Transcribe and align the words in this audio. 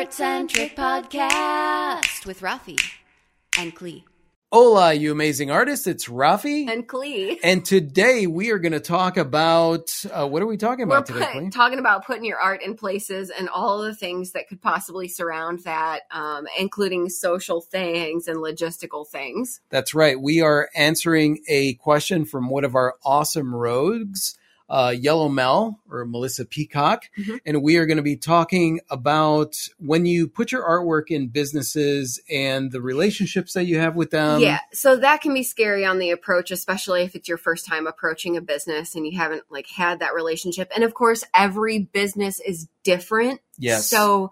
Art 0.00 0.14
Centric 0.14 0.74
Podcast 0.76 2.24
with 2.24 2.40
Rafi 2.40 2.80
and 3.58 3.76
Klee. 3.76 4.04
Hola, 4.50 4.94
you 4.94 5.12
amazing 5.12 5.50
artists. 5.50 5.86
It's 5.86 6.08
Rafi. 6.08 6.70
And 6.70 6.88
Klee. 6.88 7.36
And 7.44 7.62
today 7.62 8.26
we 8.26 8.50
are 8.50 8.58
going 8.58 8.72
to 8.72 8.80
talk 8.80 9.18
about 9.18 9.90
uh, 10.10 10.26
what 10.26 10.40
are 10.40 10.46
we 10.46 10.56
talking 10.56 10.84
about 10.84 11.10
We're 11.10 11.18
about 11.18 11.26
today? 11.26 11.40
put- 11.40 11.48
Klee? 11.48 11.52
talking 11.52 11.78
about 11.78 12.06
putting 12.06 12.24
your 12.24 12.38
art 12.38 12.62
in 12.62 12.76
places 12.76 13.28
and 13.28 13.50
all 13.50 13.82
the 13.82 13.94
things 13.94 14.32
that 14.32 14.48
could 14.48 14.62
possibly 14.62 15.06
surround 15.06 15.64
that, 15.64 16.04
um, 16.10 16.46
including 16.58 17.10
social 17.10 17.60
things 17.60 18.26
and 18.26 18.38
logistical 18.38 19.06
things. 19.06 19.60
That's 19.68 19.94
right. 19.94 20.18
We 20.18 20.40
are 20.40 20.70
answering 20.74 21.40
a 21.46 21.74
question 21.74 22.24
from 22.24 22.48
one 22.48 22.64
of 22.64 22.74
our 22.74 22.94
awesome 23.04 23.54
rogues, 23.54 24.38
uh, 24.70 24.94
Yellow 24.96 25.28
Mel 25.28 25.80
or 25.90 26.04
Melissa 26.04 26.44
Peacock. 26.44 27.10
Mhm. 27.18 27.40
And 27.44 27.62
we 27.62 27.76
are 27.76 27.86
going 27.86 27.96
to 27.96 28.02
be 28.02 28.16
talking 28.16 28.80
about 28.88 29.56
when 29.78 30.06
you 30.06 30.28
put 30.28 30.52
your 30.52 30.62
artwork 30.62 31.08
in 31.08 31.26
businesses 31.26 32.20
and 32.30 32.70
the 32.70 32.80
relationships 32.80 33.52
that 33.54 33.64
you 33.64 33.78
have 33.78 33.96
with 33.96 34.12
them. 34.12 34.40
yeah, 34.40 34.60
so 34.72 34.96
that 34.96 35.20
can 35.20 35.34
be 35.34 35.42
scary 35.42 35.84
on 35.84 35.98
the 35.98 36.10
approach, 36.10 36.52
especially 36.52 37.02
if 37.02 37.16
it's 37.16 37.28
your 37.28 37.36
first 37.36 37.66
time 37.66 37.88
approaching 37.88 38.36
a 38.36 38.40
business 38.40 38.94
and 38.94 39.06
you 39.06 39.18
haven't 39.18 39.42
like 39.50 39.66
had 39.68 39.98
that 39.98 40.14
relationship. 40.14 40.70
And 40.74 40.84
of 40.84 40.94
course, 40.94 41.24
every 41.34 41.80
business 41.80 42.38
is 42.40 42.68
different. 42.84 43.40
Yes. 43.58 43.90
So 43.90 44.30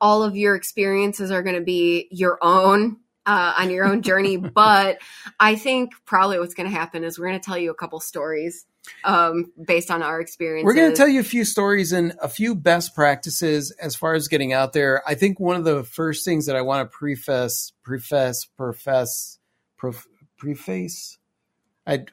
all 0.00 0.22
of 0.22 0.36
your 0.36 0.54
experiences 0.54 1.30
are 1.30 1.42
going 1.42 1.56
to 1.56 1.62
be 1.62 2.08
your 2.10 2.38
own 2.40 2.98
uh, 3.26 3.54
on 3.58 3.70
your 3.70 3.84
own 3.84 4.02
journey. 4.02 4.36
but 4.54 4.98
I 5.38 5.56
think 5.56 5.92
probably 6.04 6.38
what's 6.38 6.54
going 6.54 6.68
to 6.68 6.74
happen 6.74 7.04
is 7.04 7.18
we're 7.18 7.28
going 7.28 7.40
to 7.40 7.44
tell 7.44 7.58
you 7.58 7.70
a 7.70 7.74
couple 7.74 8.00
stories 8.00 8.66
um, 9.04 9.52
based 9.64 9.90
on 9.90 10.02
our 10.02 10.20
experiences. 10.20 10.66
We're 10.66 10.74
going 10.74 10.90
to 10.90 10.96
tell 10.96 11.08
you 11.08 11.20
a 11.20 11.24
few 11.24 11.44
stories 11.44 11.92
and 11.92 12.14
a 12.20 12.28
few 12.28 12.54
best 12.54 12.94
practices 12.94 13.74
as 13.80 13.94
far 13.94 14.14
as 14.14 14.28
getting 14.28 14.52
out 14.52 14.72
there. 14.72 15.02
I 15.06 15.14
think 15.14 15.38
one 15.38 15.56
of 15.56 15.64
the 15.64 15.84
first 15.84 16.24
things 16.24 16.46
that 16.46 16.56
I 16.56 16.62
want 16.62 16.90
to 16.90 16.96
preface, 16.96 17.72
preface, 17.82 18.44
profess, 18.56 19.38
prof, 19.76 20.06
preface. 20.36 21.18
I 21.86 22.06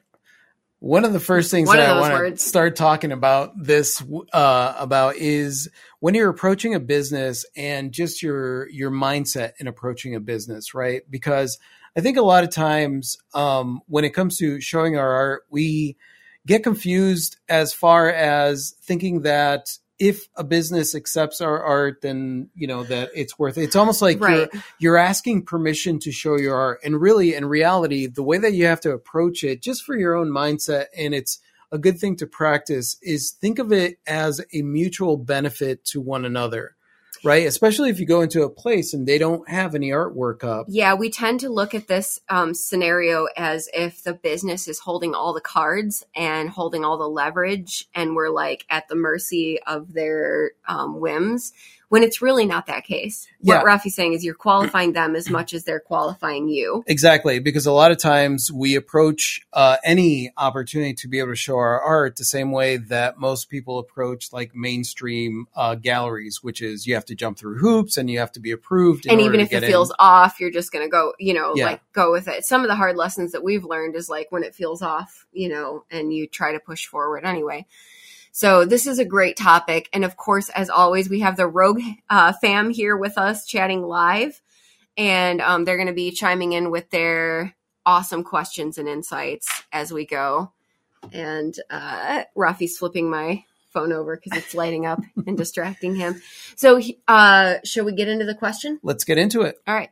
one 0.80 1.04
of 1.04 1.12
the 1.12 1.20
first 1.20 1.50
things 1.50 1.68
One 1.68 1.76
that 1.76 1.90
I 1.90 2.00
want 2.00 2.36
to 2.36 2.42
start 2.42 2.74
talking 2.74 3.12
about 3.12 3.52
this 3.56 4.02
uh, 4.32 4.74
about 4.78 5.16
is 5.16 5.68
when 6.00 6.14
you're 6.14 6.30
approaching 6.30 6.74
a 6.74 6.80
business 6.80 7.44
and 7.54 7.92
just 7.92 8.22
your 8.22 8.68
your 8.70 8.90
mindset 8.90 9.52
in 9.60 9.68
approaching 9.68 10.14
a 10.14 10.20
business, 10.20 10.74
right? 10.74 11.02
Because 11.08 11.58
I 11.96 12.00
think 12.00 12.16
a 12.16 12.22
lot 12.22 12.44
of 12.44 12.50
times 12.50 13.18
um, 13.34 13.82
when 13.88 14.04
it 14.04 14.14
comes 14.14 14.38
to 14.38 14.58
showing 14.60 14.96
our 14.96 15.12
art, 15.12 15.42
we 15.50 15.98
get 16.46 16.62
confused 16.62 17.36
as 17.46 17.74
far 17.74 18.08
as 18.10 18.74
thinking 18.82 19.22
that 19.22 19.76
if 20.00 20.26
a 20.34 20.42
business 20.42 20.94
accepts 20.96 21.40
our 21.40 21.62
art, 21.62 22.00
then 22.00 22.48
you 22.54 22.66
know 22.66 22.82
that 22.84 23.10
it's 23.14 23.38
worth 23.38 23.58
it. 23.58 23.62
It's 23.64 23.76
almost 23.76 24.02
like 24.02 24.18
Right. 24.20 24.48
you're 24.52 24.62
you're 24.80 24.96
asking 24.96 25.44
permission 25.44 26.00
to 26.00 26.10
show 26.10 26.36
your 26.36 26.56
art, 26.56 26.80
and 26.82 27.00
really, 27.00 27.34
in 27.34 27.44
reality, 27.44 28.06
the 28.08 28.22
way 28.24 28.38
that 28.38 28.54
you 28.54 28.66
have 28.66 28.80
to 28.80 28.90
approach 28.92 29.44
it, 29.44 29.62
just 29.62 29.84
for 29.84 29.96
your 29.96 30.16
own 30.16 30.30
mindset, 30.30 30.86
and 30.96 31.14
it's 31.14 31.38
a 31.70 31.78
good 31.78 32.00
thing 32.00 32.16
to 32.16 32.26
practice, 32.26 32.96
is 33.02 33.30
think 33.30 33.60
of 33.60 33.72
it 33.72 33.98
as 34.06 34.40
a 34.52 34.62
mutual 34.62 35.16
benefit 35.16 35.84
to 35.84 36.00
one 36.00 36.24
another, 36.24 36.74
right? 37.24 37.46
Especially 37.46 37.90
if 37.90 38.00
you 38.00 38.06
go 38.06 38.20
into 38.20 38.42
a 38.42 38.50
place 38.50 38.94
and 38.94 39.06
they 39.06 39.18
don't 39.18 39.48
have 39.48 39.74
any 39.74 39.90
artwork 39.90 40.44
up. 40.44 40.66
Yeah, 40.68 40.94
we 40.94 41.10
tend 41.10 41.40
to 41.40 41.48
look 41.48 41.74
at 41.74 41.88
this 41.88 42.20
um, 42.28 42.54
scenario 42.54 43.26
as 43.36 43.68
if 43.74 44.02
the 44.02 44.14
business 44.14 44.68
is 44.68 44.80
holding 44.80 45.14
all 45.14 45.32
the 45.32 45.40
cards 45.40 46.04
and 46.14 46.50
holding 46.50 46.84
all 46.84 46.98
the 46.98 47.08
leverage, 47.08 47.88
and 47.94 48.14
we're 48.14 48.30
like 48.30 48.66
at 48.70 48.88
the 48.88 48.96
mercy 48.96 49.58
of 49.66 49.92
their 49.92 50.52
um, 50.66 51.00
whims. 51.00 51.52
When 51.90 52.04
it's 52.04 52.22
really 52.22 52.46
not 52.46 52.66
that 52.68 52.84
case. 52.84 53.26
Yeah. 53.40 53.56
What 53.56 53.64
Rafi's 53.66 53.96
saying 53.96 54.12
is 54.12 54.24
you're 54.24 54.32
qualifying 54.34 54.92
them 54.92 55.16
as 55.16 55.28
much 55.28 55.52
as 55.52 55.64
they're 55.64 55.80
qualifying 55.80 56.48
you. 56.48 56.84
Exactly, 56.86 57.40
because 57.40 57.66
a 57.66 57.72
lot 57.72 57.90
of 57.90 57.98
times 57.98 58.50
we 58.50 58.76
approach 58.76 59.40
uh, 59.52 59.76
any 59.84 60.30
opportunity 60.36 60.94
to 60.94 61.08
be 61.08 61.18
able 61.18 61.30
to 61.30 61.34
show 61.36 61.56
our 61.56 61.80
art 61.80 62.14
the 62.14 62.24
same 62.24 62.52
way 62.52 62.76
that 62.76 63.18
most 63.18 63.50
people 63.50 63.80
approach 63.80 64.32
like 64.32 64.54
mainstream 64.54 65.46
uh, 65.56 65.74
galleries, 65.74 66.38
which 66.44 66.62
is 66.62 66.86
you 66.86 66.94
have 66.94 67.04
to 67.06 67.16
jump 67.16 67.36
through 67.38 67.58
hoops 67.58 67.96
and 67.96 68.08
you 68.08 68.20
have 68.20 68.30
to 68.32 68.40
be 68.40 68.52
approved. 68.52 69.06
and 69.08 69.20
even 69.20 69.34
to 69.34 69.40
if 69.40 69.48
it 69.48 69.50
get 69.50 69.62
in. 69.64 69.68
feels 69.68 69.92
off, 69.98 70.38
you're 70.38 70.52
just 70.52 70.70
gonna 70.70 70.88
go, 70.88 71.12
you 71.18 71.34
know, 71.34 71.54
Yeah. 71.56 71.66
like 71.66 71.80
go 71.92 72.12
with 72.12 72.28
it. 72.28 72.44
Some 72.44 72.62
of 72.62 72.68
the 72.68 72.76
hard 72.76 72.96
lessons 72.96 73.32
that 73.32 73.42
we've 73.42 73.64
learned 73.64 73.96
is 73.96 74.08
like 74.08 74.30
when 74.30 74.44
it 74.44 74.54
feels 74.54 74.80
off, 74.80 75.26
you 75.32 75.48
know, 75.48 75.84
and 75.90 76.14
you 76.14 76.28
try 76.28 76.52
to 76.52 76.60
push 76.60 76.86
forward 76.86 77.24
anyway. 77.24 77.66
So 78.40 78.64
this 78.64 78.86
is 78.86 78.98
a 78.98 79.04
great 79.04 79.36
topic, 79.36 79.90
and 79.92 80.02
of 80.02 80.16
course, 80.16 80.48
as 80.48 80.70
always, 80.70 81.10
we 81.10 81.20
have 81.20 81.36
the 81.36 81.46
Rogue 81.46 81.82
uh, 82.08 82.32
fam 82.32 82.70
here 82.70 82.96
with 82.96 83.18
us 83.18 83.44
chatting 83.44 83.82
live, 83.82 84.40
and 84.96 85.42
um, 85.42 85.66
they're 85.66 85.76
going 85.76 85.88
to 85.88 85.92
be 85.92 86.10
chiming 86.10 86.52
in 86.54 86.70
with 86.70 86.88
their 86.88 87.54
awesome 87.84 88.24
questions 88.24 88.78
and 88.78 88.88
insights 88.88 89.64
as 89.74 89.92
we 89.92 90.06
go. 90.06 90.52
And 91.12 91.54
uh, 91.68 92.22
Rafi's 92.34 92.78
flipping 92.78 93.10
my 93.10 93.44
phone 93.74 93.92
over 93.92 94.16
because 94.16 94.38
it's 94.38 94.54
lighting 94.54 94.86
up 94.86 95.02
and 95.26 95.36
distracting 95.36 95.96
him. 95.96 96.22
So, 96.56 96.80
uh, 97.08 97.56
should 97.62 97.84
we 97.84 97.92
get 97.92 98.08
into 98.08 98.24
the 98.24 98.34
question? 98.34 98.80
Let's 98.82 99.04
get 99.04 99.18
into 99.18 99.42
it. 99.42 99.60
All 99.66 99.74
right. 99.74 99.90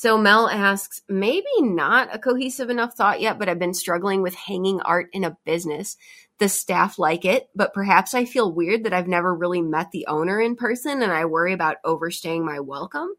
So 0.00 0.16
Mel 0.16 0.48
asks, 0.48 1.02
maybe 1.10 1.44
not 1.58 2.14
a 2.14 2.18
cohesive 2.18 2.70
enough 2.70 2.94
thought 2.94 3.20
yet, 3.20 3.38
but 3.38 3.50
I've 3.50 3.58
been 3.58 3.74
struggling 3.74 4.22
with 4.22 4.34
hanging 4.34 4.80
art 4.80 5.10
in 5.12 5.24
a 5.24 5.36
business. 5.44 5.98
The 6.40 6.48
staff 6.48 6.98
like 6.98 7.26
it, 7.26 7.50
but 7.54 7.74
perhaps 7.74 8.14
I 8.14 8.24
feel 8.24 8.50
weird 8.50 8.84
that 8.84 8.94
I've 8.94 9.06
never 9.06 9.34
really 9.34 9.60
met 9.60 9.90
the 9.90 10.06
owner 10.06 10.40
in 10.40 10.56
person 10.56 11.02
and 11.02 11.12
I 11.12 11.26
worry 11.26 11.52
about 11.52 11.76
overstaying 11.84 12.46
my 12.46 12.60
welcome. 12.60 13.10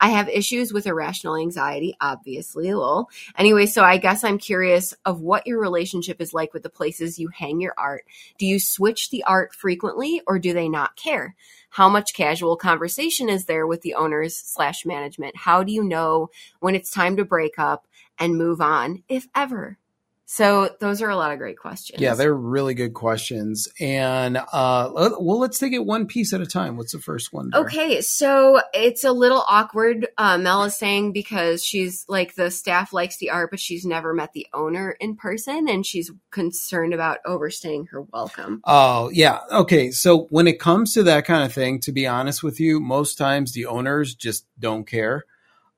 I 0.00 0.08
have 0.08 0.28
issues 0.28 0.72
with 0.72 0.88
irrational 0.88 1.36
anxiety, 1.36 1.96
obviously, 2.00 2.74
lol. 2.74 3.10
Anyway, 3.38 3.66
so 3.66 3.84
I 3.84 3.98
guess 3.98 4.24
I'm 4.24 4.38
curious 4.38 4.92
of 5.04 5.20
what 5.20 5.46
your 5.46 5.60
relationship 5.60 6.20
is 6.20 6.34
like 6.34 6.52
with 6.52 6.64
the 6.64 6.68
places 6.68 7.16
you 7.16 7.28
hang 7.28 7.60
your 7.60 7.74
art. 7.78 8.06
Do 8.38 8.44
you 8.44 8.58
switch 8.58 9.10
the 9.10 9.22
art 9.22 9.54
frequently 9.54 10.20
or 10.26 10.40
do 10.40 10.52
they 10.52 10.68
not 10.68 10.96
care? 10.96 11.36
How 11.70 11.88
much 11.88 12.12
casual 12.12 12.56
conversation 12.56 13.28
is 13.28 13.44
there 13.44 13.68
with 13.68 13.82
the 13.82 13.94
owners 13.94 14.36
slash 14.36 14.84
management? 14.84 15.36
How 15.36 15.62
do 15.62 15.72
you 15.72 15.84
know 15.84 16.30
when 16.58 16.74
it's 16.74 16.90
time 16.90 17.16
to 17.18 17.24
break 17.24 17.56
up 17.56 17.86
and 18.18 18.36
move 18.36 18.60
on, 18.60 19.04
if 19.08 19.28
ever? 19.32 19.78
So 20.26 20.70
those 20.80 21.02
are 21.02 21.10
a 21.10 21.16
lot 21.16 21.32
of 21.32 21.38
great 21.38 21.58
questions. 21.58 22.00
Yeah, 22.00 22.14
they're 22.14 22.34
really 22.34 22.72
good 22.74 22.94
questions. 22.94 23.68
And 23.78 24.38
uh, 24.38 24.90
well, 24.94 25.38
let's 25.38 25.58
take 25.58 25.74
it 25.74 25.84
one 25.84 26.06
piece 26.06 26.32
at 26.32 26.40
a 26.40 26.46
time. 26.46 26.76
What's 26.76 26.92
the 26.92 26.98
first 26.98 27.32
one? 27.32 27.50
there? 27.50 27.60
Okay, 27.60 28.00
so 28.00 28.60
it's 28.72 29.04
a 29.04 29.12
little 29.12 29.44
awkward. 29.46 30.08
Uh, 30.16 30.38
Mel 30.38 30.64
is 30.64 30.76
saying 30.76 31.12
because 31.12 31.62
she's 31.62 32.06
like 32.08 32.34
the 32.34 32.50
staff 32.50 32.92
likes 32.92 33.18
the 33.18 33.30
art, 33.30 33.50
but 33.50 33.60
she's 33.60 33.84
never 33.84 34.14
met 34.14 34.32
the 34.32 34.46
owner 34.54 34.96
in 34.98 35.16
person, 35.16 35.68
and 35.68 35.84
she's 35.84 36.10
concerned 36.30 36.94
about 36.94 37.18
overstaying 37.26 37.86
her 37.86 38.02
welcome. 38.02 38.62
Oh, 38.64 39.10
yeah. 39.12 39.40
Okay. 39.52 39.90
So 39.90 40.26
when 40.30 40.46
it 40.46 40.58
comes 40.58 40.94
to 40.94 41.02
that 41.04 41.26
kind 41.26 41.44
of 41.44 41.52
thing, 41.52 41.80
to 41.80 41.92
be 41.92 42.06
honest 42.06 42.42
with 42.42 42.60
you, 42.60 42.80
most 42.80 43.18
times 43.18 43.52
the 43.52 43.66
owners 43.66 44.14
just 44.14 44.46
don't 44.58 44.86
care. 44.86 45.24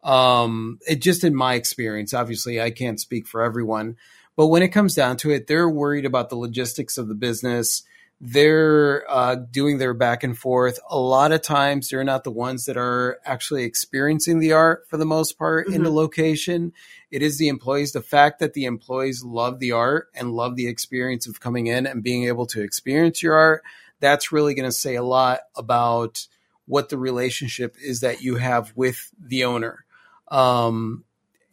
Um, 0.05 0.79
it 0.87 1.03
just 1.03 1.25
in 1.25 1.35
my 1.35 1.55
experience, 1.55 2.15
obviously 2.15 2.61
I 2.61 2.71
can't 2.71 3.01
speak 3.01 3.27
for 3.27 3.43
everyone, 3.43 3.97
but 4.37 4.49
when 4.49 4.63
it 4.63 4.69
comes 4.69 4.95
down 4.95 5.17
to 5.19 5.31
it, 5.31 5.47
they're 5.47 5.69
worried 5.69 6.05
about 6.05 6.29
the 6.29 6.37
logistics 6.37 6.99
of 6.99 7.09
the 7.09 7.15
business. 7.15 7.83
They're 8.21 9.05
uh, 9.11 9.37
doing 9.51 9.79
their 9.79 9.93
back 9.93 10.23
and 10.23 10.37
forth. 10.37 10.79
A 10.89 10.99
lot 10.99 11.33
of 11.33 11.43
times 11.43 11.89
they're 11.89 12.05
not 12.05 12.25
the 12.25 12.31
ones 12.31 12.65
that 12.65 12.77
are 12.77 13.19
actually 13.25 13.65
experiencing 13.65 14.39
the 14.39 14.53
art 14.53 14.87
for 14.89 14.97
the 14.97 15.05
most 15.05 15.39
part 15.39 15.69
in 15.69 15.83
the 15.83 15.91
location. 15.91 16.73
It 17.11 17.23
is 17.23 17.37
the 17.37 17.49
employees. 17.49 17.93
The 17.93 18.01
fact 18.01 18.39
that 18.41 18.55
the 18.55 18.65
employees 18.65 19.23
love 19.23 19.59
the 19.59 19.73
art 19.73 20.09
and 20.15 20.33
love 20.33 20.57
the 20.57 20.67
experience 20.67 21.27
of 21.27 21.41
coming 21.41 21.67
in 21.67 21.87
and 21.87 22.03
being 22.03 22.25
able 22.25 22.47
to 22.47 22.63
experience 22.63 23.23
your 23.23 23.35
art, 23.35 23.63
that's 24.01 24.33
really 24.33 24.55
going 24.55 24.69
to 24.69 24.73
say 24.73 24.95
a 24.95 25.03
lot 25.03 25.41
about 25.55 26.27
what 26.67 26.89
the 26.89 26.99
relationship 26.99 27.77
is 27.83 28.01
that 28.01 28.23
you 28.23 28.37
have 28.37 28.73
with 28.75 29.11
the 29.21 29.45
owner. 29.45 29.85
Um, 30.29 31.05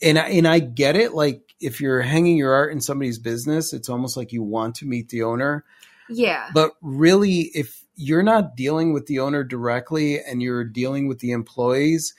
and 0.01 0.17
I, 0.17 0.29
and 0.29 0.47
I 0.47 0.59
get 0.59 0.95
it. 0.95 1.13
Like 1.13 1.52
if 1.63 1.79
you're 1.79 2.01
hanging 2.01 2.37
your 2.37 2.53
art 2.53 2.71
in 2.71 2.81
somebody's 2.81 3.19
business, 3.19 3.73
it's 3.73 3.89
almost 3.89 4.17
like 4.17 4.31
you 4.31 4.43
want 4.43 4.75
to 4.75 4.85
meet 4.85 5.09
the 5.09 5.23
owner. 5.23 5.63
Yeah. 6.09 6.49
But 6.53 6.71
really, 6.81 7.51
if 7.53 7.83
you're 7.95 8.23
not 8.23 8.55
dealing 8.55 8.93
with 8.93 9.05
the 9.05 9.19
owner 9.19 9.43
directly 9.43 10.19
and 10.19 10.41
you're 10.41 10.63
dealing 10.63 11.07
with 11.07 11.19
the 11.19 11.31
employees, 11.31 12.13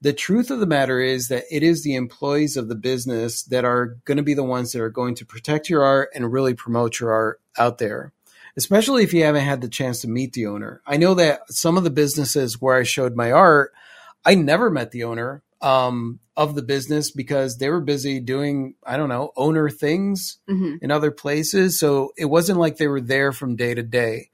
the 0.00 0.12
truth 0.12 0.50
of 0.50 0.58
the 0.58 0.66
matter 0.66 1.00
is 1.00 1.28
that 1.28 1.44
it 1.50 1.62
is 1.62 1.82
the 1.82 1.94
employees 1.94 2.56
of 2.56 2.68
the 2.68 2.74
business 2.74 3.44
that 3.44 3.64
are 3.64 3.98
going 4.04 4.16
to 4.16 4.22
be 4.22 4.34
the 4.34 4.42
ones 4.42 4.72
that 4.72 4.82
are 4.82 4.90
going 4.90 5.14
to 5.14 5.24
protect 5.24 5.70
your 5.70 5.84
art 5.84 6.10
and 6.14 6.32
really 6.32 6.54
promote 6.54 6.98
your 6.98 7.12
art 7.12 7.40
out 7.56 7.78
there, 7.78 8.12
especially 8.56 9.04
if 9.04 9.14
you 9.14 9.22
haven't 9.22 9.44
had 9.44 9.60
the 9.60 9.68
chance 9.68 10.00
to 10.00 10.08
meet 10.08 10.32
the 10.32 10.46
owner. 10.46 10.82
I 10.86 10.96
know 10.96 11.14
that 11.14 11.52
some 11.52 11.76
of 11.76 11.84
the 11.84 11.90
businesses 11.90 12.60
where 12.60 12.76
I 12.76 12.82
showed 12.82 13.14
my 13.14 13.30
art, 13.30 13.72
I 14.24 14.34
never 14.34 14.70
met 14.70 14.90
the 14.90 15.04
owner 15.04 15.42
um, 15.62 16.20
of 16.36 16.54
the 16.54 16.62
business 16.62 17.10
because 17.10 17.58
they 17.58 17.70
were 17.70 17.80
busy 17.80 18.20
doing, 18.20 18.74
I 18.84 18.96
don't 18.96 19.08
know, 19.08 19.32
owner 19.36 19.70
things 19.70 20.38
hmm 20.48 20.76
in 20.80 20.90
other 20.90 21.12
places. 21.12 21.78
So 21.78 22.12
it 22.16 22.24
wasn't 22.24 22.58
like 22.58 22.76
they 22.76 22.88
were 22.88 23.00
there 23.00 23.30
from 23.30 23.54
day 23.54 23.72
to 23.74 23.82
day. 23.82 24.30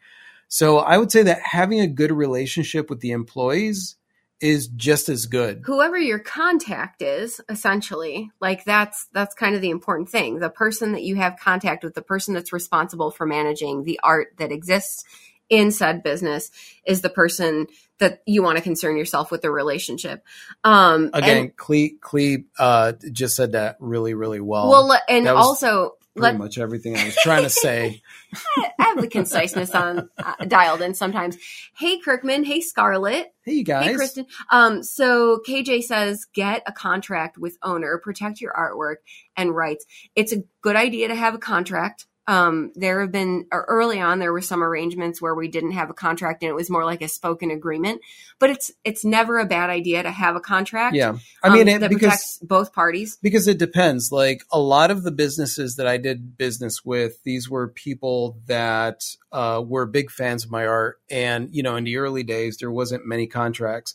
So 0.48 0.78
I 0.78 0.96
would 0.96 1.12
say 1.12 1.22
that 1.24 1.40
having 1.42 1.80
a 1.80 1.86
good 1.86 2.10
relationship 2.10 2.88
with 2.88 3.00
the 3.00 3.10
employees 3.10 3.96
is 4.40 4.68
just 4.68 5.08
as 5.08 5.26
good. 5.26 5.62
whoever 5.66 5.98
your 5.98 6.20
contact 6.20 7.02
is 7.02 7.40
essentially 7.48 8.30
like 8.40 8.64
that's 8.64 9.08
that's 9.12 9.34
kind 9.34 9.56
of 9.56 9.60
the 9.60 9.70
important 9.70 10.08
thing 10.08 10.38
the 10.38 10.48
person 10.48 10.92
that 10.92 11.02
you 11.02 11.16
have 11.16 11.36
contact 11.40 11.82
with 11.82 11.94
the 11.94 12.02
person 12.02 12.34
that's 12.34 12.52
responsible 12.52 13.10
for 13.10 13.26
managing 13.26 13.82
the 13.82 13.98
art 14.02 14.28
that 14.38 14.52
exists 14.52 15.04
in 15.50 15.70
said 15.70 16.02
business 16.02 16.50
is 16.86 17.00
the 17.00 17.10
person 17.10 17.66
that 17.98 18.22
you 18.26 18.42
want 18.42 18.56
to 18.56 18.62
concern 18.62 18.96
yourself 18.96 19.30
with 19.30 19.42
the 19.42 19.50
relationship 19.50 20.24
um 20.64 21.10
Again, 21.12 21.38
and, 21.38 21.56
Klee, 21.56 21.98
Klee 22.00 22.44
uh, 22.58 22.92
just 23.12 23.36
said 23.36 23.52
that 23.52 23.76
really, 23.80 24.14
really 24.14 24.40
well. 24.40 24.68
well 24.68 25.00
and 25.08 25.28
also 25.28 25.94
pretty 26.16 26.32
let 26.32 26.38
much 26.38 26.58
everything 26.58 26.96
I 26.96 27.04
was 27.04 27.16
trying 27.16 27.44
to 27.44 27.50
say. 27.50 28.02
I 28.56 28.72
have 28.78 29.00
the 29.00 29.08
conciseness 29.08 29.74
on 29.74 30.10
uh, 30.18 30.44
dialed 30.46 30.82
in 30.82 30.94
sometimes. 30.94 31.36
Hey 31.76 31.98
Kirkman, 31.98 32.44
hey 32.44 32.60
Scarlett, 32.60 33.32
Hey, 33.48 33.54
you 33.54 33.64
guys. 33.64 33.86
Hey, 33.86 33.94
Kristen. 33.94 34.26
Um, 34.50 34.82
so 34.82 35.40
KJ 35.46 35.82
says 35.82 36.26
get 36.34 36.62
a 36.66 36.72
contract 36.72 37.38
with 37.38 37.56
owner, 37.62 37.98
protect 37.98 38.40
your 38.40 38.52
artwork 38.52 38.96
and 39.36 39.54
rights. 39.54 39.86
It's 40.14 40.32
a 40.32 40.42
good 40.60 40.76
idea 40.76 41.08
to 41.08 41.14
have 41.14 41.34
a 41.34 41.38
contract. 41.38 42.06
Um, 42.28 42.72
there 42.76 43.00
have 43.00 43.10
been 43.10 43.46
early 43.50 44.02
on 44.02 44.18
there 44.18 44.34
were 44.34 44.42
some 44.42 44.62
arrangements 44.62 45.20
where 45.20 45.34
we 45.34 45.48
didn't 45.48 45.70
have 45.70 45.88
a 45.88 45.94
contract 45.94 46.42
and 46.42 46.50
it 46.50 46.54
was 46.54 46.68
more 46.68 46.84
like 46.84 47.00
a 47.00 47.08
spoken 47.08 47.50
agreement. 47.50 48.02
But 48.38 48.50
it's 48.50 48.70
it's 48.84 49.02
never 49.02 49.38
a 49.38 49.46
bad 49.46 49.70
idea 49.70 50.02
to 50.02 50.10
have 50.10 50.36
a 50.36 50.40
contract. 50.40 50.94
Yeah, 50.94 51.16
I 51.42 51.48
um, 51.48 51.54
mean, 51.54 51.68
it, 51.68 51.80
that 51.80 51.88
because 51.88 52.00
protects 52.00 52.38
both 52.42 52.74
parties. 52.74 53.16
because 53.22 53.48
it 53.48 53.56
depends. 53.56 54.12
Like 54.12 54.44
a 54.52 54.60
lot 54.60 54.90
of 54.90 55.04
the 55.04 55.10
businesses 55.10 55.76
that 55.76 55.86
I 55.86 55.96
did 55.96 56.36
business 56.36 56.84
with, 56.84 57.22
these 57.22 57.48
were 57.48 57.68
people 57.68 58.38
that 58.46 59.04
uh, 59.32 59.62
were 59.66 59.86
big 59.86 60.10
fans 60.10 60.44
of 60.44 60.50
my 60.50 60.66
art, 60.66 61.00
and 61.10 61.48
you 61.50 61.62
know, 61.62 61.76
in 61.76 61.84
the 61.84 61.96
early 61.96 62.24
days, 62.24 62.58
there 62.58 62.70
wasn't 62.70 63.06
many 63.06 63.26
contracts, 63.26 63.94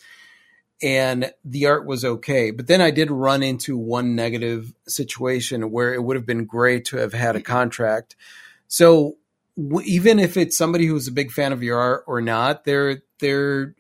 and 0.84 1.32
the 1.46 1.66
art 1.66 1.86
was 1.86 2.04
okay. 2.04 2.52
But 2.52 2.68
then 2.68 2.82
I 2.82 2.92
did 2.92 3.10
run 3.10 3.42
into 3.42 3.78
one 3.78 4.16
negative 4.16 4.74
situation 4.86 5.72
where 5.72 5.94
it 5.94 6.04
would 6.04 6.18
have 6.18 6.26
been 6.26 6.46
great 6.46 6.86
to 6.86 6.98
have 6.98 7.14
had 7.14 7.36
a 7.36 7.40
mm-hmm. 7.40 7.52
contract. 7.52 8.18
So 8.68 9.16
w- 9.58 9.88
even 9.88 10.20
if 10.20 10.36
it's 10.36 10.58
somebody 10.58 10.86
who's 10.86 11.08
a 11.08 11.14
big 11.14 11.32
fan 11.32 11.54
of 11.54 11.64
your 11.64 11.80
art 11.80 12.04
or 12.06 12.20
not, 12.20 12.66
they're 12.66 13.02
they're 13.20 13.76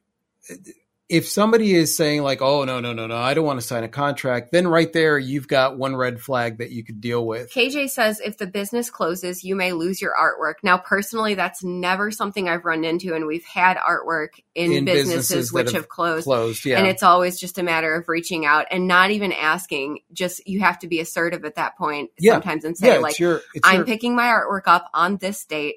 if 1.09 1.27
somebody 1.27 1.73
is 1.73 1.95
saying 1.95 2.23
like, 2.23 2.41
"Oh 2.41 2.63
no, 2.63 2.79
no, 2.79 2.93
no, 2.93 3.07
no, 3.07 3.17
I 3.17 3.33
don't 3.33 3.45
want 3.45 3.59
to 3.59 3.65
sign 3.65 3.83
a 3.83 3.89
contract," 3.89 4.51
then 4.51 4.67
right 4.67 4.91
there 4.91 5.19
you've 5.19 5.47
got 5.47 5.77
one 5.77 5.95
red 5.95 6.21
flag 6.21 6.59
that 6.59 6.71
you 6.71 6.83
could 6.83 7.01
deal 7.01 7.25
with. 7.25 7.51
KJ 7.51 7.89
says 7.89 8.19
if 8.19 8.37
the 8.37 8.47
business 8.47 8.89
closes, 8.89 9.43
you 9.43 9.55
may 9.55 9.73
lose 9.73 10.01
your 10.01 10.13
artwork. 10.13 10.55
Now, 10.63 10.77
personally, 10.77 11.35
that's 11.35 11.63
never 11.63 12.09
something 12.09 12.47
I've 12.47 12.65
run 12.65 12.85
into, 12.85 13.13
and 13.13 13.27
we've 13.27 13.43
had 13.43 13.77
artwork 13.77 14.29
in, 14.55 14.71
In 14.71 14.85
businesses, 14.85 15.29
businesses 15.29 15.53
which 15.53 15.65
have 15.67 15.83
have 15.83 15.89
closed. 15.89 16.23
Closed, 16.23 16.65
yeah. 16.65 16.79
And 16.79 16.87
it's 16.87 17.03
always 17.03 17.39
just 17.39 17.57
a 17.57 17.63
matter 17.63 17.93
of 17.95 18.07
reaching 18.07 18.45
out 18.45 18.67
and 18.71 18.87
not 18.87 19.11
even 19.11 19.33
asking. 19.33 19.99
Just 20.13 20.47
you 20.47 20.61
have 20.61 20.79
to 20.79 20.87
be 20.87 20.99
assertive 20.99 21.43
at 21.43 21.55
that 21.55 21.77
point 21.77 22.11
Yeah. 22.17 22.33
sometimes 22.33 22.63
and 22.63 22.77
say 22.77 22.93
yeah, 22.93 22.99
like, 22.99 23.19
your, 23.19 23.41
"I'm 23.63 23.77
your, 23.77 23.85
picking 23.85 24.15
my 24.15 24.27
artwork 24.27 24.63
up 24.67 24.89
on 24.93 25.17
this 25.17 25.43
date." 25.45 25.75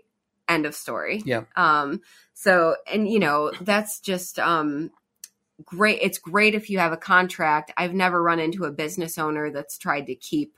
End 0.49 0.65
of 0.65 0.77
story. 0.77 1.23
Yeah. 1.27 1.43
Um. 1.57 2.01
So, 2.33 2.77
and 2.91 3.09
you 3.09 3.19
know, 3.19 3.51
that's 3.61 3.99
just 3.99 4.39
um 4.39 4.93
great. 5.65 6.01
It's 6.03 6.19
great 6.19 6.55
if 6.55 6.71
you 6.71 6.79
have 6.79 6.93
a 6.93 6.97
contract. 6.97 7.73
I've 7.77 7.95
never 7.95 8.23
run 8.23 8.39
into 8.39 8.65
a 8.65 8.71
business 8.71 9.19
owner 9.19 9.51
that's 9.51 9.79
tried 9.79 10.07
to 10.07 10.15
keep 10.15 10.55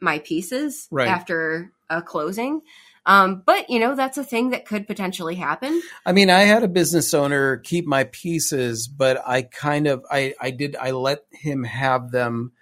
my 0.00 0.18
pieces 0.18 0.88
Right. 0.90 1.08
after 1.08 1.72
a 1.88 2.02
closing. 2.02 2.62
Um, 3.04 3.42
but 3.44 3.68
you 3.68 3.80
know, 3.80 3.96
that's 3.96 4.16
a 4.16 4.24
thing 4.24 4.50
that 4.50 4.64
could 4.64 4.86
potentially 4.86 5.34
happen. 5.34 5.82
I 6.06 6.12
mean, 6.12 6.30
I 6.30 6.40
had 6.40 6.62
a 6.62 6.68
business 6.68 7.12
owner 7.14 7.56
keep 7.56 7.84
my 7.84 8.04
pieces, 8.04 8.86
but 8.88 9.20
I 9.26 9.42
kind 9.42 9.86
of 9.86 10.04
I 10.10 10.34
I 10.40 10.50
did 10.50 10.76
I 10.76 10.92
let 10.92 11.24
him 11.32 11.64
have 11.64 12.10
them. 12.12 12.52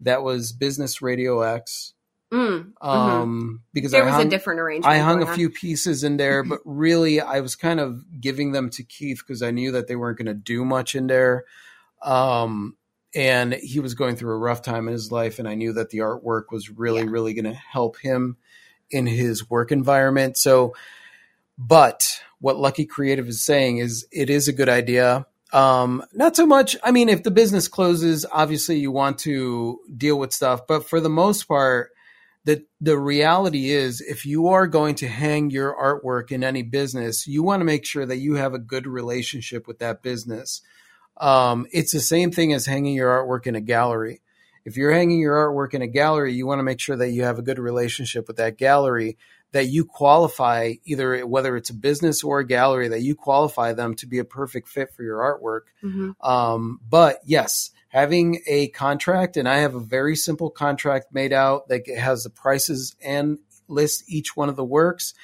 That 0.00 0.22
was 0.22 0.52
Business 0.52 1.02
Radio 1.02 1.40
X. 1.40 1.94
Mm, 2.32 2.72
Um 2.82 3.62
because 3.72 3.92
there 3.92 4.02
I 4.02 4.06
was 4.06 4.14
hung, 4.14 4.26
a 4.26 4.30
different 4.30 4.60
arrangement. 4.60 4.94
I 4.94 4.98
hung 4.98 5.22
a 5.22 5.26
on. 5.26 5.34
few 5.34 5.48
pieces 5.50 6.04
in 6.04 6.18
there, 6.18 6.42
but 6.42 6.60
really 6.66 7.20
I 7.20 7.40
was 7.40 7.56
kind 7.56 7.80
of 7.80 8.04
giving 8.20 8.52
them 8.52 8.68
to 8.70 8.82
Keith 8.82 9.22
because 9.26 9.42
I 9.42 9.50
knew 9.50 9.72
that 9.72 9.86
they 9.88 9.96
weren't 9.96 10.18
going 10.18 10.26
to 10.26 10.34
do 10.34 10.64
much 10.64 10.94
in 10.94 11.06
there. 11.06 11.44
Um, 12.02 12.76
and 13.14 13.54
he 13.54 13.80
was 13.80 13.94
going 13.94 14.16
through 14.16 14.32
a 14.34 14.38
rough 14.38 14.60
time 14.62 14.86
in 14.88 14.92
his 14.92 15.10
life, 15.10 15.38
and 15.38 15.48
I 15.48 15.54
knew 15.54 15.72
that 15.72 15.88
the 15.90 15.98
artwork 15.98 16.44
was 16.52 16.68
really, 16.70 17.00
Yeah. 17.02 17.10
really 17.10 17.32
going 17.32 17.46
to 17.46 17.54
help 17.54 17.96
him 17.98 18.36
in 18.90 19.06
his 19.06 19.48
work 19.48 19.72
environment. 19.72 20.36
So, 20.36 20.74
but 21.56 22.20
what 22.40 22.56
Lucky 22.58 22.84
Creative 22.86 23.26
is 23.26 23.42
saying 23.42 23.78
is 23.78 24.06
it 24.12 24.30
is 24.30 24.48
a 24.48 24.52
good 24.52 24.68
idea. 24.68 25.26
Um, 25.52 26.04
not 26.12 26.36
so 26.36 26.46
much. 26.46 26.76
I 26.84 26.90
mean, 26.90 27.08
if 27.08 27.22
the 27.22 27.30
business 27.30 27.68
closes, 27.68 28.26
obviously 28.30 28.78
you 28.78 28.92
want 28.92 29.18
to 29.20 29.80
deal 29.96 30.18
with 30.18 30.32
stuff, 30.32 30.66
but 30.66 30.88
for 30.88 31.00
the 31.00 31.08
most 31.08 31.44
part, 31.48 31.90
the 32.44 32.64
the 32.80 32.98
reality 32.98 33.70
is 33.70 34.00
if 34.00 34.24
you 34.24 34.48
are 34.48 34.66
going 34.66 34.94
to 34.96 35.08
hang 35.08 35.50
your 35.50 35.74
artwork 35.74 36.32
in 36.32 36.42
any 36.42 36.62
business, 36.62 37.26
you 37.26 37.42
want 37.42 37.60
to 37.60 37.64
make 37.64 37.84
sure 37.84 38.06
that 38.06 38.18
you 38.18 38.34
have 38.34 38.54
a 38.54 38.58
good 38.58 38.86
relationship 38.86 39.66
with 39.66 39.80
that 39.80 40.02
business. 40.02 40.62
Um, 41.16 41.66
it's 41.72 41.92
the 41.92 42.00
same 42.00 42.30
thing 42.30 42.52
as 42.52 42.66
hanging 42.66 42.94
your 42.94 43.10
artwork 43.10 43.46
in 43.46 43.56
a 43.56 43.60
gallery. 43.60 44.22
If 44.64 44.76
you're 44.76 44.92
hanging 44.92 45.18
your 45.18 45.34
artwork 45.34 45.74
in 45.74 45.82
a 45.82 45.86
gallery, 45.86 46.34
you 46.34 46.46
want 46.46 46.58
to 46.58 46.64
make 46.64 46.80
sure 46.80 46.96
that 46.96 47.10
you 47.10 47.24
have 47.24 47.38
a 47.38 47.42
good 47.42 47.58
relationship 47.58 48.28
with 48.28 48.36
that 48.36 48.58
gallery, 48.58 49.16
that 49.52 49.66
you 49.66 49.84
qualify 49.84 50.74
either 50.84 51.26
whether 51.26 51.56
it's 51.56 51.70
a 51.70 51.74
business 51.74 52.22
or 52.22 52.40
a 52.40 52.46
gallery, 52.46 52.88
that 52.88 53.02
you 53.02 53.14
qualify 53.14 53.72
them 53.72 53.94
to 53.94 54.06
be 54.06 54.18
a 54.18 54.24
perfect 54.24 54.68
fit 54.68 54.92
for 54.94 55.02
your 55.02 55.18
artwork. 55.18 55.72
Mhm. 55.82 56.14
Um, 56.20 56.80
but 56.88 57.20
yes, 57.24 57.70
having 57.88 58.40
a 58.46 58.68
contract, 58.68 59.36
and 59.36 59.48
I 59.48 59.58
have 59.58 59.74
a 59.74 59.80
very 59.80 60.14
simple 60.16 60.50
contract 60.50 61.06
made 61.12 61.32
out 61.32 61.68
that 61.68 61.88
has 61.88 62.22
the 62.22 62.30
prices 62.30 62.94
and 63.02 63.38
lists 63.66 64.04
each 64.08 64.36
one 64.36 64.48
of 64.48 64.56
the 64.56 64.64
works. 64.64 65.14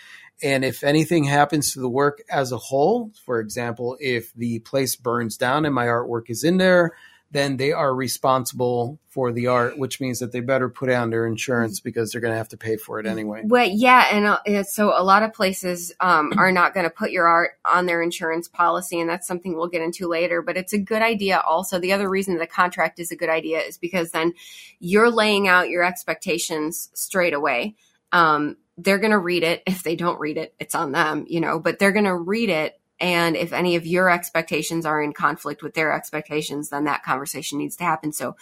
And 0.43 0.65
if 0.65 0.83
anything 0.83 1.25
happens 1.25 1.73
to 1.73 1.81
the 1.81 1.89
work 1.89 2.23
as 2.31 2.53
a 2.53 2.59
whole, 2.59 3.13
for 3.25 3.39
example, 3.41 3.97
if 4.01 4.33
the 4.35 4.59
place 4.61 4.97
burns 4.97 5.37
down 5.37 5.65
and 5.65 5.75
my 5.75 5.87
artwork 5.87 6.29
is 6.29 6.43
in 6.43 6.57
there, 6.57 6.93
then 7.35 7.57
they 7.57 7.73
are 7.73 7.93
responsible 7.93 9.01
for 9.09 9.33
the 9.33 9.49
art, 9.49 9.77
which 9.77 10.01
means 10.01 10.21
that 10.21 10.31
they 10.31 10.39
better 10.39 10.69
put 10.69 10.89
on 10.89 11.11
their 11.11 11.27
insurance 11.27 11.81
because 11.81 12.13
they're 12.13 12.21
going 12.21 12.33
to 12.33 12.39
have 12.39 12.49
to 12.49 12.57
pay 12.57 12.77
for 12.77 13.01
it 13.01 13.07
anyway. 13.07 13.43
Well, 13.45 13.69
yeah, 13.69 14.07
and 14.13 14.27
uh, 14.27 14.63
so 14.63 14.97
a 14.97 15.03
lot 15.03 15.25
of 15.25 15.33
places 15.33 15.93
um, 15.99 16.33
are 16.37 16.53
not 16.53 16.75
going 16.75 16.85
to 16.85 16.91
put 16.91 17.11
your 17.11 17.27
art 17.27 17.59
on 17.65 17.87
their 17.87 18.03
insurance 18.03 18.47
policy, 18.47 19.01
and 19.01 19.11
that's 19.11 19.27
something 19.27 19.57
we'll 19.57 19.67
get 19.67 19.83
into 19.83 20.07
later. 20.07 20.43
But 20.43 20.57
it's 20.57 20.73
a 20.73 20.79
good 20.79 21.03
idea. 21.03 21.41
Also, 21.41 21.81
the 21.81 21.93
other 21.93 22.09
reason 22.09 22.39
the 22.39 22.47
contract 22.47 23.01
is 23.01 23.11
a 23.11 23.17
good 23.17 23.29
idea 23.29 23.59
is 23.59 23.79
because 23.79 24.13
then 24.13 24.33
you're 24.79 25.11
laying 25.11 25.49
out 25.49 25.71
your 25.71 25.83
expectations 25.83 26.89
straight 26.95 27.35
away. 27.35 27.75
Um, 28.13 28.57
they're 28.79 28.99
going 28.99 29.11
to 29.11 29.19
read 29.19 29.43
it. 29.43 29.65
If 29.67 29.83
they 29.83 29.97
don't 29.97 30.21
read 30.21 30.37
it, 30.37 30.55
it's 30.61 30.77
on 30.77 30.93
them, 30.93 31.25
you 31.29 31.41
know. 31.41 31.59
But 31.59 31.81
they're 31.81 31.91
going 31.91 32.05
to 32.05 32.15
read 32.15 32.49
it, 32.49 32.81
and 33.01 33.37
if 33.37 33.53
any 33.53 33.77
of 33.77 33.87
your 33.87 34.09
expectations 34.11 34.87
are 34.87 35.03
in 35.03 35.13
conflict 35.13 35.63
with 35.63 35.75
their 35.75 35.93
expectations, 35.93 36.71
then 36.71 36.85
that 36.85 37.03
conversation 37.03 37.59
needs 37.59 37.77
to 37.77 37.85
happen. 37.85 38.13
So 38.13 38.37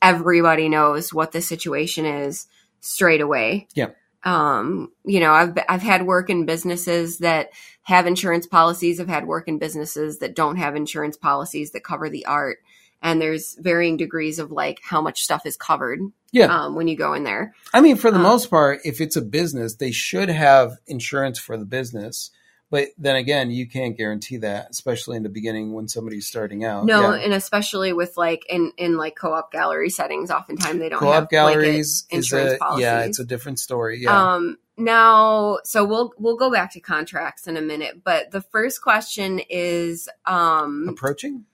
everybody 0.00 0.68
knows 0.68 1.12
what 1.12 1.32
the 1.32 1.40
situation 1.42 2.04
is 2.04 2.46
straight 2.80 3.20
away 3.20 3.66
Yeah. 3.74 3.88
um, 4.22 4.92
you 5.04 5.20
know, 5.20 5.32
I've 5.32 5.56
I've 5.68 5.82
had 5.82 6.06
work 6.06 6.30
in 6.30 6.46
businesses 6.46 7.18
that 7.18 7.50
have 7.82 8.06
insurance 8.06 8.46
policies. 8.46 9.00
I've 9.00 9.08
had 9.08 9.26
work 9.26 9.46
in 9.48 9.58
businesses 9.58 10.18
that 10.18 10.34
don't 10.34 10.56
have 10.56 10.74
insurance 10.76 11.16
policies 11.16 11.70
that 11.72 11.84
cover 11.84 12.08
the 12.10 12.26
art. 12.26 12.58
And 13.02 13.20
there's 13.20 13.54
varying 13.60 13.96
degrees 13.96 14.38
of 14.38 14.50
like 14.50 14.80
how 14.82 15.00
much 15.00 15.22
stuff 15.22 15.46
is 15.46 15.56
covered 15.56 16.00
Yeah. 16.32 16.46
um, 16.46 16.74
when 16.74 16.88
you 16.88 16.96
go 16.96 17.12
in 17.14 17.22
there. 17.24 17.54
I 17.72 17.80
mean, 17.80 17.96
for 17.96 18.10
the 18.10 18.16
Um, 18.16 18.22
most 18.22 18.50
part, 18.50 18.80
if 18.84 19.00
it's 19.00 19.16
a 19.16 19.22
business, 19.22 19.76
they 19.76 19.92
should 19.92 20.28
have 20.28 20.78
insurance 20.86 21.38
for 21.38 21.56
the 21.56 21.64
business. 21.66 22.30
But 22.76 22.88
then 22.98 23.16
again, 23.16 23.50
you 23.50 23.66
can't 23.66 23.96
guarantee 23.96 24.36
that, 24.38 24.68
especially 24.70 25.16
in 25.16 25.22
the 25.22 25.30
beginning 25.30 25.72
when 25.72 25.88
somebody's 25.88 26.26
starting 26.26 26.62
out. 26.62 26.84
No, 26.84 27.14
Yeah. 27.14 27.22
and 27.24 27.32
especially 27.32 27.94
with 27.94 28.18
like 28.18 28.44
in 28.50 28.70
in 28.76 28.98
like 28.98 29.16
co-op 29.16 29.50
gallery 29.50 29.88
settings, 29.88 30.30
oftentimes 30.30 30.78
they 30.78 30.90
don't 30.90 30.98
co-op 30.98 31.14
have 31.14 31.28
galleries 31.30 31.86
is 31.86 32.06
insurance 32.10 32.52
a 32.52 32.58
policies. 32.58 32.82
yeah, 32.82 33.00
it's 33.00 33.18
a 33.18 33.24
different 33.24 33.58
story. 33.60 34.02
Yeah, 34.02 34.34
Um, 34.34 34.58
now, 34.76 35.60
so 35.64 35.86
we'll 35.86 36.12
we'll 36.18 36.36
go 36.36 36.50
back 36.52 36.70
to 36.74 36.80
contracts 36.80 37.46
in 37.46 37.56
a 37.56 37.62
minute, 37.62 38.04
but 38.04 38.30
the 38.30 38.42
first 38.42 38.82
question 38.82 39.40
is 39.48 40.06
um, 40.26 40.86
approaching 40.86 41.46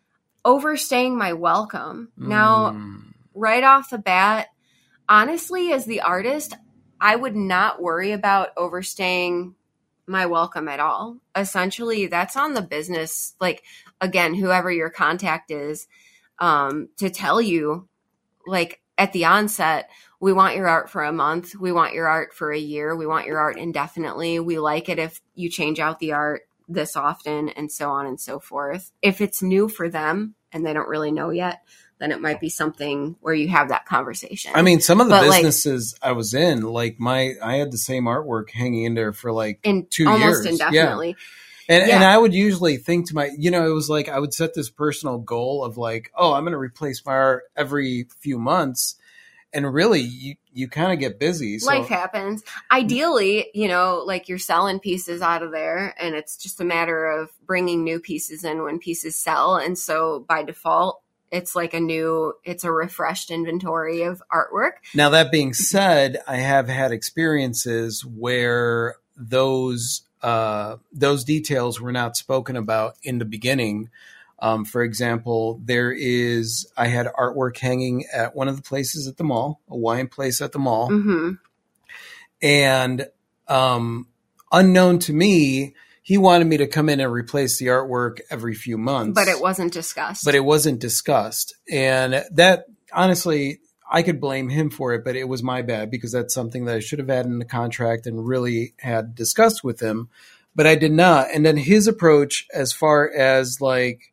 overstaying 0.45 1.17
my 1.17 1.35
welcome. 1.35 2.11
Now, 2.17 2.73
Mm. 2.73 3.14
right 3.33 3.62
off 3.62 3.91
the 3.91 3.99
bat, 3.99 4.49
honestly, 5.09 5.73
as 5.73 5.85
the 5.85 6.00
artist, 6.00 6.55
I 7.00 7.14
would 7.14 7.37
not 7.37 7.81
worry 7.81 8.11
about 8.11 8.49
overstaying 8.57 9.55
my 10.07 10.27
welcome 10.27 10.69
at 10.69 10.81
all. 10.81 11.19
Essentially, 11.37 12.07
that's 12.07 12.37
on 12.37 12.55
the 12.55 12.63
business. 12.63 13.35
Like, 13.41 13.63
again, 14.01 14.35
whoever 14.35 14.71
your 14.71 14.91
contact 14.91 15.51
is, 15.51 15.87
um, 16.39 16.89
to 16.99 17.11
tell 17.11 17.41
you, 17.41 17.89
like, 18.47 18.81
at 18.99 19.13
the 19.13 19.25
onset, 19.25 19.91
we 20.21 20.33
want 20.33 20.57
your 20.57 20.69
art 20.69 20.91
for 20.91 21.03
a 21.03 21.13
month. 21.13 21.55
We 21.55 21.73
want 21.73 21.95
your 21.95 22.07
art 22.07 22.35
for 22.35 22.53
a 22.53 22.59
year. 22.59 22.95
We 22.95 23.07
want 23.07 23.27
your 23.27 23.39
art 23.39 23.59
indefinitely. 23.59 24.39
We 24.39 24.59
like 24.59 24.89
it 24.89 24.99
if 24.99 25.21
you 25.35 25.49
change 25.49 25.81
out 25.81 25.99
the 25.99 26.13
art 26.13 26.43
this 26.69 26.97
often 26.97 27.49
and 27.51 27.71
so 27.71 27.91
on 27.91 28.07
and 28.07 28.21
so 28.21 28.39
forth. 28.39 28.93
If 29.03 29.21
it's 29.21 29.43
new 29.43 29.69
for 29.69 29.89
them 29.89 30.35
and 30.53 30.65
they 30.65 30.73
don't 30.73 30.89
really 30.89 31.11
know 31.11 31.31
yet, 31.31 31.63
then 32.03 32.11
it 32.11 32.21
might 32.21 32.41
be 32.41 32.49
something 32.49 33.15
where 33.21 33.33
you 33.33 33.47
have 33.49 33.69
that 33.69 33.87
conversation. 33.87 34.51
I 34.55 34.63
mean, 34.63 34.81
some 34.81 35.01
of 35.01 35.07
the 35.07 35.15
But, 35.15 35.29
like- 35.29 35.45
businesses 35.45 35.95
I 36.03 36.13
was 36.13 36.35
in, 36.35 36.63
like 36.63 36.99
my, 36.99 37.35
I 37.43 37.57
had 37.57 37.71
the 37.71 37.79
same 37.79 38.05
artwork 38.05 38.51
hanging 38.51 38.85
in 38.85 38.95
there 38.95 39.13
for 39.13 39.31
like 39.33 39.61
in 39.63 39.87
two 39.87 40.09
almost 40.09 40.45
years. 40.45 40.59
Yeah. 40.59 40.67
indefinitely. 40.69 41.17
And, 41.69 41.87
Yeah. 41.87 41.95
and 41.95 42.05
I 42.05 42.19
would 42.19 42.35
usually 42.35 42.77
think 42.77 43.09
to 43.09 43.15
my, 43.15 43.31
you 43.39 43.53
know, 43.53 43.65
it 43.65 43.73
was 43.73 43.89
like 43.89 44.09
I 44.09 44.19
would 44.19 44.35
set 44.35 44.53
this 44.53 44.69
personal 44.69 45.19
goal 45.19 45.65
of 45.65 45.79
like, 45.79 46.11
oh, 46.17 46.33
I'm 46.33 46.43
going 46.43 46.53
to 46.53 46.59
replace 46.59 47.07
my 47.07 47.13
art 47.13 47.45
every 47.57 48.09
few 48.21 48.37
months. 48.37 48.97
And 49.55 49.73
really, 49.73 50.01
you, 50.01 50.35
you 50.55 50.67
kind 50.67 50.93
of 50.93 50.99
get 50.99 51.21
busy. 51.21 51.59
So, 51.59 51.67
Life 51.67 51.87
happens. 51.87 52.43
Ideally, 52.71 53.49
you 53.53 53.69
know, 53.69 54.03
like 54.07 54.29
you're 54.29 54.39
selling 54.39 54.81
pieces 54.81 55.21
out 55.21 55.43
of 55.43 55.53
there, 55.53 55.95
and 56.01 56.15
it's 56.15 56.39
just 56.39 56.59
a 56.61 56.65
matter 56.65 57.07
of 57.07 57.31
bringing 57.47 57.85
new 57.85 58.01
pieces 58.01 58.45
in 58.45 58.63
when 58.63 58.79
pieces 58.79 59.15
sell. 59.15 59.57
And 59.57 59.79
so 59.79 60.25
by 60.27 60.43
default, 60.43 61.03
it's 61.33 61.57
like 61.57 61.75
a 61.75 61.81
new, 61.81 62.35
it's 62.45 62.62
a 62.62 62.71
refreshed 62.71 63.31
inventory 63.31 64.03
of 64.03 64.23
artwork. 64.33 64.73
now, 64.95 65.09
that 65.11 65.33
being 65.33 65.53
said, 65.53 66.23
I 66.29 66.37
have 66.37 66.69
had 66.69 66.93
experiences 66.93 68.05
where 68.05 68.97
those, 69.17 70.03
uh, 70.23 70.77
those 70.93 71.25
details 71.25 71.81
were 71.81 71.93
not 71.93 72.17
spoken 72.17 72.55
about 72.55 72.95
in 73.03 73.19
the 73.19 73.25
beginning. 73.25 73.91
Um, 74.39 74.65
for 74.65 74.83
example, 74.83 75.61
there 75.65 75.93
is, 75.93 76.71
I 76.77 76.89
had 76.89 77.07
artwork 77.07 77.59
hanging 77.59 78.05
at 78.12 78.37
one 78.37 78.49
of 78.49 78.57
the 78.57 78.62
places 78.62 79.09
at 79.09 79.17
the 79.17 79.25
mall, 79.25 79.61
a 79.69 79.77
wine 79.77 80.09
place 80.09 80.41
at 80.41 80.53
the 80.53 80.59
mall. 80.61 80.89
hmm 80.89 81.33
and 82.43 83.07
um, 83.49 84.09
unknown 84.51 84.99
to 85.01 85.12
me, 85.12 85.75
he 86.03 86.19
wanted 86.19 86.47
me 86.47 86.59
to 86.59 86.67
come 86.67 86.89
in 86.89 87.01
and 87.01 87.13
replace 87.13 87.59
the 87.59 87.67
artwork 87.67 88.21
every 88.31 88.55
few 88.55 88.77
months. 88.77 89.15
But 89.15 89.29
it 89.29 89.41
wasn't 89.41 89.73
discussed. 89.73 90.25
But 90.25 90.35
it 90.35 90.45
wasn't 90.45 90.81
discussed, 90.81 91.55
and 91.71 92.25
that 92.33 92.67
honestly, 92.93 93.61
I 93.91 94.03
could 94.03 94.21
blame 94.21 94.49
him 94.49 94.71
for 94.71 94.95
it, 94.95 95.05
but 95.05 95.17
it 95.17 95.29
was 95.29 95.43
my 95.43 95.61
bad 95.61 95.91
because 95.91 96.13
that's 96.13 96.33
something 96.33 96.65
that 96.65 96.77
I 96.77 96.81
should 96.81 96.99
have 96.99 97.09
had 97.09 97.27
in 97.27 97.39
the 97.39 97.45
contract 97.45 98.07
and 98.07 98.27
really 98.27 98.75
had 98.79 99.15
discussed 99.15 99.63
with 99.63 99.81
him. 99.81 100.09
But 100.55 100.67
I 100.67 100.77
did 100.77 100.93
not. 100.93 101.29
And 101.33 101.45
then 101.45 101.59
his 101.59 101.87
approach, 101.87 102.47
as 102.55 102.73
far 102.73 103.11
as 103.11 103.61
like 103.61 104.13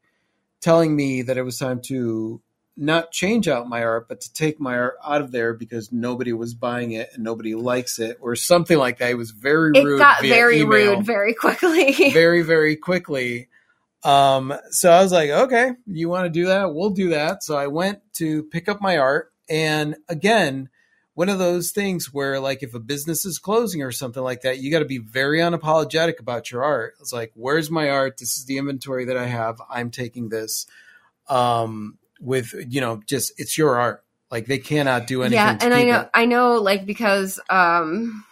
telling 0.59 0.95
me 0.95 1.21
that 1.21 1.37
it 1.37 1.43
was 1.43 1.57
time 1.57 1.81
to 1.85 2.41
not 2.79 3.11
change 3.11 3.47
out 3.49 3.67
my 3.67 3.83
art, 3.83 4.07
but 4.07 4.21
to 4.21 4.33
take 4.33 4.59
my 4.59 4.77
art 4.77 4.95
out 5.05 5.21
of 5.21 5.31
there 5.31 5.53
because 5.53 5.91
nobody 5.91 6.31
was 6.31 6.53
buying 6.53 6.91
it 6.91 7.09
and 7.13 7.23
nobody 7.23 7.53
likes 7.53 7.99
it, 7.99 8.17
or 8.21 8.35
something 8.35 8.77
like 8.77 8.99
that. 8.99 9.11
It 9.11 9.15
was 9.15 9.31
very 9.31 9.71
it 9.75 9.83
rude. 9.83 9.97
It 9.97 9.99
got 9.99 10.21
very 10.21 10.61
email. 10.61 10.95
rude 10.95 11.05
very 11.05 11.33
quickly. 11.33 12.11
very 12.13 12.41
very 12.41 12.77
quickly. 12.77 13.49
Um 14.05 14.53
so 14.69 14.89
i 14.89 15.03
was 15.03 15.11
like 15.11 15.29
okay 15.29 15.73
you 15.85 16.07
want 16.07 16.25
to 16.25 16.29
do 16.29 16.45
that? 16.45 16.73
We'll 16.73 16.91
do 16.91 17.09
that. 17.09 17.43
So 17.43 17.57
i 17.57 17.67
went 17.67 17.99
to 18.13 18.43
pick 18.43 18.69
up 18.69 18.81
my 18.81 18.97
art. 18.97 19.33
And 19.49 19.97
again 20.07 20.69
one 21.15 21.27
of 21.27 21.37
those 21.37 21.71
things 21.71 22.13
where 22.13 22.39
like 22.39 22.63
if 22.63 22.73
a 22.73 22.79
business 22.79 23.25
is 23.25 23.39
closing 23.39 23.83
or 23.83 23.91
something 23.91 24.23
like 24.23 24.43
that 24.43 24.59
you 24.59 24.71
got 24.71 24.79
to 24.79 24.85
be 24.85 24.99
very 24.99 25.39
unapologetic 25.39 26.21
about 26.21 26.49
your 26.49 26.63
art. 26.63 26.93
It's 27.01 27.11
like 27.11 27.31
where's 27.33 27.69
my 27.69 27.89
art? 27.89 28.17
This 28.17 28.37
is 28.37 28.45
the 28.45 28.57
inventory 28.57 29.03
that 29.05 29.17
i 29.17 29.25
have. 29.25 29.61
I'm 29.69 29.91
taking 29.91 30.29
this. 30.29 30.65
Um 31.27 31.97
with 32.19 32.53
you 32.67 32.81
know 32.81 33.01
just 33.05 33.33
it's 33.37 33.57
your 33.57 33.77
art. 33.77 34.03
Like 34.31 34.45
they 34.45 34.59
cannot 34.59 35.07
do 35.07 35.23
anything 35.23 35.37
yeah 35.37 35.57
and 35.59 35.73
i 35.73 35.83
know 35.83 36.01
it. 36.01 36.09
i 36.13 36.25
know 36.25 36.57
like 36.57 36.85
because 36.85 37.39
um 37.49 38.23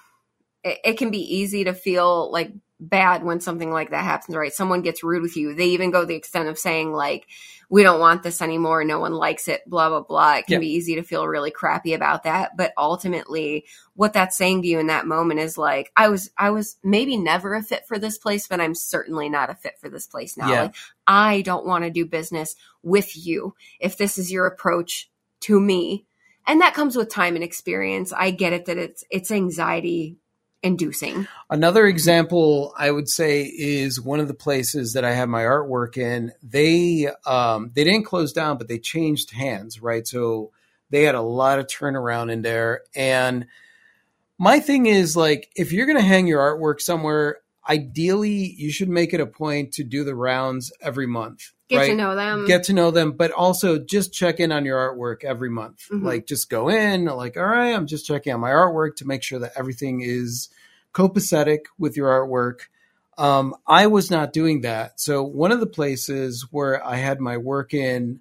it, 0.64 0.78
it 0.84 0.98
can 1.00 1.10
be 1.10 1.38
easy 1.38 1.64
to 1.64 1.74
feel 1.74 2.32
like 2.32 2.52
bad 2.80 3.24
when 3.24 3.40
something 3.40 3.72
like 3.72 3.90
that 3.90 4.04
happens 4.04 4.36
right? 4.36 4.54
Someone 4.54 4.82
gets 4.82 5.04
rude 5.04 5.22
with 5.22 5.36
you. 5.36 5.56
They 5.56 5.68
even 5.68 5.92
go 5.92 6.06
the 6.06 6.16
extent 6.16 6.50
of 6.50 6.60
saying 6.60 6.94
like 6.94 7.28
we 7.70 7.84
don't 7.84 8.00
want 8.00 8.24
this 8.24 8.42
anymore. 8.42 8.84
No 8.84 9.00
one 9.00 9.14
likes 9.14 9.48
it 9.48 9.62
blah 9.68 9.90
blah 9.90 10.02
blah. 10.02 10.36
It 10.36 10.46
can 10.46 10.54
Yeah. 10.54 10.60
be 10.60 10.72
easy 10.74 10.96
to 10.96 11.04
feel 11.04 11.28
really 11.28 11.52
crappy 11.52 11.94
about 11.94 12.24
that. 12.24 12.56
But 12.56 12.72
ultimately 12.78 13.66
what 13.94 14.14
that's 14.14 14.38
saying 14.38 14.62
to 14.62 14.68
you 14.68 14.80
in 14.80 14.88
that 14.88 15.08
moment 15.08 15.40
is 15.40 15.58
like 15.58 15.92
i 15.98 16.08
was 16.08 16.30
i 16.38 16.50
was 16.52 16.78
maybe 16.84 17.18
never 17.18 17.56
a 17.56 17.64
fit 17.64 17.88
for 17.88 17.98
this 17.98 18.18
place 18.18 18.48
but 18.48 18.62
i'm 18.62 18.76
certainly 18.76 19.28
not 19.28 19.50
a 19.50 19.56
fit 19.56 19.74
for 19.80 19.90
this 19.90 20.06
place 20.06 20.38
now. 20.38 20.52
Yeah. 20.52 20.62
like 20.64 20.76
i 21.08 21.42
don't 21.42 21.66
want 21.66 21.84
to 21.84 21.90
do 21.90 22.06
business 22.06 22.56
with 22.84 23.18
you 23.26 23.56
if 23.80 23.98
this 23.98 24.18
is 24.18 24.32
your 24.32 24.46
approach 24.46 25.10
to 25.42 25.60
me. 25.60 26.06
And 26.46 26.62
that 26.62 26.74
comes 26.74 26.96
with 26.96 27.10
time 27.10 27.36
and 27.36 27.44
experience. 27.44 28.14
I 28.14 28.32
get 28.32 28.54
it 28.54 28.66
that 28.66 28.78
it's 28.78 29.04
it's 29.10 29.32
anxiety 29.32 30.16
inducing 30.68 31.28
Another 31.50 31.88
example 31.88 32.74
I 32.78 32.92
would 32.92 33.08
say 33.08 33.44
is 33.44 34.02
one 34.02 34.20
of 34.20 34.28
the 34.28 34.34
places 34.34 34.94
that 34.94 35.06
I 35.06 35.14
have 35.14 35.30
my 35.30 35.44
artwork 35.44 35.98
in. 35.98 36.34
They 36.44 37.10
um, 37.26 37.72
they 37.74 37.86
didn't 37.86 38.04
close 38.04 38.34
down, 38.34 38.58
but 38.58 38.68
they 38.68 38.80
changed 38.80 39.32
hands, 39.32 39.82
right? 39.82 40.06
So 40.06 40.52
they 40.90 41.04
had 41.04 41.16
a 41.16 41.22
lot 41.22 41.60
of 41.60 41.68
turnaround 41.68 42.32
in 42.32 42.42
there. 42.42 42.82
And 42.96 43.48
my 44.38 44.60
thing 44.60 44.86
is 44.86 45.16
like, 45.16 45.50
if 45.56 45.72
you're 45.72 45.86
going 45.86 45.98
to 45.98 46.04
hang 46.04 46.28
your 46.28 46.40
artwork 46.42 46.82
somewhere, 46.82 47.38
ideally 47.68 48.54
you 48.58 48.72
should 48.72 48.90
make 48.90 49.14
it 49.14 49.22
a 49.22 49.26
point 49.26 49.74
to 49.74 49.84
do 49.84 50.04
the 50.04 50.16
rounds 50.16 50.72
every 50.82 51.08
month. 51.08 51.52
Get 51.70 51.78
right? 51.78 51.88
to 51.88 51.96
know 51.96 52.16
them 52.16 52.46
get 52.48 52.64
to 52.64 52.74
know 52.74 52.92
them, 52.92 53.12
but 53.12 53.32
also 53.32 53.78
just 53.78 54.14
check 54.14 54.40
in 54.40 54.52
on 54.52 54.66
your 54.66 54.78
artwork 54.78 55.24
every 55.24 55.50
month. 55.50 55.88
Mhm. 55.92 56.04
Like 56.04 56.26
just 56.26 56.50
go 56.50 56.70
in, 56.70 57.06
like, 57.06 57.38
all 57.38 57.46
right, 57.46 57.74
I'm 57.74 57.88
just 57.88 58.06
checking 58.06 58.34
on 58.34 58.40
my 58.40 58.52
artwork 58.52 58.96
to 58.98 59.08
make 59.08 59.24
sure 59.24 59.40
that 59.40 59.54
everything 59.56 60.02
is 60.02 60.50
copacetic 60.94 61.66
with 61.78 61.96
your 61.98 62.10
artwork. 62.10 62.62
Um, 63.18 63.56
I 63.66 63.88
was 63.88 64.12
not 64.12 64.34
doing 64.34 64.62
that. 64.62 65.00
So 65.00 65.24
one 65.24 65.52
of 65.52 65.60
the 65.60 65.68
places 65.68 66.48
where 66.52 66.86
I 66.86 66.96
had 66.98 67.20
my 67.20 67.38
work 67.38 67.74
in, 67.74 68.20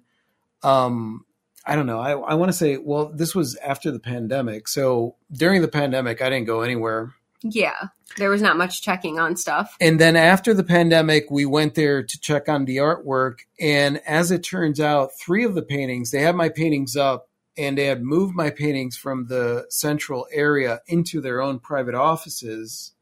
um, 0.63 1.23
I 1.65 1.75
don't 1.75 1.85
know. 1.85 1.99
I, 1.99 2.11
I 2.11 2.33
want 2.35 2.49
to 2.49 2.57
say, 2.57 2.77
well, 2.77 3.07
this 3.13 3.35
was 3.35 3.55
after 3.57 3.91
the 3.91 3.99
pandemic. 3.99 4.67
So 4.67 5.15
during 5.31 5.61
the 5.61 5.67
pandemic, 5.67 6.21
I 6.21 6.29
didn't 6.29 6.47
go 6.47 6.61
anywhere. 6.61 7.13
Yeah 7.43 7.89
there 8.17 8.29
was 8.29 8.41
not 8.41 8.57
much 8.57 8.81
checking 8.81 9.19
on 9.19 9.35
stuff 9.35 9.75
And 9.79 9.99
then 9.99 10.15
after 10.15 10.53
the 10.53 10.63
pandemic, 10.63 11.29
we 11.29 11.45
went 11.45 11.75
there 11.75 12.01
to 12.01 12.19
check 12.19 12.47
on 12.49 12.65
the 12.65 12.77
artwork. 12.77 13.39
And 13.59 13.97
as 14.07 14.31
it 14.31 14.43
turns 14.43 14.79
out, 14.79 15.11
three 15.19 15.43
of 15.43 15.53
the 15.55 15.61
paintings, 15.61 16.11
they 16.11 16.21
had 16.21 16.35
my 16.35 16.49
paintings 16.49 16.95
up 16.95 17.29
and 17.57 17.77
they 17.77 17.85
had 17.85 18.01
moved 18.01 18.33
my 18.33 18.49
paintings 18.49 18.95
from 18.97 19.27
the 19.27 19.65
central 19.69 20.25
area 20.31 20.79
into 20.87 21.19
their 21.21 21.41
own 21.41 21.59
private 21.59 21.95
offices. 21.95 22.93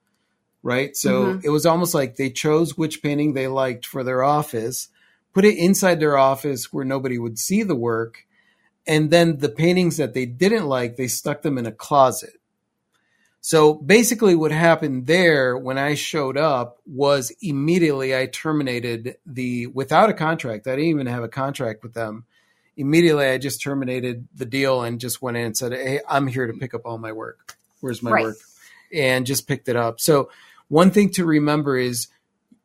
Right. 0.64 0.96
So 0.98 1.36
Mhm. 1.36 1.46
it 1.46 1.50
was 1.50 1.66
almost 1.66 1.94
like 1.94 2.16
they 2.16 2.32
chose 2.32 2.76
which 2.78 3.04
painting 3.04 3.34
they 3.34 3.48
liked 3.48 3.86
for 3.86 4.04
their 4.04 4.24
office, 4.24 4.90
put 5.34 5.46
it 5.46 5.58
inside 5.58 6.00
their 6.00 6.18
office 6.18 6.74
where 6.74 6.86
nobody 6.86 7.18
would 7.20 7.38
see 7.38 7.62
the 7.64 7.76
work. 7.76 8.26
And 8.88 9.12
then 9.12 9.38
the 9.38 9.50
paintings 9.50 9.98
that 9.98 10.14
they 10.14 10.26
didn't 10.26 10.66
like, 10.68 10.96
they 10.96 11.08
stuck 11.08 11.44
them 11.44 11.58
in 11.58 11.66
a 11.68 11.72
closet. 11.72 12.34
So 13.48 13.76
basically, 13.76 14.34
what 14.34 14.52
happened 14.52 15.06
there 15.06 15.56
when 15.56 15.78
I 15.78 15.94
showed 15.94 16.36
up 16.36 16.80
was 16.88 17.32
immediately 17.44 18.18
I 18.18 18.26
terminated 18.26 19.18
the 19.24 19.68
without 19.68 20.10
a 20.10 20.16
contract. 20.16 20.66
I 20.66 20.72
didn't 20.72 20.86
even 20.86 21.06
have 21.06 21.22
a 21.22 21.28
contract 21.28 21.84
with 21.84 21.94
them. 21.94 22.26
Immediately, 22.76 23.28
I 23.28 23.38
just 23.38 23.62
terminated 23.62 24.28
the 24.34 24.48
deal 24.48 24.82
and 24.82 25.00
just 25.00 25.22
went 25.22 25.38
in 25.38 25.46
and 25.46 25.56
said, 25.56 25.74
"Hey, 25.74 26.00
I'm 26.10 26.26
here 26.26 26.48
to 26.48 26.54
pick 26.54 26.74
up 26.74 26.88
all 26.88 26.98
my 26.98 27.12
work. 27.12 27.56
Where's 27.82 28.02
my 28.02 28.10
Right. 28.14 28.24
work?" 28.26 28.38
And 28.92 29.28
just 29.28 29.48
picked 29.48 29.70
it 29.70 29.76
up. 29.76 30.00
So 30.00 30.32
one 30.68 30.90
thing 30.90 31.12
to 31.12 31.24
remember 31.24 31.78
is 31.78 32.08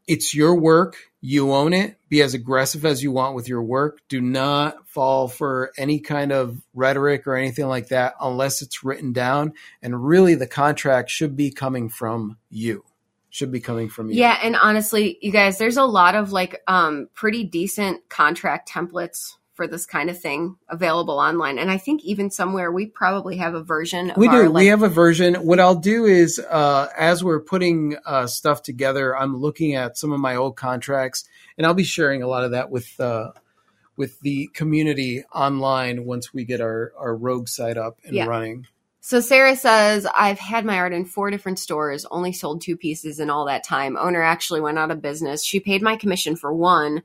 it's 0.06 0.34
your 0.34 0.54
work. 0.54 0.96
You 1.20 1.52
own 1.52 1.72
it. 1.74 1.98
Be 2.08 2.22
as 2.22 2.32
aggressive 2.34 2.84
as 2.84 3.02
you 3.02 3.12
want 3.12 3.34
with 3.34 3.48
your 3.48 3.62
work. 3.62 4.00
Do 4.08 4.20
not 4.20 4.88
fall 4.88 5.28
for 5.28 5.70
any 5.76 6.00
kind 6.00 6.32
of 6.32 6.58
rhetoric 6.74 7.26
or 7.26 7.36
anything 7.36 7.66
like 7.66 7.88
that 7.88 8.14
unless 8.20 8.62
it's 8.62 8.82
written 8.82 9.12
down. 9.12 9.52
And 9.82 10.04
really, 10.06 10.34
the 10.34 10.46
contract 10.46 11.10
should 11.10 11.36
be 11.36 11.50
coming 11.50 11.88
from 11.88 12.38
you. 12.48 12.84
Should 13.32 13.52
be 13.52 13.60
coming 13.60 13.88
from 13.88 14.08
you. 14.10 14.16
yeah 14.16 14.40
and 14.42 14.56
honestly 14.56 15.16
you 15.22 15.30
guys 15.30 15.56
there's 15.56 15.76
a 15.76 15.84
lot 15.84 16.16
of 16.16 16.32
like 16.32 16.60
um 16.66 17.08
pretty 17.14 17.44
decent 17.44 18.08
contract 18.08 18.68
templates 18.68 19.36
for 19.60 19.66
this 19.66 19.84
kind 19.84 20.08
of 20.08 20.18
thing 20.18 20.56
available 20.70 21.18
online 21.18 21.58
and 21.58 21.70
i 21.70 21.76
think 21.76 22.02
even 22.02 22.30
somewhere 22.30 22.72
we 22.72 22.86
probably 22.86 23.36
have 23.36 23.52
a 23.52 23.62
version 23.62 24.10
of 24.10 24.16
We 24.16 24.26
our, 24.26 24.44
do. 24.44 24.48
like, 24.48 24.54
we 24.62 24.66
have 24.68 24.82
a 24.82 24.88
version. 24.88 25.34
What 25.34 25.60
I'll 25.60 25.74
do 25.74 26.06
is, 26.06 26.38
uh, 26.38 26.86
as 26.96 27.22
we're 27.22 27.40
putting 27.40 27.98
uh, 28.06 28.26
stuff 28.26 28.62
together, 28.62 29.14
I'm 29.14 29.36
looking 29.36 29.74
at 29.74 29.98
some 29.98 30.12
of 30.12 30.18
my 30.20 30.34
old 30.34 30.56
contracts, 30.56 31.24
and 31.58 31.66
I'll 31.66 31.74
be 31.74 31.84
sharing 31.84 32.22
a 32.22 32.26
lot 32.26 32.42
of 32.44 32.52
that 32.52 32.70
with 32.70 32.98
uh, 32.98 33.32
with 33.98 34.18
the 34.20 34.48
community 34.54 35.24
online 35.34 36.06
once 36.06 36.32
we 36.32 36.46
get 36.46 36.62
our 36.62 36.92
our 36.98 37.14
rogue 37.14 37.46
site 37.46 37.76
up 37.76 37.98
and 38.06 38.14
Yeah. 38.14 38.24
running. 38.24 38.66
So 39.02 39.20
Sarah 39.20 39.56
says, 39.56 40.06
I've 40.14 40.38
had 40.38 40.64
my 40.64 40.78
art 40.78 40.94
in 40.94 41.04
four 41.04 41.30
different 41.30 41.58
stores, 41.58 42.06
only 42.10 42.32
sold 42.32 42.62
two 42.62 42.78
pieces 42.78 43.20
in 43.20 43.28
all 43.28 43.44
that 43.46 43.62
time. 43.64 43.98
Owner 43.98 44.22
actually 44.22 44.62
went 44.62 44.78
out 44.78 44.90
of 44.90 45.02
business. 45.02 45.44
She 45.44 45.60
paid 45.60 45.82
my 45.82 45.96
commission 45.96 46.34
for 46.34 46.50
one. 46.54 47.02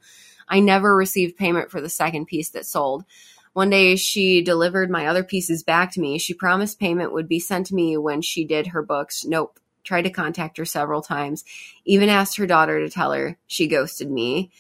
I 0.48 0.60
never 0.60 0.96
received 0.96 1.38
payment 1.38 1.72
for 1.72 1.82
the 1.82 1.90
second 1.90 2.26
piece 2.26 2.50
that 2.50 2.66
sold. 2.66 3.06
One 3.54 3.70
day 3.70 3.96
she 3.96 4.42
delivered 4.42 4.90
my 4.90 5.08
other 5.08 5.24
pieces 5.24 5.64
back 5.64 5.92
to 5.94 6.02
me. 6.02 6.18
She 6.20 6.34
promised 6.34 6.80
payment 6.80 7.14
would 7.14 7.28
be 7.28 7.40
sent 7.40 7.68
to 7.68 7.76
me 7.76 7.98
when 7.98 8.22
she 8.22 8.46
did 8.46 8.68
her 8.68 8.82
books. 8.82 9.24
Nope. 9.26 9.60
Tried 9.84 10.02
to 10.04 10.10
contact 10.10 10.58
her 10.58 10.66
several 10.66 11.02
times. 11.02 11.46
Even 11.86 12.10
asked 12.10 12.38
her 12.38 12.48
daughter 12.48 12.80
to 12.80 12.90
tell 12.90 13.14
her. 13.14 13.38
She 13.48 13.68
ghosted 13.68 14.12
me. 14.12 14.52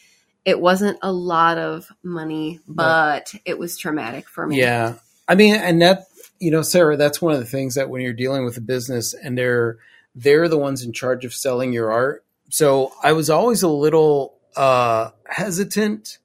it 0.45 0.61
wasn't 0.61 0.99
a 1.01 1.11
lot 1.11 1.57
of 1.57 1.91
money, 2.03 2.59
but 2.67 3.33
it 3.43 3.57
was 3.57 3.77
traumatic 3.77 4.29
for 4.29 4.45
me. 4.45 4.59
Yeah. 4.59 4.93
I 5.27 5.33
mean, 5.33 5.55
and 5.55 5.81
that, 5.81 6.05
you 6.39 6.51
know, 6.51 6.61
Sarah, 6.61 6.95
that's 6.95 7.21
one 7.21 7.33
of 7.33 7.39
the 7.39 7.45
things 7.45 7.73
that 7.75 7.89
when 7.89 8.01
you're 8.01 8.13
dealing 8.13 8.45
with 8.45 8.55
a 8.57 8.61
business 8.61 9.15
and 9.15 9.35
they're, 9.35 9.79
they're 10.13 10.47
the 10.47 10.57
ones 10.57 10.83
in 10.83 10.93
charge 10.93 11.25
of 11.25 11.33
selling 11.33 11.73
your 11.73 11.91
art. 11.91 12.23
So 12.49 12.93
I 13.01 13.13
was 13.13 13.31
always 13.31 13.63
a 13.63 13.67
little 13.67 14.34
uh, 14.55 15.11
hesitant 15.25 16.19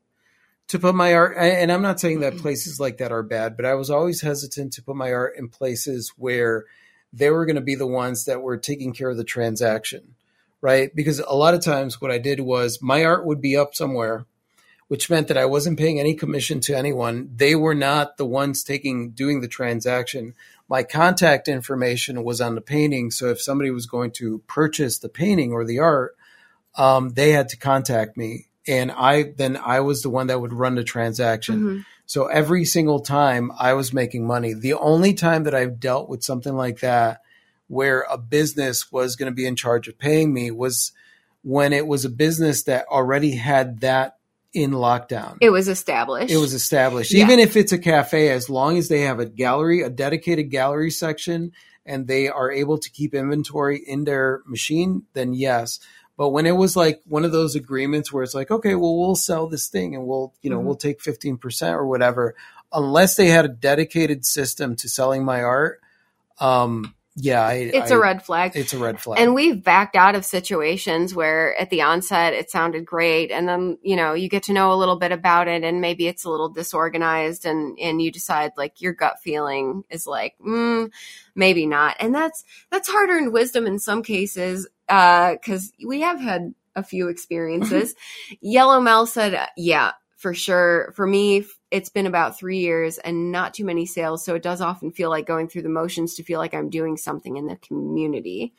to 0.69 0.79
put 0.79 0.95
my 0.95 1.15
art, 1.15 1.37
and 1.37 1.73
I'm 1.73 1.83
not 1.83 1.99
saying 1.99 2.21
that 2.21 2.39
places 2.39 2.79
like 2.79 2.99
that 2.99 3.11
are 3.11 3.25
bad, 3.25 3.57
but 3.57 3.67
I 3.67 3.75
was 3.75 3.91
always 3.91 4.21
hesitant 4.21 4.73
to 4.75 4.83
put 4.83 4.95
my 4.95 5.13
art 5.13 5.35
in 5.37 5.49
places 5.49 6.13
where 6.17 6.67
they 7.13 7.31
were 7.31 7.45
going 7.45 7.57
to 7.57 7.61
be 7.61 7.75
the 7.75 7.87
ones 7.87 8.25
that 8.27 8.41
were 8.41 8.57
taking 8.57 8.93
care 8.93 9.11
of 9.11 9.17
the 9.17 9.25
transaction, 9.25 10.15
right? 10.61 10.95
Because 10.95 11.19
a 11.19 11.35
lot 11.35 11.55
of 11.55 11.65
times 11.65 12.01
what 12.01 12.13
I 12.13 12.19
did 12.19 12.39
was 12.41 12.81
my 12.81 13.05
art 13.05 13.27
would 13.27 13.41
be 13.41 13.57
up 13.57 13.75
somewhere, 13.75 14.27
which 14.87 15.11
meant 15.11 15.27
that 15.29 15.37
I 15.37 15.47
wasn't 15.47 15.79
paying 15.79 15.99
any 15.99 16.15
commission 16.15 16.61
to 16.61 16.77
anyone. 16.77 17.31
They 17.35 17.57
were 17.57 17.75
not 17.75 18.17
the 18.17 18.27
ones 18.27 18.63
taking 18.63 19.11
doing 19.11 19.41
the 19.41 19.49
transaction. 19.49 20.35
My 20.69 20.85
contact 20.85 21.49
information 21.49 22.23
was 22.23 22.41
on 22.41 22.55
the 22.55 22.61
painting, 22.61 23.11
so 23.11 23.27
if 23.27 23.43
somebody 23.43 23.73
was 23.73 23.87
going 23.87 24.13
to 24.13 24.39
purchase 24.47 24.99
the 24.99 25.09
painting 25.09 25.51
or 25.53 25.65
the 25.65 25.81
art, 25.81 26.17
um, 26.77 27.11
they 27.11 27.33
had 27.33 27.49
to 27.51 27.57
contact 27.57 28.17
me 28.17 28.47
and 28.67 28.93
I 28.93 29.33
then 29.37 29.57
I 29.57 29.81
was 29.81 30.03
the 30.03 30.11
one 30.11 30.29
that 30.29 30.41
would 30.41 30.53
run 30.53 30.75
the 30.75 30.85
transaction. 30.85 31.61
Mm-hmm. 31.61 31.81
So 32.07 32.27
every 32.27 32.65
single 32.65 33.01
time 33.01 33.51
I 33.59 33.75
was 33.75 33.93
making 33.93 34.27
money. 34.27 34.53
The 34.55 34.75
only 34.75 35.15
time 35.15 35.45
that 35.45 35.55
I've 35.55 35.81
dealt 35.81 36.09
with 36.09 36.23
something 36.23 36.55
like 36.55 36.81
that 36.81 37.21
where 37.69 38.05
a 38.11 38.19
business 38.19 38.91
was 38.91 39.17
going 39.17 39.31
to 39.31 39.35
be 39.35 39.47
in 39.47 39.57
charge 39.57 39.87
of 39.89 39.99
paying 39.99 40.33
me 40.33 40.51
was 40.51 40.93
when 41.43 41.73
it 41.73 41.87
was 41.87 42.05
a 42.05 42.11
business 42.11 42.65
that 42.65 42.87
already 42.89 43.33
had 43.37 43.81
that 43.81 44.17
in 44.53 44.73
lockdown. 44.73 45.39
It 45.41 45.51
was 45.51 45.69
established. 45.69 46.33
It 46.33 46.39
was 46.39 46.53
established. 46.53 47.13
Yeah. 47.13 47.25
Even 47.25 47.39
if 47.39 47.57
it's 47.57 47.73
a 47.73 47.79
cafe, 47.79 48.29
as 48.31 48.51
long 48.51 48.77
as 48.77 48.89
they 48.89 49.03
have 49.03 49.21
a 49.21 49.27
gallery, 49.27 49.83
a 49.83 49.91
dedicated 49.91 50.51
gallery 50.51 50.91
section, 50.91 51.53
and 51.87 52.07
they 52.07 52.29
are 52.29 52.51
able 52.51 52.79
to 52.79 52.91
keep 52.91 53.15
inventory 53.15 53.79
in 53.79 54.05
their 54.05 54.43
machine, 54.47 55.05
then 55.15 55.33
yes. 55.33 55.79
But 56.21 56.33
when 56.33 56.45
it 56.45 56.55
was 56.55 56.77
like 56.77 57.01
one 57.07 57.25
of 57.25 57.33
those 57.33 57.55
agreements 57.55 58.13
where 58.13 58.23
it's 58.23 58.35
like, 58.35 58.51
okay, 58.51 58.75
well, 58.75 58.95
we'll 58.95 59.15
sell 59.15 59.47
this 59.47 59.69
thing 59.69 59.95
and 59.95 60.07
we'll, 60.07 60.35
you 60.43 60.51
know, 60.51 60.59
mm-hmm. 60.59 60.67
we'll 60.67 60.77
take 60.77 61.01
15% 61.01 61.73
or 61.73 61.87
whatever, 61.87 62.35
unless 62.71 63.17
they 63.17 63.29
had 63.29 63.47
a 63.47 63.49
dedicated 63.49 64.27
system 64.27 64.77
to 64.77 64.87
selling 64.87 65.25
my 65.25 65.43
art, 65.43 65.81
um, 66.39 66.95
yeah, 67.17 67.41
I, 67.41 67.55
it's 67.55 67.91
I, 67.91 67.95
a 67.95 67.99
red 67.99 68.23
flag. 68.23 68.53
It's 68.55 68.75
a 68.75 68.79
red 68.79 69.01
flag. 69.01 69.19
And 69.19 69.35
we've 69.35 69.65
backed 69.65 69.97
out 69.97 70.15
of 70.15 70.27
situations 70.27 71.15
where 71.15 71.59
at 71.59 71.71
the 71.71 71.83
onset 71.83 72.35
it 72.35 72.51
sounded 72.51 72.85
great, 72.85 73.31
and 73.31 73.49
then 73.49 73.79
you 73.83 73.97
know 73.97 74.15
you 74.15 74.29
get 74.29 74.45
to 74.45 74.53
know 74.53 74.73
a 74.73 74.77
little 74.77 74.97
bit 74.97 75.11
about 75.11 75.49
it, 75.49 75.65
and 75.65 75.81
maybe 75.81 76.07
it's 76.07 76.25
a 76.25 76.31
little 76.31 76.49
disorganized, 76.49 77.45
and 77.45 77.79
and 77.81 78.01
you 78.01 78.13
decide 78.13 78.53
like 78.57 78.81
your 78.81 78.93
gut 78.93 79.19
feeling 79.21 79.83
is 79.91 80.07
like, 80.07 80.37
mm, 80.39 80.91
maybe 81.35 81.67
not, 81.67 81.97
and 81.99 82.15
that's 82.15 82.45
that's 82.71 82.89
hard 82.89 83.11
earned 83.11 83.33
wisdom 83.33 83.67
in 83.67 83.81
some 83.81 84.05
cases 84.05 84.69
because 84.91 85.73
uh, 85.73 85.87
we 85.87 86.01
have 86.01 86.21
had 86.21 86.53
a 86.75 86.83
few 86.83 87.09
experiences. 87.09 87.95
Yellow 88.41 88.81
Mel 88.81 89.07
said, 89.07 89.49
yeah, 89.57 89.93
for 90.17 90.35
sure. 90.35 90.93
For 90.97 91.07
me, 91.07 91.45
it's 91.71 91.89
been 91.89 92.07
about 92.07 92.37
three 92.37 92.59
years 92.59 92.99
and 92.99 93.31
not 93.31 93.55
too 93.55 93.65
many 93.65 93.87
sales. 93.87 94.25
So 94.25 94.35
it 94.35 94.43
does 94.43 94.61
often 94.61 94.91
feel 94.91 95.11
like 95.11 95.27
going 95.27 95.49
through 95.49 95.63
the 95.63 95.69
motions 95.69 96.17
to 96.17 96.25
feel 96.25 96.41
like 96.41 96.55
I'm 96.55 96.71
doing 96.71 96.97
something 96.97 97.37
in 97.37 97.47
the 97.47 97.57
community. 97.57 98.53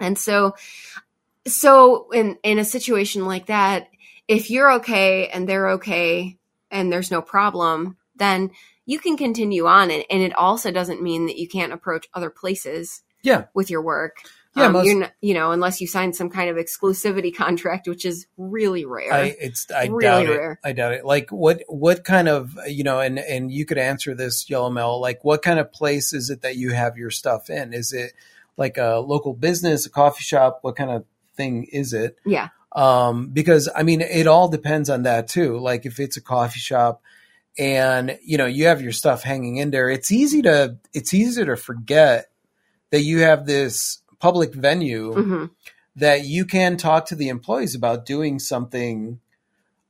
And 0.00 0.16
so, 0.16 0.54
so 1.46 2.10
in, 2.12 2.38
in 2.44 2.58
a 2.58 2.64
situation 2.64 3.26
like 3.26 3.46
that, 3.46 3.88
if 4.28 4.50
you're 4.50 4.74
okay 4.74 5.28
and 5.28 5.48
they're 5.48 5.70
okay 5.70 6.38
and 6.70 6.92
there's 6.92 7.10
no 7.10 7.20
problem, 7.20 7.96
then 8.16 8.52
you 8.86 8.98
can 8.98 9.16
continue 9.16 9.66
on. 9.66 9.90
And, 9.90 10.04
and 10.08 10.22
it 10.22 10.34
also 10.36 10.70
doesn't 10.70 11.02
mean 11.02 11.26
that 11.26 11.38
you 11.38 11.48
can't 11.48 11.72
approach 11.72 12.08
other 12.14 12.30
places 12.30 13.02
yeah. 13.22 13.46
with 13.54 13.70
your 13.70 13.82
work. 13.82 14.18
Yeah, 14.56 14.66
um, 14.66 14.72
most, 14.72 14.86
you're 14.86 14.98
not, 15.00 15.12
you 15.20 15.34
know, 15.34 15.52
unless 15.52 15.80
you 15.80 15.86
sign 15.86 16.12
some 16.12 16.30
kind 16.30 16.50
of 16.50 16.56
exclusivity 16.56 17.34
contract, 17.36 17.86
which 17.86 18.04
is 18.04 18.26
really 18.36 18.84
rare. 18.84 19.12
I, 19.12 19.36
it's 19.40 19.70
I 19.70 19.86
really 19.86 20.02
doubt 20.02 20.26
rare. 20.26 20.52
it. 20.52 20.58
I 20.68 20.72
doubt 20.72 20.92
it. 20.92 21.04
Like 21.04 21.30
what 21.30 21.62
what 21.68 22.04
kind 22.04 22.28
of 22.28 22.58
you 22.66 22.84
know, 22.84 23.00
and 23.00 23.18
and 23.18 23.52
you 23.52 23.64
could 23.66 23.78
answer 23.78 24.14
this, 24.14 24.48
Yellow 24.48 24.70
Mel. 24.70 25.00
Like 25.00 25.24
what 25.24 25.42
kind 25.42 25.58
of 25.58 25.72
place 25.72 26.12
is 26.12 26.30
it 26.30 26.42
that 26.42 26.56
you 26.56 26.72
have 26.72 26.96
your 26.96 27.10
stuff 27.10 27.50
in? 27.50 27.72
Is 27.72 27.92
it 27.92 28.12
like 28.56 28.78
a 28.78 28.96
local 28.98 29.34
business, 29.34 29.86
a 29.86 29.90
coffee 29.90 30.24
shop? 30.24 30.60
What 30.62 30.76
kind 30.76 30.90
of 30.90 31.04
thing 31.36 31.64
is 31.72 31.92
it? 31.92 32.18
Yeah. 32.26 32.48
Um, 32.72 33.28
because 33.28 33.68
I 33.74 33.82
mean, 33.82 34.00
it 34.00 34.26
all 34.26 34.48
depends 34.48 34.90
on 34.90 35.04
that 35.04 35.28
too. 35.28 35.58
Like 35.58 35.86
if 35.86 36.00
it's 36.00 36.16
a 36.16 36.22
coffee 36.22 36.60
shop 36.60 37.02
and 37.58 38.18
you 38.22 38.38
know 38.38 38.46
you 38.46 38.66
have 38.66 38.82
your 38.82 38.92
stuff 38.92 39.22
hanging 39.22 39.56
in 39.56 39.70
there, 39.70 39.88
it's 39.88 40.10
easy 40.10 40.42
to 40.42 40.78
it's 40.92 41.14
easy 41.14 41.44
to 41.44 41.56
forget 41.56 42.30
that 42.90 43.02
you 43.02 43.20
have 43.20 43.46
this 43.46 44.02
public 44.18 44.54
venue 44.54 45.14
mm-hmm. 45.14 45.44
that 45.96 46.24
you 46.24 46.44
can 46.44 46.76
talk 46.76 47.06
to 47.06 47.14
the 47.14 47.28
employees 47.28 47.74
about 47.74 48.06
doing 48.06 48.38
something 48.38 49.20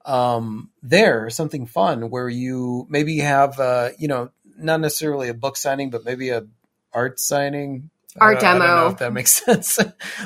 um, 0.04 0.70
there, 0.82 1.28
something 1.30 1.66
fun 1.66 2.10
where 2.10 2.28
you 2.28 2.86
maybe 2.88 3.18
have, 3.18 3.60
uh, 3.60 3.90
you 3.98 4.08
know, 4.08 4.30
not 4.56 4.80
necessarily 4.80 5.28
a 5.28 5.34
book 5.34 5.56
signing, 5.56 5.90
but 5.90 6.04
maybe 6.04 6.30
a 6.30 6.46
art 6.92 7.20
signing. 7.20 7.90
Art 8.20 8.40
demo. 8.40 8.64
I 8.64 8.66
don't 8.66 8.76
know 8.76 8.88
if 8.88 8.98
that 8.98 9.12
makes 9.12 9.32
sense. 9.44 9.78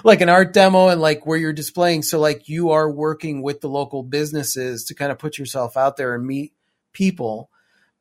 like 0.05 0.21
an 0.21 0.29
art 0.29 0.53
demo 0.53 0.89
and 0.89 1.01
like 1.01 1.27
where 1.27 1.37
you're 1.37 1.53
displaying. 1.53 2.03
So 2.03 2.19
like 2.19 2.49
you 2.49 2.71
are 2.71 2.91
working 2.91 3.43
with 3.43 3.61
the 3.61 3.69
local 3.69 4.03
businesses 4.03 4.85
to 4.85 4.95
kind 4.95 5.13
of 5.13 5.19
put 5.19 5.37
yourself 5.37 5.77
out 5.77 5.97
there 5.97 6.15
and 6.15 6.25
meet 6.25 6.53
people. 6.93 7.51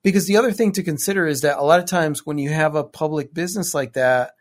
Because 0.04 0.28
the 0.28 0.38
other 0.38 0.52
thing 0.52 0.72
to 0.74 0.84
consider 0.84 1.28
is 1.28 1.42
that 1.42 1.58
a 1.58 1.64
lot 1.64 1.80
of 1.80 1.86
times 1.86 2.26
when 2.26 2.38
you 2.38 2.52
have 2.52 2.76
a 2.76 2.84
public 2.84 3.34
business 3.34 3.74
like 3.74 3.94
that, 3.94 4.34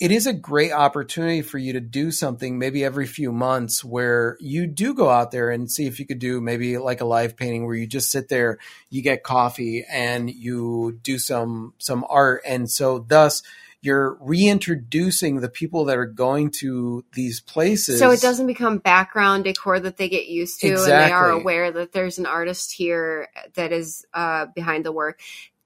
it 0.00 0.12
is 0.12 0.26
a 0.26 0.32
great 0.32 0.72
opportunity 0.72 1.42
for 1.42 1.58
you 1.58 1.72
to 1.72 1.80
do 1.80 2.10
something 2.12 2.58
maybe 2.58 2.84
every 2.84 3.06
few 3.06 3.32
months 3.32 3.84
where 3.84 4.36
you 4.40 4.66
do 4.66 4.94
go 4.94 5.10
out 5.10 5.32
there 5.32 5.50
and 5.50 5.70
see 5.70 5.86
if 5.86 5.98
you 5.98 6.06
could 6.06 6.20
do 6.20 6.40
maybe 6.40 6.78
like 6.78 7.00
a 7.00 7.04
live 7.04 7.36
painting 7.36 7.66
where 7.66 7.74
you 7.74 7.86
just 7.86 8.10
sit 8.10 8.28
there 8.28 8.58
you 8.90 9.02
get 9.02 9.24
coffee 9.24 9.84
and 9.90 10.30
you 10.30 10.98
do 11.02 11.18
some 11.18 11.74
some 11.78 12.04
art. 12.08 12.42
And 12.46 12.70
so 12.70 13.00
thus 13.00 13.42
you're 13.80 14.18
reintroducing 14.20 15.40
the 15.40 15.48
people 15.48 15.84
that 15.84 15.98
are 15.98 16.06
going 16.06 16.50
to 16.50 17.04
these 17.12 17.40
places. 17.40 18.00
So 18.00 18.10
it 18.10 18.20
doesn't 18.20 18.48
become 18.48 18.78
background 18.78 19.44
decor 19.44 19.78
that 19.78 19.96
they 19.96 20.08
get 20.08 20.26
used 20.26 20.60
to 20.60 20.68
exactly. 20.68 20.94
and 20.94 21.08
they 21.08 21.12
are 21.12 21.30
aware 21.30 21.70
that 21.70 21.92
there's 21.92 22.18
an 22.18 22.26
artist 22.26 22.72
here 22.72 23.28
that 23.54 23.72
is 23.72 24.04
uh, 24.14 24.46
behind 24.54 24.84
the 24.84 24.92
work 24.92 25.20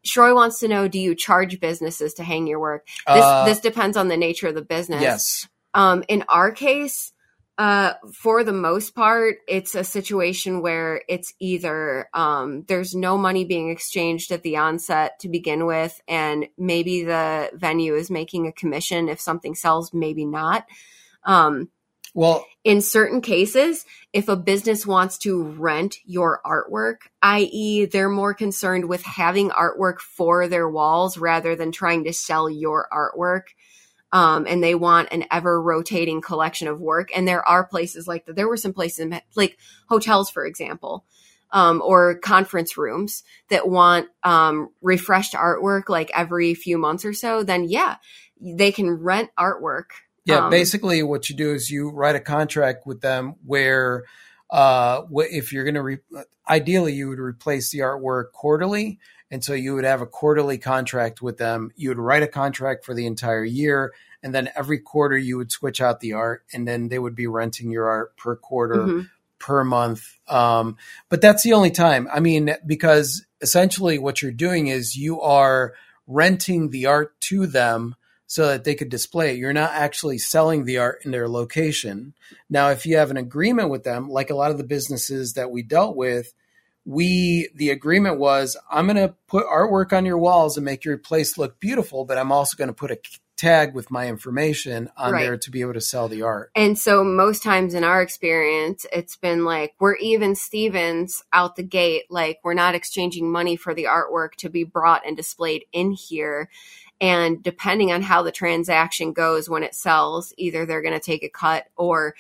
Shroy 0.07 0.35
wants 0.35 0.61
to 0.61 0.69
know: 0.69 0.89
Do 0.89 0.99
you 0.99 1.15
charge 1.15 1.61
businesses 1.61 2.15
to 2.15 2.25
hang 2.25 2.47
your 2.47 2.61
work? 2.61 2.87
This 3.07 3.25
uh, 3.25 3.45
this 3.45 3.61
depends 3.61 3.97
on 3.97 4.09
the 4.09 4.17
nature 4.17 4.49
of 4.49 4.55
the 4.55 4.63
business. 4.63 5.03
Yes. 5.03 5.49
Um, 5.75 6.05
in 6.09 6.25
our 6.29 6.51
case, 6.51 7.13
uh, 7.59 7.95
for 8.13 8.43
the 8.43 8.53
most 8.53 8.95
part, 8.95 9.37
it's 9.47 9.75
a 9.75 9.85
situation 9.85 10.63
where 10.63 11.03
it's 11.09 11.35
either 11.39 12.09
um, 12.15 12.65
there's 12.67 12.95
no 12.95 13.19
money 13.19 13.45
being 13.45 13.71
exchanged 13.71 14.33
at 14.33 14.43
the 14.43 14.57
onset 14.57 15.19
to 15.21 15.29
begin 15.29 15.67
with, 15.67 16.01
and 16.09 16.49
maybe 16.57 17.05
the 17.05 17.51
venue 17.55 17.95
is 17.95 18.11
making 18.11 18.47
a 18.47 18.53
commission 18.53 19.09
if 19.09 19.21
something 19.21 19.55
sells, 19.55 19.93
maybe 19.93 20.25
not. 20.25 20.65
Um, 21.25 21.69
well, 22.15 22.47
in 22.63 22.81
certain 22.83 23.23
cases, 23.23 23.87
if 24.13 24.29
a 24.29 24.37
business 24.37 24.87
wants 24.87 25.19
to 25.19 25.43
rent 25.43 25.97
your 26.05 26.41
artwork, 26.45 27.09
i.e., 27.23 27.87
they're 27.87 28.11
more 28.11 28.35
concerned 28.35 28.89
with 28.89 29.03
having 29.03 29.51
artwork 29.51 29.99
for 29.99 30.47
their 30.47 30.69
walls 30.69 31.17
rather 31.17 31.57
than 31.57 31.73
trying 31.73 32.05
to 32.05 32.13
sell 32.13 32.51
your 32.51 32.87
artwork. 32.93 33.55
Um, 34.13 34.47
and 34.47 34.63
they 34.63 34.75
want 34.75 35.09
an 35.11 35.25
ever 35.31 35.61
rotating 35.61 36.21
collection 36.21 36.69
of 36.69 36.79
work. 36.79 37.09
And 37.17 37.27
there 37.27 37.47
are 37.49 37.65
places 37.65 38.07
like 38.07 38.27
that. 38.27 38.37
There 38.37 38.49
were 38.49 38.59
some 38.59 38.75
places, 38.75 39.11
like 39.35 39.57
hotels, 39.89 40.29
for 40.29 40.45
example, 40.45 41.07
um, 41.51 41.81
or 41.83 42.19
conference 42.19 42.77
rooms 42.77 43.23
that 43.49 43.71
want 43.71 44.09
um, 44.23 44.69
refreshed 44.83 45.33
artwork 45.33 45.89
like 45.89 46.11
every 46.15 46.53
few 46.53 46.77
months 46.77 47.07
or 47.07 47.15
so. 47.15 47.43
Then, 47.43 47.65
yeah, 47.65 47.97
they 48.39 48.71
can 48.71 48.91
rent 48.91 49.31
artwork 49.39 49.93
yeah, 50.25 50.45
um, 50.45 50.51
basically, 50.51 51.03
what 51.03 51.29
you 51.29 51.37
do 51.37 51.53
is 51.53 51.71
you 51.71 51.91
write 51.91 52.15
a 52.15 52.21
contract 52.21 52.87
with 52.87 53.01
them 53.01 53.35
where, 53.45 54.05
uh, 54.51 55.03
if 55.11 55.53
you're 55.53 55.65
going 55.65 55.75
to, 55.75 55.83
re- 55.83 55.99
ideally, 56.49 56.93
you 56.93 57.09
would 57.09 57.19
replace 57.19 57.71
the 57.71 57.81
artwork 57.81 58.33
quarterly, 58.33 58.99
and 59.31 59.43
so 59.43 59.53
you 59.53 59.75
would 59.75 59.85
have 59.85 60.01
a 60.01 60.07
quarterly 60.07 60.59
contract 60.59 61.23
with 61.23 61.39
them. 61.39 61.71
You 61.75 61.89
would 61.89 61.99
write 61.99 62.23
a 62.23 62.29
contract 62.29 62.85
for 62.85 62.95
the 62.95 63.07
entire 63.07 63.45
year, 63.45 63.93
and 64.23 64.35
then 64.35 64.51
every 64.55 64.79
quarter 64.79 65.17
you 65.17 65.37
would 65.39 65.51
switch 65.51 65.81
out 65.81 66.01
the 66.01 66.13
art, 66.13 66.45
and 66.53 66.69
then 66.69 66.89
they 66.89 66.99
would 66.99 67.17
be 67.17 67.27
renting 67.27 67.71
your 67.71 67.89
art 67.89 68.17
per 68.17 68.37
quarter. 68.37 68.77
Mm-hmm. 68.77 69.01
Per 69.39 69.65
month, 69.65 70.21
um, 70.29 70.77
but 71.09 71.21
that's 71.21 71.43
the 71.43 71.55
only 71.55 71.73
time. 71.73 72.07
I 72.15 72.21
mean, 72.21 72.55
because 72.65 73.27
essentially 73.41 73.99
what 73.99 74.23
you're 74.23 74.31
doing 74.31 74.69
is 74.69 74.95
you 74.95 75.21
are 75.21 75.75
renting 76.07 76.71
the 76.71 76.87
art 76.87 77.21
to 77.23 77.49
them 77.49 77.97
so 78.33 78.47
that 78.47 78.65
they 78.65 78.75
could 78.75 78.89
display 78.89 79.31
it. 79.31 79.37
You're 79.37 79.53
not 79.53 79.73
actually 79.73 80.17
selling 80.17 80.65
the 80.65 80.79
art 80.79 81.05
in 81.05 81.11
their 81.11 81.29
location. 81.29 82.15
Now, 82.49 82.71
if 82.71 82.87
you 82.87 82.97
have 82.97 83.11
an 83.11 83.19
agreement 83.19 83.69
with 83.69 83.85
them, 83.85 84.09
like 84.09 84.31
a 84.31 84.35
lot 84.35 84.51
of 84.51 84.57
the 84.57 84.65
businesses 84.65 85.35
that 85.35 85.51
we 85.51 85.63
dealt 85.63 85.97
with, 85.97 86.33
we 86.87 87.51
the 87.55 87.69
agreement 87.69 88.19
was 88.19 88.57
I'm 88.71 88.87
going 88.87 88.97
to 88.97 89.15
put 89.29 89.45
artwork 89.47 89.93
on 89.93 90.07
your 90.07 90.17
walls 90.17 90.57
and 90.57 90.65
make 90.65 90.83
your 90.83 90.97
place 90.97 91.37
look 91.37 91.61
beautiful, 91.61 92.07
but 92.07 92.17
I'm 92.17 92.33
also 92.33 92.57
going 92.57 92.69
to 92.69 92.75
put 92.75 92.91
a 92.91 92.99
tag 93.37 93.75
with 93.75 93.91
my 93.91 94.07
information 94.07 94.89
on 94.97 95.13
Right. 95.13 95.25
there 95.25 95.37
to 95.37 95.51
be 95.51 95.61
able 95.61 95.75
to 95.75 95.81
sell 95.81 96.09
the 96.09 96.23
art. 96.23 96.53
And 96.55 96.79
so 96.79 97.05
most 97.05 97.43
times 97.43 97.75
in 97.75 97.85
our 97.85 98.01
experience, 98.01 98.87
it's 98.93 99.17
been 99.17 99.45
like 99.45 99.75
we're 99.79 99.97
even 99.97 100.37
Stevens 100.37 101.23
out 101.35 101.57
the 101.57 101.63
gate. 101.63 102.05
Like 102.09 102.39
we're 102.45 102.55
not 102.55 102.75
exchanging 102.75 103.31
money 103.31 103.57
for 103.57 103.75
the 103.75 103.85
artwork 103.85 104.37
to 104.39 104.49
be 104.49 104.65
brought 104.65 105.07
and 105.07 105.17
displayed 105.17 105.65
in 105.73 105.91
here. 105.91 106.49
And 107.03 107.43
depending 107.43 107.91
on 107.93 108.01
how 108.01 108.23
the 108.23 108.31
transaction 108.31 109.13
goes 109.13 109.51
when 109.51 109.65
it 109.65 109.75
sells, 109.75 110.33
either 110.39 110.65
they're 110.65 110.81
going 110.83 110.95
to 110.95 111.01
take 111.01 111.25
a 111.25 111.29
cut 111.29 111.67
or 111.77 112.15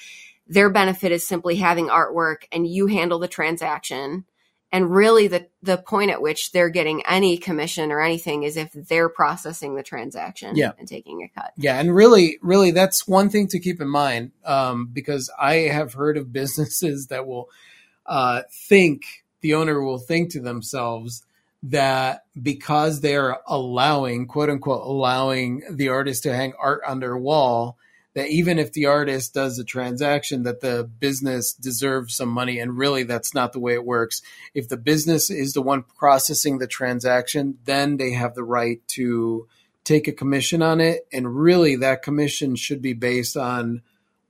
their 0.48 0.68
benefit 0.70 1.12
is 1.12 1.24
simply 1.26 1.54
having 1.56 1.86
artwork 1.86 2.42
and 2.50 2.66
you 2.66 2.88
handle 2.88 3.20
the 3.20 3.28
transaction. 3.28 4.24
And 4.72 4.90
really 4.90 5.28
the, 5.28 5.46
the 5.62 5.78
point 5.78 6.10
at 6.10 6.20
which 6.20 6.50
they're 6.50 6.68
getting 6.68 7.02
any 7.06 7.38
commission 7.38 7.92
or 7.92 8.00
anything 8.00 8.42
is 8.42 8.56
if 8.56 8.72
they're 8.72 9.08
processing 9.08 9.76
the 9.76 9.84
transaction 9.84 10.56
Yeah. 10.56 10.72
and 10.78 10.88
taking 10.88 11.22
a 11.22 11.28
cut. 11.40 11.52
Yeah, 11.56 11.78
and 11.78 11.94
really, 11.94 12.38
really, 12.42 12.72
that's 12.72 13.06
one 13.06 13.28
thing 13.30 13.46
to 13.48 13.60
keep 13.60 13.80
in 13.80 13.88
mind 13.88 14.32
um, 14.44 14.88
because 14.92 15.30
I 15.38 15.54
have 15.70 15.92
heard 15.94 16.16
of 16.16 16.32
businesses 16.40 17.06
that 17.06 17.26
will 17.26 17.50
uh, 18.04 18.42
think 18.50 19.02
the 19.42 19.54
owner 19.54 19.80
will 19.80 19.98
think 19.98 20.32
to 20.32 20.40
themselves 20.40 21.22
that 21.64 22.24
because 22.40 23.00
they 23.00 23.14
are 23.14 23.40
allowing, 23.46 24.26
quote 24.26 24.50
unquote, 24.50 24.84
allowing 24.84 25.62
the 25.70 25.88
artist 25.88 26.24
to 26.24 26.34
hang 26.34 26.54
art 26.58 26.82
on 26.86 27.00
their 27.00 27.16
wall, 27.16 27.76
that 28.14 28.28
even 28.28 28.58
if 28.58 28.72
the 28.72 28.86
artist 28.86 29.32
does 29.32 29.58
a 29.58 29.64
transaction, 29.64 30.42
that 30.42 30.60
the 30.60 30.84
business 30.84 31.52
deserves 31.52 32.14
some 32.14 32.28
money. 32.28 32.58
And 32.58 32.76
really, 32.76 33.04
that's 33.04 33.32
not 33.32 33.52
the 33.52 33.60
way 33.60 33.74
it 33.74 33.84
works. 33.84 34.22
If 34.54 34.68
the 34.68 34.76
business 34.76 35.30
is 35.30 35.54
the 35.54 35.62
one 35.62 35.84
processing 35.98 36.58
the 36.58 36.66
transaction, 36.66 37.58
then 37.64 37.96
they 37.96 38.12
have 38.12 38.34
the 38.34 38.44
right 38.44 38.86
to 38.88 39.48
take 39.84 40.08
a 40.08 40.12
commission 40.12 40.62
on 40.62 40.80
it. 40.80 41.06
And 41.12 41.36
really, 41.36 41.76
that 41.76 42.02
commission 42.02 42.54
should 42.56 42.82
be 42.82 42.92
based 42.92 43.36
on 43.36 43.82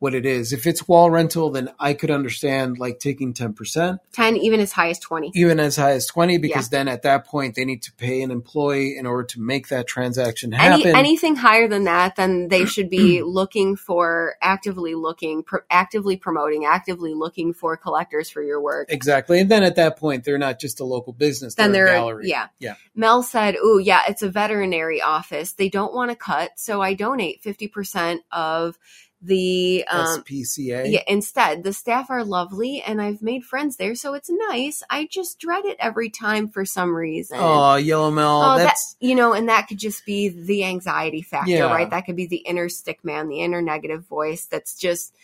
what 0.02 0.14
it 0.16 0.26
is. 0.26 0.52
If 0.52 0.66
it's 0.66 0.88
wall 0.88 1.10
rental, 1.12 1.50
then 1.50 1.70
I 1.78 1.94
could 1.94 2.10
understand 2.10 2.76
like 2.78 2.98
taking 2.98 3.32
10%, 3.34 3.98
10, 4.12 4.36
even 4.36 4.58
as 4.58 4.72
high 4.72 4.88
as 4.90 4.98
20. 4.98 5.30
even 5.36 5.60
as 5.60 5.76
high 5.76 5.92
as 5.92 6.06
20, 6.06 6.38
because 6.38 6.70
then 6.70 6.88
at 6.88 7.02
that 7.02 7.24
point 7.24 7.54
they 7.54 7.64
need 7.64 7.82
to 7.82 7.92
pay 7.92 8.20
an 8.22 8.32
employee 8.32 8.96
in 8.98 9.06
order 9.06 9.22
to 9.28 9.40
make 9.40 9.68
that 9.68 9.86
transaction 9.86 10.52
Any, 10.52 10.82
happen. 10.82 10.96
anything 10.96 11.36
higher 11.36 11.68
than 11.68 11.84
that, 11.84 12.16
then 12.16 12.48
they 12.48 12.64
should 12.66 12.90
be 12.90 13.22
looking 13.38 13.76
for 13.76 14.34
actively 14.42 14.96
looking, 14.96 15.44
pro, 15.44 15.60
actively 15.70 16.16
promoting, 16.16 16.64
actively 16.64 17.14
looking 17.14 17.54
for 17.54 17.76
collectors 17.76 18.28
for 18.28 18.42
your 18.42 18.60
work. 18.60 18.88
exactly. 18.90 19.38
And 19.40 19.48
then 19.48 19.62
at 19.62 19.76
that 19.76 19.96
point, 19.98 20.24
they're 20.24 20.36
not 20.36 20.58
just 20.58 20.80
a 20.80 20.84
local 20.84 21.12
business, 21.12 21.54
Then 21.54 21.70
they're, 21.70 21.84
they're 21.86 21.94
a 21.94 21.98
gallery. 21.98 22.28
yeah. 22.28 22.48
Yeah. 22.58 22.74
Mel 22.96 23.22
said, 23.22 23.54
Oh, 23.62 23.78
yeah, 23.78 24.00
it's 24.08 24.22
a 24.22 24.28
veterinary 24.28 25.00
office. 25.00 25.52
They 25.52 25.68
don't 25.68 25.94
want 25.94 26.10
to 26.10 26.16
cut, 26.16 26.58
so 26.58 26.82
I 26.82 26.94
donate 26.94 27.40
fifty 27.42 27.68
percent 27.68 28.22
of 28.32 28.76
the 29.22 29.84
um, 29.88 30.22
SPCA. 30.22 30.90
yeah, 30.90 31.02
instead, 31.06 31.62
the 31.62 31.72
staff 31.72 32.10
are 32.10 32.24
lovely 32.24 32.82
and 32.82 33.00
I've 33.00 33.22
made 33.22 33.44
friends 33.44 33.76
there, 33.76 33.94
so 33.94 34.14
it's 34.14 34.28
nice. 34.28 34.82
I 34.90 35.06
just 35.10 35.38
dread 35.38 35.64
it 35.64 35.76
every 35.78 36.10
time 36.10 36.48
for 36.48 36.64
some 36.64 36.94
reason. 36.94 37.38
Oh, 37.40 37.76
Yellow 37.76 38.10
Mel. 38.10 38.42
Oh, 38.42 38.58
that 38.58 38.64
that's 38.64 38.96
you 39.00 39.14
know, 39.14 39.32
and 39.32 39.48
that 39.48 39.68
could 39.68 39.78
just 39.78 40.04
be 40.04 40.28
the 40.28 40.64
anxiety 40.64 41.22
factor, 41.22 41.50
Yeah. 41.52 41.72
right? 41.72 41.88
That 41.88 42.04
could 42.06 42.16
be 42.16 42.26
the 42.26 42.36
inner 42.38 42.68
stick 42.68 43.04
man, 43.04 43.28
the 43.28 43.40
inner 43.40 43.62
negative 43.62 44.04
voice 44.06 44.46
that's 44.46 44.74
just 44.74 45.14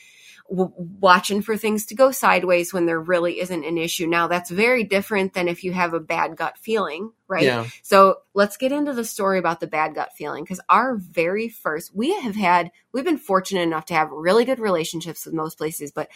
w- 0.48 0.72
watching 0.76 1.42
for 1.42 1.56
things 1.56 1.86
to 1.86 1.94
go 1.94 2.10
sideways 2.10 2.72
when 2.72 2.86
there 2.86 3.00
really 3.00 3.40
isn't 3.40 3.64
an 3.64 3.78
issue. 3.78 4.06
Now, 4.06 4.28
that's 4.28 4.50
very 4.50 4.84
different 4.84 5.34
than 5.34 5.48
if 5.48 5.64
you 5.64 5.72
have 5.72 5.94
a 5.94 6.00
bad 6.00 6.36
gut 6.36 6.58
feeling, 6.58 7.12
right? 7.26 7.44
yeah. 7.44 7.66
So 7.82 8.18
let's 8.34 8.56
get 8.56 8.72
into 8.72 8.92
the 8.92 9.04
story 9.04 9.38
about 9.38 9.60
the 9.60 9.66
bad 9.66 9.94
gut 9.94 10.12
feeling 10.14 10.44
because 10.44 10.60
our 10.68 10.96
very 10.96 11.48
first, 11.48 11.94
we 11.94 12.18
have 12.20 12.36
had, 12.36 12.70
we've 12.92 13.04
been 13.04 13.18
fortunate 13.18 13.62
enough 13.62 13.86
to 13.86 13.94
have 13.94 14.10
really 14.10 14.44
good 14.44 14.60
relationships 14.60 15.24
with 15.24 15.34
most 15.34 15.58
places. 15.58 15.92
But 15.92 16.08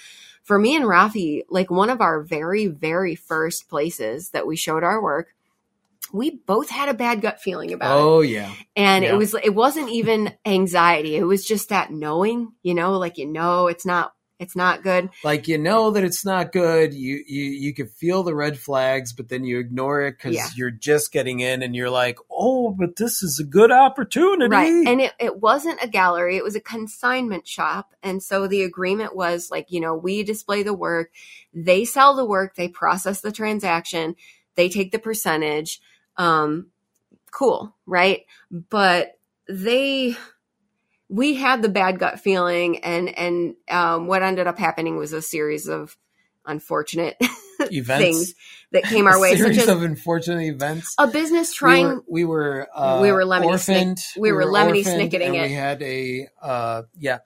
for 0.43 0.59
me 0.59 0.77
and 0.77 0.85
Rafi, 0.85 1.43
like 1.51 1.71
one 1.71 1.91
of 1.91 2.01
our 2.01 2.23
very, 2.23 2.67
very 2.67 3.15
first 3.15 3.69
places 3.69 4.31
that 4.31 4.47
we 4.47 4.57
showed 4.57 4.83
our 4.83 5.03
work, 5.03 5.35
we 6.13 6.31
both 6.31 6.69
had 6.69 6.89
a 6.89 6.95
bad 6.95 7.23
gut 7.23 7.41
feeling 7.41 7.73
about 7.73 7.97
it. 7.97 8.03
Oh, 8.03 8.21
yeah. 8.21 8.53
And 8.77 9.05
yeah. 9.05 9.13
it 9.13 9.17
was, 9.17 9.35
it 9.35 9.55
wasn't 9.55 9.89
even 9.91 10.35
anxiety. 10.45 11.17
It 11.17 11.23
was 11.23 11.45
just 11.45 11.69
that 11.69 11.91
knowing, 11.91 12.53
you 12.63 12.75
know, 12.75 12.99
like, 12.99 13.19
you 13.19 13.27
know, 13.27 13.69
it's 13.69 13.87
not, 13.87 14.13
it's 14.43 14.57
not 14.57 14.83
good. 14.83 15.09
Like 15.25 15.49
you 15.49 15.57
know 15.57 15.91
that 15.93 16.05
it's 16.05 16.25
not 16.25 16.53
good. 16.53 16.93
You 16.93 17.23
you 17.27 17.45
you 17.45 17.75
can 17.75 17.87
feel 17.87 18.23
the 18.23 18.35
red 18.35 18.59
flags, 18.59 19.13
but 19.13 19.29
then 19.29 19.45
you 19.45 19.59
ignore 19.59 20.03
it 20.03 20.19
because 20.19 20.35
Yeah. 20.35 20.49
you're 20.57 20.71
just 20.71 21.13
getting 21.13 21.41
in, 21.41 21.63
and 21.63 21.75
you're 21.77 21.91
like, 21.91 22.19
"Oh, 22.31 22.71
but 22.71 22.97
this 22.97 23.23
is 23.23 23.39
a 23.39 23.45
good 23.45 23.71
opportunity." 23.71 24.51
Right. 24.51 24.87
And 24.87 25.01
it, 25.01 25.13
it 25.21 25.41
wasn't 25.41 25.83
a 25.83 25.89
gallery, 25.89 26.37
it 26.37 26.45
was 26.45 26.57
a 26.57 26.61
consignment 26.61 27.47
shop. 27.47 27.95
And 28.03 28.23
so 28.23 28.47
the 28.47 28.63
agreement 28.63 29.15
was 29.15 29.51
like, 29.51 29.71
you 29.71 29.81
know, 29.81 29.95
we 29.95 30.23
display 30.25 30.63
the 30.63 30.75
work, 30.75 31.11
they 31.55 31.85
sell 31.85 32.17
the 32.17 32.25
work, 32.25 32.57
they 32.57 32.69
process 32.69 33.21
the 33.21 33.33
transaction, 33.33 34.17
they 34.57 34.69
take 34.69 34.91
the 34.93 34.99
percentage. 34.99 35.81
Um, 36.17 36.67
cool, 37.31 37.75
right? 37.87 38.27
But 38.51 39.19
they 39.49 40.17
we 41.13 41.35
had 41.35 41.61
the 41.61 41.69
bad 41.69 41.99
gut 41.99 42.19
feeling 42.21 42.79
and 42.79 43.17
and 43.19 43.55
um, 43.71 44.07
what 44.07 44.23
ended 44.23 44.47
up 44.47 44.59
happening 44.59 44.97
was 44.97 45.13
a 45.13 45.21
series 45.23 45.69
of 45.69 45.97
unfortunate 46.47 47.17
Events. 47.61 48.03
things 48.03 48.35
that 48.73 48.83
came 48.85 49.07
our 49.07 49.21
way 49.21 49.37
such 49.37 49.39
series 49.55 49.69
of 49.69 49.83
unfortunate 49.83 50.43
events. 50.45 50.95
a 50.99 51.07
business 51.07 51.53
trying 51.55 51.87
we 51.87 51.93
were 51.93 52.03
we 52.09 52.25
were, 52.25 52.69
uh, 52.75 53.01
We 53.03 53.13
were 53.13 53.23
lemony 53.25 53.45
orphaned. 53.45 53.99
snick- 53.99 54.21
we 54.23 54.33
were 54.33 54.45
lemony 54.45 54.83
snicketing 54.85 55.35
it. 55.35 55.43
We 55.43 55.53
had 55.53 55.83
a 55.83 56.29
uh, 56.41 56.83
yeah. 56.99 57.19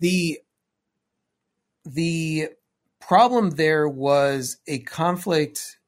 The 0.00 0.40
the 1.84 2.48
problem 3.00 3.50
there 3.50 3.88
was 3.88 4.56
a 4.66 4.78
conflict 4.80 5.78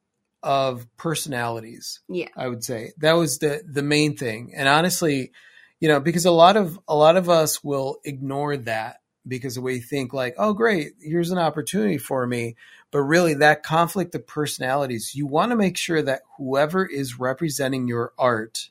of 0.43 0.87
personalities. 0.97 2.01
yeah 2.09 2.29
I 2.37 2.47
would 2.49 2.63
say 2.63 2.93
that 2.99 3.15
was 3.15 3.39
the 3.39 3.63
the 3.67 3.83
main 3.83 4.17
thing. 4.17 4.53
And 4.55 4.69
honestly, 4.69 5.33
you 5.81 5.89
know, 5.89 6.01
because 6.01 6.25
a 6.25 6.31
lot 6.31 6.57
of 6.57 6.79
a 6.89 6.95
lot 6.95 7.17
of 7.17 7.29
us 7.29 7.63
will 7.63 7.99
ignore 8.05 8.57
that 8.57 9.01
because 9.27 9.59
we 9.59 9.81
think 9.81 10.13
like, 10.13 10.35
oh 10.39 10.53
great, 10.55 10.93
here's 11.01 11.31
an 11.31 11.39
opportunity 11.39 11.99
for 11.99 12.27
me. 12.27 12.57
But 12.91 13.03
really 13.03 13.35
that 13.35 13.63
conflict 13.63 14.15
of 14.15 14.27
personalities, 14.27 15.15
you 15.15 15.27
want 15.27 15.53
to 15.53 15.57
make 15.57 15.77
sure 15.77 16.01
that 16.03 16.23
whoever 16.39 16.87
is 16.87 17.19
representing 17.19 17.87
your 17.87 18.13
art 18.19 18.71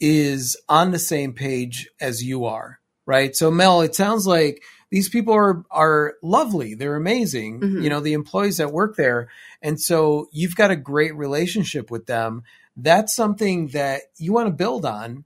is 0.00 0.56
on 0.68 0.90
the 0.90 0.98
same 0.98 1.34
page 1.34 1.88
as 2.00 2.24
you 2.24 2.46
are, 2.46 2.80
right? 3.04 3.36
So 3.36 3.50
Mel, 3.50 3.82
it 3.82 3.94
sounds 3.94 4.26
like 4.26 4.62
these 4.90 5.08
people 5.08 5.34
are 5.34 5.62
are 5.70 6.14
lovely. 6.22 6.74
They're 6.74 6.96
amazing. 6.96 7.60
Mhm. 7.60 7.82
You 7.82 7.90
know, 7.90 8.00
the 8.00 8.14
employees 8.14 8.56
that 8.56 8.72
work 8.72 8.96
there. 8.96 9.28
And 9.62 9.80
so 9.80 10.28
you've 10.32 10.56
got 10.56 10.70
a 10.70 10.76
great 10.76 11.14
relationship 11.14 11.90
with 11.90 12.06
them. 12.06 12.42
That's 12.76 13.14
something 13.14 13.68
that 13.68 14.02
you 14.16 14.32
want 14.32 14.48
to 14.48 14.52
build 14.54 14.86
on. 14.86 15.24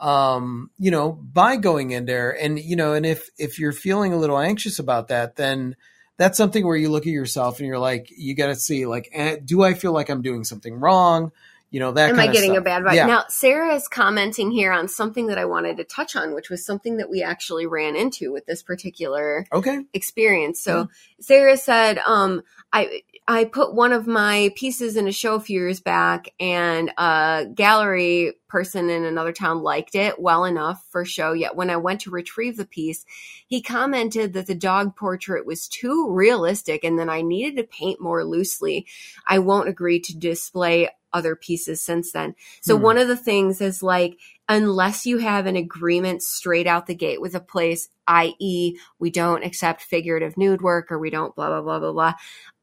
Um, 0.00 0.70
you 0.78 0.90
know, 0.90 1.12
by 1.12 1.56
going 1.56 1.90
in 1.90 2.06
there 2.06 2.30
and 2.30 2.58
you 2.58 2.74
know, 2.74 2.94
and 2.94 3.04
if 3.04 3.28
if 3.38 3.58
you're 3.58 3.72
feeling 3.72 4.12
a 4.12 4.16
little 4.16 4.38
anxious 4.38 4.78
about 4.78 5.08
that, 5.08 5.36
then 5.36 5.76
that's 6.16 6.36
something 6.36 6.66
where 6.66 6.76
you 6.76 6.90
look 6.90 7.06
at 7.06 7.12
yourself 7.12 7.58
and 7.58 7.66
you're 7.66 7.78
like, 7.78 8.12
you 8.14 8.34
got 8.34 8.48
to 8.48 8.54
see 8.54 8.84
like, 8.84 9.08
eh, 9.12 9.36
do 9.42 9.62
I 9.62 9.72
feel 9.72 9.92
like 9.92 10.10
I'm 10.10 10.20
doing 10.20 10.44
something 10.44 10.74
wrong? 10.74 11.32
You 11.70 11.80
know, 11.80 11.92
that 11.92 12.10
Am 12.10 12.18
I 12.18 12.26
getting 12.26 12.56
a 12.56 12.60
bad 12.60 12.82
vibe? 12.82 12.94
Yeah. 12.94 13.06
Now, 13.06 13.24
Sarah 13.28 13.74
is 13.74 13.86
commenting 13.88 14.50
here 14.50 14.72
on 14.72 14.88
something 14.88 15.28
that 15.28 15.38
I 15.38 15.44
wanted 15.44 15.76
to 15.76 15.84
touch 15.84 16.16
on, 16.16 16.34
which 16.34 16.50
was 16.50 16.66
something 16.66 16.96
that 16.96 17.08
we 17.08 17.22
actually 17.22 17.66
ran 17.66 17.94
into 17.94 18.32
with 18.32 18.44
this 18.44 18.62
particular 18.62 19.46
okay. 19.52 19.84
experience. 19.94 20.60
So 20.60 20.88
Sarah 21.20 21.56
said, 21.56 21.98
um, 21.98 22.42
I 22.72 23.02
I 23.30 23.44
put 23.44 23.76
one 23.76 23.92
of 23.92 24.08
my 24.08 24.52
pieces 24.56 24.96
in 24.96 25.06
a 25.06 25.12
show 25.12 25.36
a 25.36 25.40
few 25.40 25.60
years 25.60 25.78
back, 25.78 26.30
and 26.40 26.90
a 26.98 27.46
gallery 27.54 28.32
person 28.48 28.90
in 28.90 29.04
another 29.04 29.30
town 29.30 29.62
liked 29.62 29.94
it 29.94 30.20
well 30.20 30.44
enough 30.44 30.84
for 30.90 31.04
show. 31.04 31.32
Yet 31.32 31.54
when 31.54 31.70
I 31.70 31.76
went 31.76 32.00
to 32.00 32.10
retrieve 32.10 32.56
the 32.56 32.66
piece, 32.66 33.06
he 33.46 33.62
commented 33.62 34.32
that 34.32 34.48
the 34.48 34.56
dog 34.56 34.96
portrait 34.96 35.46
was 35.46 35.68
too 35.68 36.10
realistic, 36.10 36.82
and 36.82 36.98
then 36.98 37.08
I 37.08 37.22
needed 37.22 37.56
to 37.58 37.62
paint 37.62 38.00
more 38.00 38.24
loosely. 38.24 38.84
I 39.28 39.38
won't 39.38 39.68
agree 39.68 40.00
to 40.00 40.18
display 40.18 40.88
other 41.12 41.36
pieces 41.36 41.80
since 41.80 42.10
then. 42.10 42.34
So 42.60 42.76
Hmm. 42.76 42.82
one 42.82 42.98
of 42.98 43.06
the 43.06 43.16
things 43.16 43.60
is 43.60 43.80
like 43.80 44.18
unless 44.50 45.06
you 45.06 45.18
have 45.18 45.46
an 45.46 45.54
agreement 45.54 46.22
straight 46.22 46.66
out 46.66 46.86
the 46.86 46.94
gate 46.94 47.20
with 47.20 47.36
a 47.36 47.40
place, 47.40 47.88
i.e., 48.08 48.76
we 48.98 49.08
don't 49.08 49.44
accept 49.44 49.80
figurative 49.80 50.36
nude 50.36 50.60
work 50.60 50.90
or 50.90 50.98
we 50.98 51.08
don't 51.08 51.36
blah, 51.36 51.46
blah, 51.46 51.62
blah, 51.62 51.78
blah, 51.78 51.92
blah, 51.92 52.14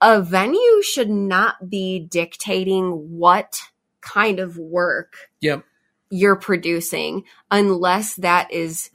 a 0.02 0.22
venue 0.22 0.82
should 0.84 1.10
not 1.10 1.70
be 1.70 1.98
dictating 2.00 2.90
what 3.18 3.62
kind 4.02 4.40
of 4.40 4.58
work 4.58 5.16
Yep. 5.40 5.64
you're 6.10 6.36
producing 6.36 7.24
unless 7.50 8.16
that 8.16 8.52
is 8.52 8.90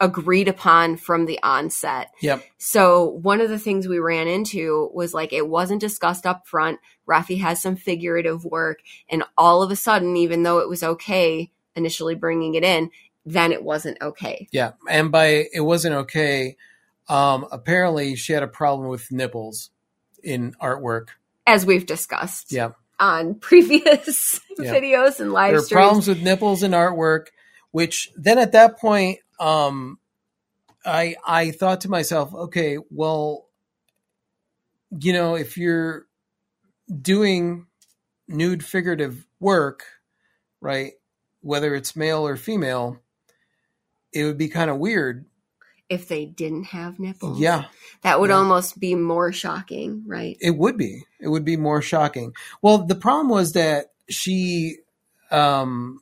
agreed 0.00 0.48
upon 0.48 0.96
from 0.96 1.26
the 1.26 1.38
onset. 1.42 2.12
Yep. 2.22 2.42
So 2.56 3.04
one 3.04 3.42
of 3.42 3.50
the 3.50 3.58
things 3.58 3.86
we 3.86 3.98
ran 3.98 4.26
into 4.26 4.90
was 4.94 5.12
like 5.12 5.34
it 5.34 5.46
wasn't 5.46 5.82
discussed 5.82 6.24
up 6.24 6.46
front. 6.46 6.80
Rafi 7.06 7.40
has 7.40 7.60
some 7.60 7.76
figurative 7.76 8.44
work, 8.44 8.78
and 9.10 9.22
all 9.36 9.62
of 9.62 9.70
a 9.70 9.76
sudden, 9.76 10.16
even 10.16 10.44
though 10.44 10.60
it 10.60 10.68
was 10.68 10.82
okay 10.82 11.50
initially 11.78 12.14
bringing 12.14 12.54
it 12.54 12.64
in, 12.64 12.90
then 13.24 13.52
it 13.52 13.62
wasn't 13.62 13.96
okay. 14.02 14.48
Yeah, 14.52 14.72
and 14.90 15.10
by 15.10 15.46
it 15.54 15.60
wasn't 15.64 15.94
okay. 15.94 16.56
Um, 17.08 17.46
apparently, 17.50 18.16
she 18.16 18.34
had 18.34 18.42
a 18.42 18.48
problem 18.48 18.88
with 18.88 19.10
nipples 19.10 19.70
in 20.22 20.52
artwork. 20.60 21.08
As 21.46 21.64
we've 21.64 21.86
discussed. 21.86 22.52
Yeah. 22.52 22.70
On 23.00 23.34
previous 23.40 24.40
Yeah. 24.58 24.74
videos 24.74 25.20
and 25.20 25.32
live 25.32 25.52
There 25.52 25.60
streams. 25.62 25.78
problems 25.78 26.08
with 26.08 26.22
nipples 26.22 26.62
in 26.62 26.72
artwork, 26.72 27.28
which 27.70 28.10
then 28.16 28.38
at 28.38 28.52
that 28.52 28.78
point, 28.78 29.20
um, 29.40 29.98
I 30.84 31.16
I 31.24 31.50
thought 31.52 31.82
to 31.82 31.88
myself, 31.90 32.34
okay, 32.34 32.76
well, 32.90 33.46
you 34.90 35.12
know, 35.12 35.34
if 35.36 35.56
you're 35.56 36.06
doing 37.00 37.66
nude 38.26 38.64
figurative 38.64 39.26
work, 39.40 39.84
right, 40.60 40.92
whether 41.48 41.74
it's 41.74 41.96
male 41.96 42.26
or 42.26 42.36
female, 42.36 43.00
it 44.12 44.24
would 44.24 44.36
be 44.38 44.48
kind 44.48 44.70
of 44.70 44.78
weird. 44.78 45.24
if 45.90 46.06
they 46.06 46.26
didn't 46.26 46.64
have 46.64 46.98
nipples. 46.98 47.40
Yeah, 47.40 47.64
That 48.02 48.20
would 48.20 48.28
Yeah. 48.28 48.36
almost 48.36 48.78
be 48.78 48.94
more 48.94 49.32
shocking, 49.32 50.04
right? 50.06 50.36
it 50.38 50.50
would 50.58 50.76
be. 50.76 51.04
It 51.18 51.28
would 51.28 51.46
be 51.46 51.56
more 51.56 51.80
shocking. 51.80 52.34
Well, 52.60 52.84
the 52.84 52.94
problem 52.94 53.30
was 53.30 53.54
that 53.54 53.92
she, 54.10 54.76
um, 55.30 56.00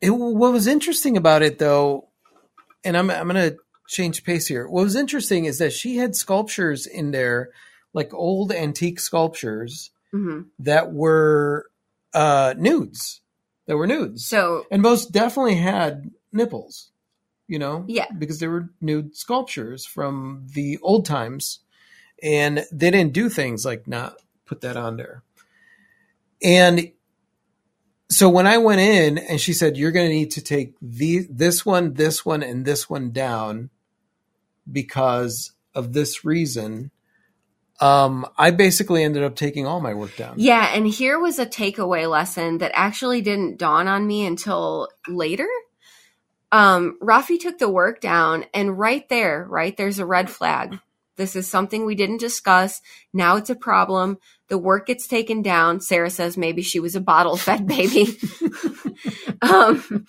it, 0.00 0.10
what 0.10 0.52
was 0.52 0.68
interesting 0.68 1.16
about 1.16 1.42
it 1.42 1.58
though, 1.58 2.10
and 2.84 2.96
I'm 2.96 3.10
I'm 3.10 3.26
gonna 3.26 3.56
change 3.88 4.22
pace 4.22 4.46
here. 4.46 4.68
What 4.68 4.84
was 4.84 4.94
interesting 4.94 5.46
is 5.46 5.58
that 5.58 5.72
she 5.72 5.96
had 5.96 6.14
sculptures 6.14 6.86
in 6.86 7.10
there, 7.10 7.50
like 7.92 8.14
old 8.14 8.52
antique 8.52 9.00
sculptures 9.00 9.90
hmm 10.12 10.42
that 10.60 10.92
were 10.92 11.66
uh, 12.14 12.54
nudes. 12.56 13.20
That 13.66 13.76
were 13.76 13.86
nudes, 13.86 14.26
So, 14.26 14.66
and 14.70 14.82
most 14.82 15.10
definitely 15.12 15.54
had 15.56 16.10
nipples. 16.32 16.90
You 17.46 17.58
know, 17.58 17.84
Yeah. 17.86 18.06
because 18.18 18.38
they 18.40 18.46
were 18.48 18.70
nude 18.80 19.14
sculptures 19.16 19.84
from 19.84 20.46
the 20.54 20.78
old 20.82 21.04
times, 21.04 21.60
and 22.22 22.64
they 22.72 22.90
didn't 22.90 23.12
do 23.12 23.28
things 23.28 23.64
like 23.66 23.86
not 23.86 24.16
put 24.46 24.62
that 24.62 24.76
on 24.78 24.96
there. 24.96 25.22
And 26.42 26.92
so 28.10 28.28
when 28.30 28.46
I 28.46 28.58
went 28.58 28.80
in 28.80 29.18
and 29.18 29.40
she 29.40 29.52
said, 29.52 29.76
"You're 29.76 29.92
going 29.92 30.08
to 30.08 30.14
need 30.14 30.30
to 30.32 30.40
take 30.42 30.74
the 30.80 31.26
this 31.30 31.64
one, 31.66 31.94
this 31.94 32.24
one, 32.24 32.42
and 32.42 32.64
this 32.64 32.88
one 32.88 33.10
down 33.12 33.70
because 34.70 35.52
of 35.74 35.92
this 35.92 36.24
reason," 36.24 36.90
um, 37.80 38.26
I 38.38 38.50
basically 38.50 39.02
ended 39.02 39.22
up 39.22 39.34
taking 39.34 39.66
all 39.66 39.80
my 39.80 39.94
work 39.94 40.16
down. 40.16 40.34
yeah, 40.36 40.70
and 40.74 40.86
here 40.86 41.18
was 41.18 41.38
a 41.38 41.46
takeaway 41.46 42.08
lesson 42.08 42.58
that 42.58 42.72
actually 42.74 43.20
didn't 43.20 43.58
dawn 43.58 43.88
on 43.88 44.06
me 44.06 44.24
until 44.26 44.88
later. 45.08 45.48
Um, 46.52 46.98
Rafi 47.02 47.38
took 47.38 47.58
the 47.58 47.68
work 47.68 48.00
down, 48.00 48.44
and 48.54 48.78
right 48.78 49.08
there, 49.08 49.44
right, 49.48 49.76
there's 49.76 49.98
a 49.98 50.06
red 50.06 50.30
flag. 50.30 50.78
This 51.16 51.36
is 51.36 51.48
something 51.48 51.84
we 51.84 51.94
didn't 51.94 52.18
discuss. 52.18 52.80
Now 53.12 53.36
it's 53.36 53.50
a 53.50 53.54
problem. 53.54 54.18
The 54.48 54.58
work 54.58 54.86
gets 54.86 55.06
taken 55.06 55.42
down. 55.42 55.80
Sarah 55.80 56.10
says 56.10 56.36
maybe 56.36 56.62
she 56.62 56.80
was 56.80 56.94
a 56.96 57.00
bottle 57.00 57.36
fed 57.36 57.66
baby. 57.68 58.06
um, 59.42 60.06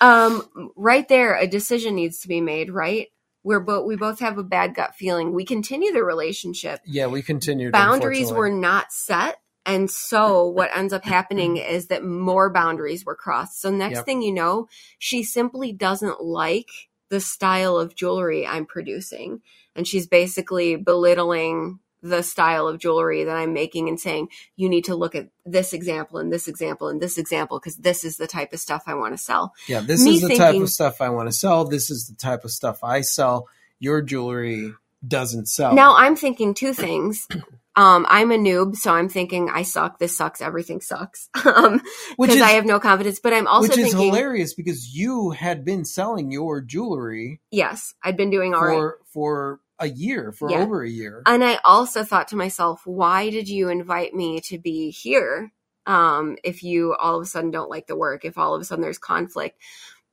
um, 0.00 0.42
right 0.76 1.06
there, 1.08 1.36
a 1.36 1.46
decision 1.46 1.94
needs 1.94 2.20
to 2.20 2.28
be 2.28 2.40
made, 2.40 2.70
right? 2.70 3.08
We're 3.44 3.60
both, 3.60 3.86
we 3.86 3.96
both 3.96 4.20
have 4.20 4.38
a 4.38 4.42
bad 4.42 4.74
gut 4.74 4.94
feeling. 4.94 5.32
We 5.32 5.44
continue 5.44 5.92
the 5.92 6.04
relationship. 6.04 6.80
Yeah, 6.84 7.06
we 7.06 7.22
continued. 7.22 7.72
Boundaries 7.72 8.32
were 8.32 8.50
not 8.50 8.92
set. 8.92 9.40
And 9.64 9.90
so 9.90 10.46
what 10.46 10.70
ends 10.74 10.92
up 10.92 11.04
happening 11.04 11.58
is 11.58 11.88
that 11.88 12.02
more 12.02 12.50
boundaries 12.50 13.04
were 13.04 13.14
crossed. 13.14 13.60
So 13.60 13.70
next 13.70 13.96
Yep. 13.96 14.04
thing 14.06 14.22
you 14.22 14.32
know, 14.32 14.66
she 14.98 15.22
simply 15.22 15.72
doesn't 15.72 16.22
like 16.22 16.70
the 17.10 17.20
style 17.20 17.76
of 17.76 17.94
jewelry 17.94 18.46
I'm 18.46 18.66
producing. 18.66 19.42
And 19.76 19.86
she's 19.86 20.06
basically 20.06 20.76
belittling 20.76 21.80
the 22.02 22.22
style 22.22 22.68
of 22.68 22.78
jewelry 22.78 23.24
that 23.24 23.36
I'm 23.36 23.52
making 23.52 23.88
and 23.88 23.98
saying, 23.98 24.28
you 24.56 24.68
need 24.68 24.84
to 24.84 24.94
look 24.94 25.14
at 25.14 25.28
this 25.44 25.72
example 25.72 26.18
and 26.18 26.32
this 26.32 26.48
example 26.48 26.88
and 26.88 27.00
this 27.00 27.18
example 27.18 27.58
because 27.58 27.76
this 27.76 28.04
is 28.04 28.16
the 28.16 28.26
type 28.26 28.52
of 28.52 28.60
stuff 28.60 28.84
I 28.86 28.94
want 28.94 29.14
to 29.14 29.18
sell. 29.18 29.54
Yeah, 29.68 29.80
this 29.80 30.04
Me 30.04 30.14
is 30.14 30.22
the 30.22 30.36
type 30.36 30.60
of 30.60 30.68
stuff 30.68 31.00
I 31.00 31.08
want 31.08 31.28
to 31.28 31.32
sell. 31.32 31.64
This 31.64 31.90
is 31.90 32.08
the 32.08 32.16
type 32.16 32.44
of 32.44 32.50
stuff 32.50 32.84
I 32.84 33.00
sell. 33.00 33.48
Your 33.78 34.02
jewelry 34.02 34.72
doesn't 35.06 35.46
sell. 35.46 35.74
Now 35.74 35.96
I'm 35.96 36.16
thinking 36.16 36.54
two 36.54 36.72
things. 36.72 37.26
Um, 37.78 38.06
I'm 38.08 38.32
a 38.32 38.36
noob, 38.36 38.74
so 38.74 38.92
I'm 38.92 39.08
thinking 39.08 39.48
I 39.48 39.62
suck. 39.62 40.00
This 40.00 40.16
sucks. 40.16 40.42
Everything 40.42 40.80
sucks. 40.80 41.28
um, 41.44 41.80
which 42.16 42.30
because 42.30 42.42
I 42.42 42.50
have 42.52 42.66
no 42.66 42.80
confidence. 42.80 43.20
But 43.20 43.32
I'm 43.32 43.46
also 43.46 43.68
which 43.68 43.78
is 43.78 43.92
thinking, 43.92 44.12
hilarious 44.12 44.52
because 44.52 44.92
you 44.92 45.30
had 45.30 45.64
been 45.64 45.84
selling 45.84 46.32
your 46.32 46.60
jewelry 46.60 47.40
yes, 47.52 47.94
I'd 48.02 48.16
been 48.16 48.30
doing 48.30 48.52
all 48.52 48.62
for 48.62 48.98
for 49.12 49.60
a 49.78 49.88
year, 49.88 50.32
for 50.32 50.50
Yeah. 50.50 50.64
over 50.64 50.82
a 50.82 50.88
year. 50.88 51.22
And 51.26 51.44
I 51.44 51.58
also 51.64 52.04
thought 52.04 52.28
to 52.28 52.36
myself, 52.36 52.82
why 52.86 53.30
did 53.30 53.48
you 53.48 53.68
invite 53.68 54.14
me 54.14 54.40
to 54.42 54.58
be 54.58 54.90
here? 54.90 55.52
Um, 55.86 56.36
if 56.44 56.62
you 56.62 56.94
all 56.94 57.16
of 57.16 57.22
a 57.22 57.26
sudden 57.26 57.50
don't 57.50 57.70
like 57.70 57.86
the 57.86 57.96
work, 57.96 58.24
if 58.24 58.36
all 58.36 58.54
of 58.54 58.60
a 58.60 58.64
sudden 58.64 58.82
there's 58.82 58.98
conflict. 58.98 59.58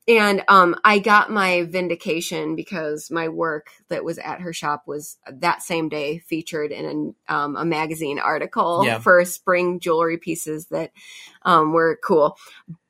And 0.08 0.44
um, 0.48 0.76
I 0.84 1.00
got 1.00 1.32
my 1.32 1.64
vindication 1.64 2.56
because 2.56 3.10
my 3.10 3.28
work 3.28 3.70
that 3.90 4.04
was 4.04 4.20
at 4.20 4.42
her 4.42 4.54
shop 4.54 4.84
was 4.86 5.18
that 5.28 5.64
same 5.64 5.90
day 5.90 6.20
featured 6.20 6.72
in 6.72 7.16
a, 7.28 7.34
um, 7.34 7.56
a 7.56 7.66
magazine 7.66 8.20
article 8.20 8.84
Yeah. 8.86 9.00
for 9.00 9.26
spring 9.26 9.80
jewelry 9.80 10.20
pieces 10.20 10.68
that 10.68 10.92
um, 11.42 11.74
were 11.74 12.00
cool. 12.04 12.38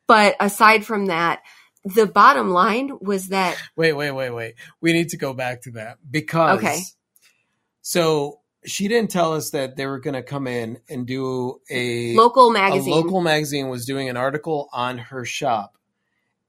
But 0.07 0.35
aside 0.39 0.85
from 0.85 1.07
that, 1.07 1.41
the 1.85 2.07
bottom 2.07 2.49
line 2.49 2.91
was 2.99 3.27
that 3.27 3.57
Wait, 3.75 3.93
wait, 3.93 4.11
wait, 4.11 4.31
wait. 4.31 4.55
We 4.81 4.93
need 4.93 5.09
to 5.09 5.17
go 5.17 5.33
back 5.33 5.61
to 5.63 5.71
that 5.71 5.97
because 6.09 6.57
Okay. 6.57 6.79
So 7.81 8.39
she 8.65 8.87
didn't 8.87 9.11
tell 9.11 9.33
us 9.33 9.51
that 9.51 9.75
they 9.75 9.85
were 9.85 9.99
going 9.99 10.15
to 10.15 10.23
come 10.23 10.47
in 10.47 10.79
and 10.89 11.05
do 11.05 11.61
a 11.69 12.15
local 12.15 12.49
a 12.49 12.53
magazine, 12.53 12.93
local 12.93 13.21
magazine 13.21 13.69
was 13.69 13.85
doing 13.85 14.09
an 14.09 14.17
article 14.17 14.69
on 14.73 14.97
her 14.97 15.23
shop 15.23 15.77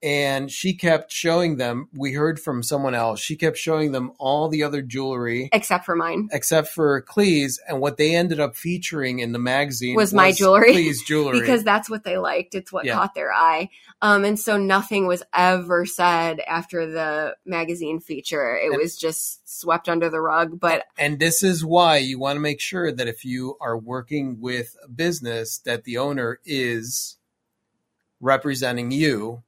and 0.06 0.52
she 0.52 0.72
kept 0.72 1.10
showing 1.10 1.56
them 1.56 1.88
we 1.92 2.12
heard 2.12 2.38
from 2.38 2.62
someone 2.62 2.94
else 2.94 3.18
she 3.18 3.34
kept 3.34 3.56
showing 3.56 3.90
them 3.90 4.12
all 4.18 4.48
the 4.48 4.62
other 4.62 4.80
jewelry 4.80 5.48
except 5.52 5.84
for 5.84 5.96
mine, 5.96 6.28
except 6.32 6.68
for 6.68 7.00
Klee's 7.02 7.58
and 7.68 7.80
what 7.80 7.96
they 7.96 8.14
ended 8.14 8.38
up 8.38 8.54
featuring 8.56 9.18
in 9.18 9.32
the 9.32 9.38
magazine 9.40 9.96
Was 9.96 10.14
my 10.14 10.30
jewelry. 10.30 10.72
Klee's 10.72 11.02
jewelry 11.02 11.40
because 11.40 11.64
that's 11.64 11.90
what 11.90 12.04
they 12.04 12.18
liked. 12.18 12.54
It's 12.54 12.72
what 12.72 12.84
Yeah. 12.84 12.94
caught 12.94 13.14
their 13.16 13.32
eye. 13.32 13.68
Um, 14.00 14.24
and 14.24 14.38
so 14.38 14.56
nothing 14.58 15.06
was 15.06 15.22
ever 15.34 15.84
said 15.86 16.38
after 16.40 16.86
the 16.90 17.34
magazine 17.44 17.98
feature. 17.98 18.56
It 18.56 18.70
And- 18.70 18.78
was 18.80 18.96
just 18.96 19.40
swept 19.60 19.88
under 19.88 20.08
the 20.08 20.20
rug. 20.20 20.60
But 20.60 20.84
and 20.96 21.18
this 21.18 21.42
is 21.42 21.64
why 21.64 21.96
you 21.98 22.18
want 22.20 22.36
to 22.36 22.40
make 22.40 22.60
sure 22.60 22.92
that 22.92 23.08
if 23.08 23.24
you 23.24 23.56
are 23.60 23.76
working 23.76 24.38
with 24.40 24.76
a 24.84 24.88
business 24.88 25.58
that 25.64 25.82
the 25.84 25.98
owner 25.98 26.38
is 26.44 27.16
representing 28.20 28.90
you 28.92 29.42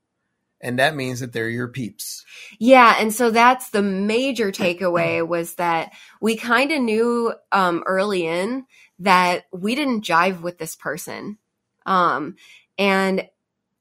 and 0.61 0.79
that 0.79 0.97
means 0.97 1.21
that 1.21 1.33
they're 1.33 1.49
your 1.49 1.69
peeps 1.69 2.25
yeah, 2.59 2.97
and 2.99 3.13
so 3.13 3.31
that's 3.31 3.71
the 3.71 3.83
major 3.83 4.51
takeaway 4.51 5.27
was 5.27 5.55
that 5.55 5.93
we 6.21 6.37
kind 6.37 6.73
of 6.73 6.81
knew 6.81 7.35
um, 7.53 7.83
early 7.87 8.27
in 8.27 8.67
that 9.01 9.45
we 9.53 9.75
didn't 9.75 10.05
jive 10.05 10.41
with 10.41 10.59
this 10.59 10.75
person. 10.75 11.39
Um, 11.87 12.37
and 12.77 13.29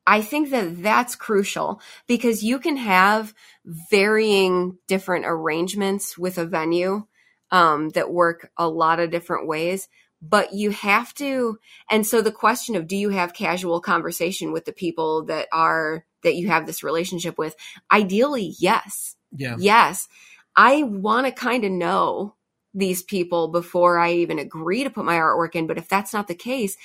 I 0.06 0.22
think 0.22 0.52
that 0.52 0.82
that's 0.82 1.16
crucial 1.16 1.82
because 2.08 2.44
you 2.44 2.60
can 2.60 2.78
have 2.78 3.34
varying 3.66 4.78
different 4.88 5.26
arrangements 5.28 6.18
with 6.18 6.38
a 6.38 6.46
venue 6.46 7.06
um, 7.52 7.90
that 7.90 8.12
work 8.12 8.52
a 8.58 8.70
lot 8.70 9.00
of 9.00 9.12
different 9.12 9.48
ways, 9.48 9.90
but 10.22 10.54
you 10.54 10.72
have 10.72 11.14
to. 11.16 11.58
And 11.90 12.06
so 12.06 12.22
the 12.22 12.32
question 12.32 12.76
of 12.76 12.88
do 12.88 12.96
you 12.96 13.10
have 13.10 13.34
casual 13.34 13.82
conversation 13.82 14.52
with 14.52 14.66
the 14.66 14.72
people 14.72 15.26
that 15.26 15.48
are 15.52 16.06
that 16.24 16.36
you 16.36 16.48
have 16.48 16.66
this 16.66 16.84
relationship 16.84 17.38
with? 17.38 17.56
Ideally, 17.92 18.56
yes. 18.60 19.16
yeah 19.36 19.56
Yes. 19.60 20.08
I 20.56 20.84
want 20.84 21.28
to 21.28 21.32
kind 21.32 21.64
of 21.64 21.72
know 21.72 22.36
these 22.74 23.04
people 23.04 23.48
before 23.48 23.98
I 23.98 24.14
even 24.14 24.40
agree 24.40 24.84
to 24.84 24.90
put 24.90 25.06
my 25.06 25.16
artwork 25.16 25.56
in. 25.56 25.68
But 25.68 25.78
if 25.78 25.90
that's 25.90 26.14
not 26.14 26.28
the 26.28 26.36
case, 26.36 26.78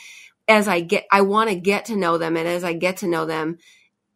as 0.49 0.69
I 0.69 0.81
get, 0.81 1.07
I 1.11 1.23
want 1.23 1.51
to 1.51 1.57
get 1.57 1.87
to 1.87 1.97
know 1.97 2.19
them. 2.19 2.37
And 2.37 2.49
as 2.49 2.65
I 2.65 2.73
get 2.73 2.99
to 2.99 3.07
know 3.07 3.27
them, 3.27 3.59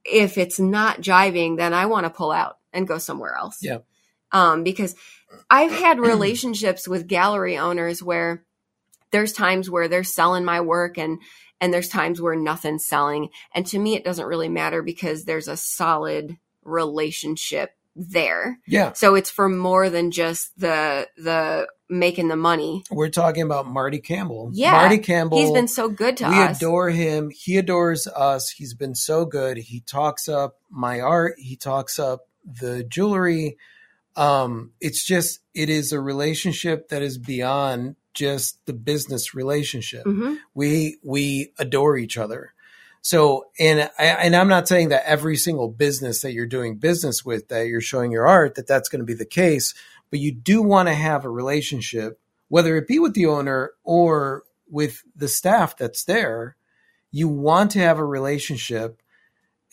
if 0.04 0.38
it's 0.38 0.58
not 0.58 1.00
jiving, 1.00 1.56
then 1.56 1.74
I 1.74 1.86
want 1.86 2.04
to 2.04 2.10
pull 2.10 2.32
out 2.32 2.58
and 2.72 2.88
go 2.88 2.98
somewhere 2.98 3.34
else. 3.36 3.58
Yeah. 3.60 3.78
Um, 4.32 4.62
because 4.62 4.94
I've 5.50 5.72
had 5.82 5.98
relationships 5.98 6.86
with 6.86 7.06
gallery 7.06 7.58
owners 7.58 8.02
where 8.02 8.44
there's 9.10 9.32
times 9.32 9.70
where 9.70 9.88
they're 9.88 10.04
selling 10.04 10.44
my 10.44 10.60
work 10.60 10.98
and 10.98 11.20
and 11.60 11.72
there's 11.72 11.88
times 11.88 12.20
where 12.20 12.36
nothing's 12.36 12.86
selling. 12.86 13.30
And 13.54 13.66
to 13.68 13.78
me, 13.78 13.96
it 13.96 14.04
doesn't 14.04 14.26
really 14.26 14.48
matter 14.48 14.82
because 14.82 15.24
there's 15.24 15.48
a 15.48 15.56
solid 15.56 16.36
relationship 16.62 17.70
there. 17.94 18.58
Yeah. 18.66 18.92
So 18.92 19.14
it's 19.14 19.30
for 19.30 19.48
more 19.48 19.88
than 19.88 20.10
just 20.10 20.58
the 20.58 21.08
the 21.16 21.68
making 21.88 22.28
the 22.28 22.36
money. 22.36 22.84
We're 22.90 23.08
talking 23.08 23.42
about 23.42 23.66
Marty 23.66 24.00
Campbell. 24.00 24.50
Yeah. 24.52 24.72
Marty 24.72 24.98
Campbell. 24.98 25.38
He's 25.38 25.52
been 25.52 25.68
so 25.68 25.88
good 25.88 26.16
to 26.18 26.28
we 26.28 26.34
us. 26.34 26.60
We 26.60 26.66
adore 26.66 26.90
him. 26.90 27.30
He 27.30 27.56
adores 27.56 28.06
us. 28.06 28.50
He's 28.50 28.74
been 28.74 28.94
so 28.94 29.24
good. 29.24 29.56
He 29.56 29.80
talks 29.80 30.28
up 30.28 30.56
my 30.70 31.00
art. 31.00 31.34
He 31.38 31.56
talks 31.56 31.98
up 31.98 32.28
the 32.44 32.84
jewelry. 32.84 33.56
Um, 34.14 34.72
it's 34.80 35.04
just 35.04 35.40
it 35.54 35.70
is 35.70 35.92
a 35.92 36.00
relationship 36.00 36.88
that 36.88 37.02
is 37.02 37.18
beyond 37.18 37.96
just 38.16 38.58
the 38.66 38.72
business 38.72 39.34
relationship. 39.34 40.04
Mhm. 40.04 40.38
We 40.54 40.98
we 41.04 41.52
adore 41.58 41.96
each 41.96 42.18
other. 42.18 42.52
So 43.02 43.46
and 43.60 43.88
I, 43.98 44.04
and 44.04 44.34
I'm 44.34 44.48
not 44.48 44.66
saying 44.66 44.88
that 44.88 45.08
every 45.08 45.36
single 45.36 45.68
business 45.68 46.22
that 46.22 46.32
you're 46.32 46.46
doing 46.46 46.76
business 46.78 47.24
with 47.24 47.46
that 47.48 47.68
you're 47.68 47.80
showing 47.80 48.10
your 48.10 48.26
art 48.26 48.56
that 48.56 48.66
that's 48.66 48.88
going 48.88 49.00
to 49.00 49.06
be 49.06 49.14
the 49.14 49.24
case, 49.24 49.74
but 50.10 50.18
you 50.18 50.32
do 50.32 50.62
want 50.62 50.88
to 50.88 50.94
have 50.94 51.24
a 51.24 51.30
relationship 51.30 52.18
whether 52.48 52.76
it 52.76 52.86
be 52.86 52.98
with 52.98 53.14
the 53.14 53.26
owner 53.26 53.72
or 53.84 54.44
with 54.70 55.02
the 55.14 55.28
staff 55.28 55.76
that's 55.76 56.04
there. 56.04 56.56
You 57.10 57.28
want 57.28 57.72
to 57.72 57.80
have 57.80 57.98
a 57.98 58.04
relationship 58.04 59.02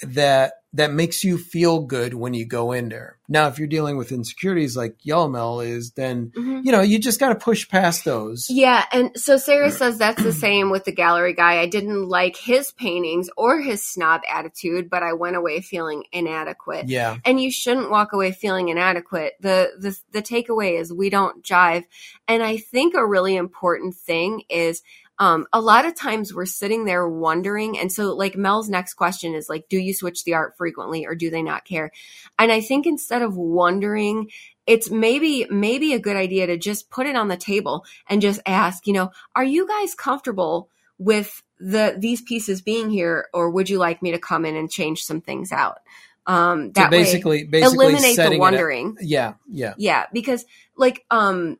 that 0.01 0.53
that 0.75 0.91
makes 0.91 1.23
you 1.23 1.37
feel 1.37 1.81
good 1.81 2.15
when 2.15 2.33
you 2.33 2.47
go 2.47 2.71
in 2.71 2.89
there. 2.89 3.19
Now, 3.29 3.47
if 3.47 3.59
you're 3.59 3.67
dealing 3.67 3.95
with 3.95 4.11
insecurities 4.11 4.75
like 4.75 4.95
Yellow 5.03 5.27
Mel 5.27 5.59
is, 5.59 5.91
then 5.91 6.31
Mhm. 6.35 6.65
you 6.65 6.71
know 6.71 6.81
you 6.81 6.97
just 6.97 7.19
got 7.19 7.29
to 7.29 7.35
push 7.35 7.69
past 7.69 8.03
those. 8.05 8.47
Yeah, 8.49 8.83
and 8.91 9.11
so 9.15 9.37
Sarah 9.37 9.69
says 9.69 9.99
that's 9.99 10.23
the 10.23 10.33
same 10.33 10.71
with 10.71 10.85
the 10.85 10.91
gallery 10.91 11.33
guy. 11.33 11.59
I 11.59 11.67
didn't 11.67 12.09
like 12.09 12.35
his 12.35 12.71
paintings 12.71 13.29
or 13.37 13.61
his 13.61 13.85
snob 13.85 14.21
attitude, 14.27 14.89
but 14.89 15.03
I 15.03 15.13
went 15.13 15.35
away 15.35 15.61
feeling 15.61 16.05
inadequate. 16.11 16.89
Yeah, 16.89 17.17
And 17.23 17.39
you 17.39 17.51
shouldn't 17.51 17.91
walk 17.91 18.11
away 18.11 18.31
feeling 18.31 18.69
inadequate. 18.69 19.33
The 19.41 19.73
the 19.77 19.95
the 20.11 20.23
takeaway 20.23 20.79
is 20.79 20.91
we 20.91 21.11
don't 21.11 21.43
jive. 21.43 21.83
And 22.27 22.41
I 22.41 22.57
think 22.57 22.95
a 22.95 23.05
really 23.05 23.35
important 23.35 23.95
thing 23.95 24.41
is 24.49 24.81
um, 25.19 25.45
a 25.53 25.61
lot 25.61 25.85
of 25.85 25.95
times 25.95 26.33
we're 26.33 26.45
sitting 26.45 26.85
there 26.85 27.07
wondering. 27.07 27.77
And 27.77 27.91
so, 27.91 28.15
like, 28.15 28.35
Mel's 28.35 28.69
next 28.69 28.95
question 28.95 29.35
is 29.35 29.47
like, 29.47 29.69
do 29.69 29.77
you 29.77 29.93
switch 29.93 30.23
the 30.23 30.33
art 30.33 30.57
frequently 30.57 31.05
or 31.05 31.15
do 31.15 31.29
they 31.29 31.43
not 31.43 31.65
care? 31.65 31.91
And 32.39 32.51
I 32.51 32.61
think 32.61 32.87
instead 32.87 33.21
of 33.21 33.37
wondering, 33.37 34.31
it's 34.65 34.89
maybe, 34.89 35.45
maybe 35.49 35.93
a 35.93 35.99
good 35.99 36.15
idea 36.15 36.47
to 36.47 36.57
just 36.57 36.89
put 36.89 37.05
it 37.05 37.15
on 37.15 37.27
the 37.27 37.37
table 37.37 37.85
and 38.07 38.21
just 38.21 38.41
ask, 38.45 38.87
you 38.87 38.93
know, 38.93 39.11
are 39.35 39.43
you 39.43 39.67
guys 39.67 39.93
comfortable 39.93 40.69
with 40.97 41.43
the, 41.59 41.95
these 41.97 42.21
pieces 42.21 42.61
being 42.61 42.89
here 42.89 43.27
or 43.33 43.51
would 43.51 43.69
you 43.69 43.77
like 43.77 44.01
me 44.01 44.11
to 44.11 44.19
come 44.19 44.45
in 44.45 44.55
and 44.55 44.71
change 44.71 45.03
some 45.03 45.21
things 45.21 45.51
out? 45.51 45.79
Um, 46.25 46.67
so 46.67 46.81
that 46.81 46.91
way, 46.91 47.03
basically, 47.03 47.43
basically 47.43 47.85
eliminate 47.87 48.15
the 48.15 48.39
wondering. 48.39 48.95
Yeah, 49.01 49.33
yeah, 49.49 49.73
Yeah, 49.77 50.05
because 50.13 50.45
like 50.77 51.05
um 51.11 51.57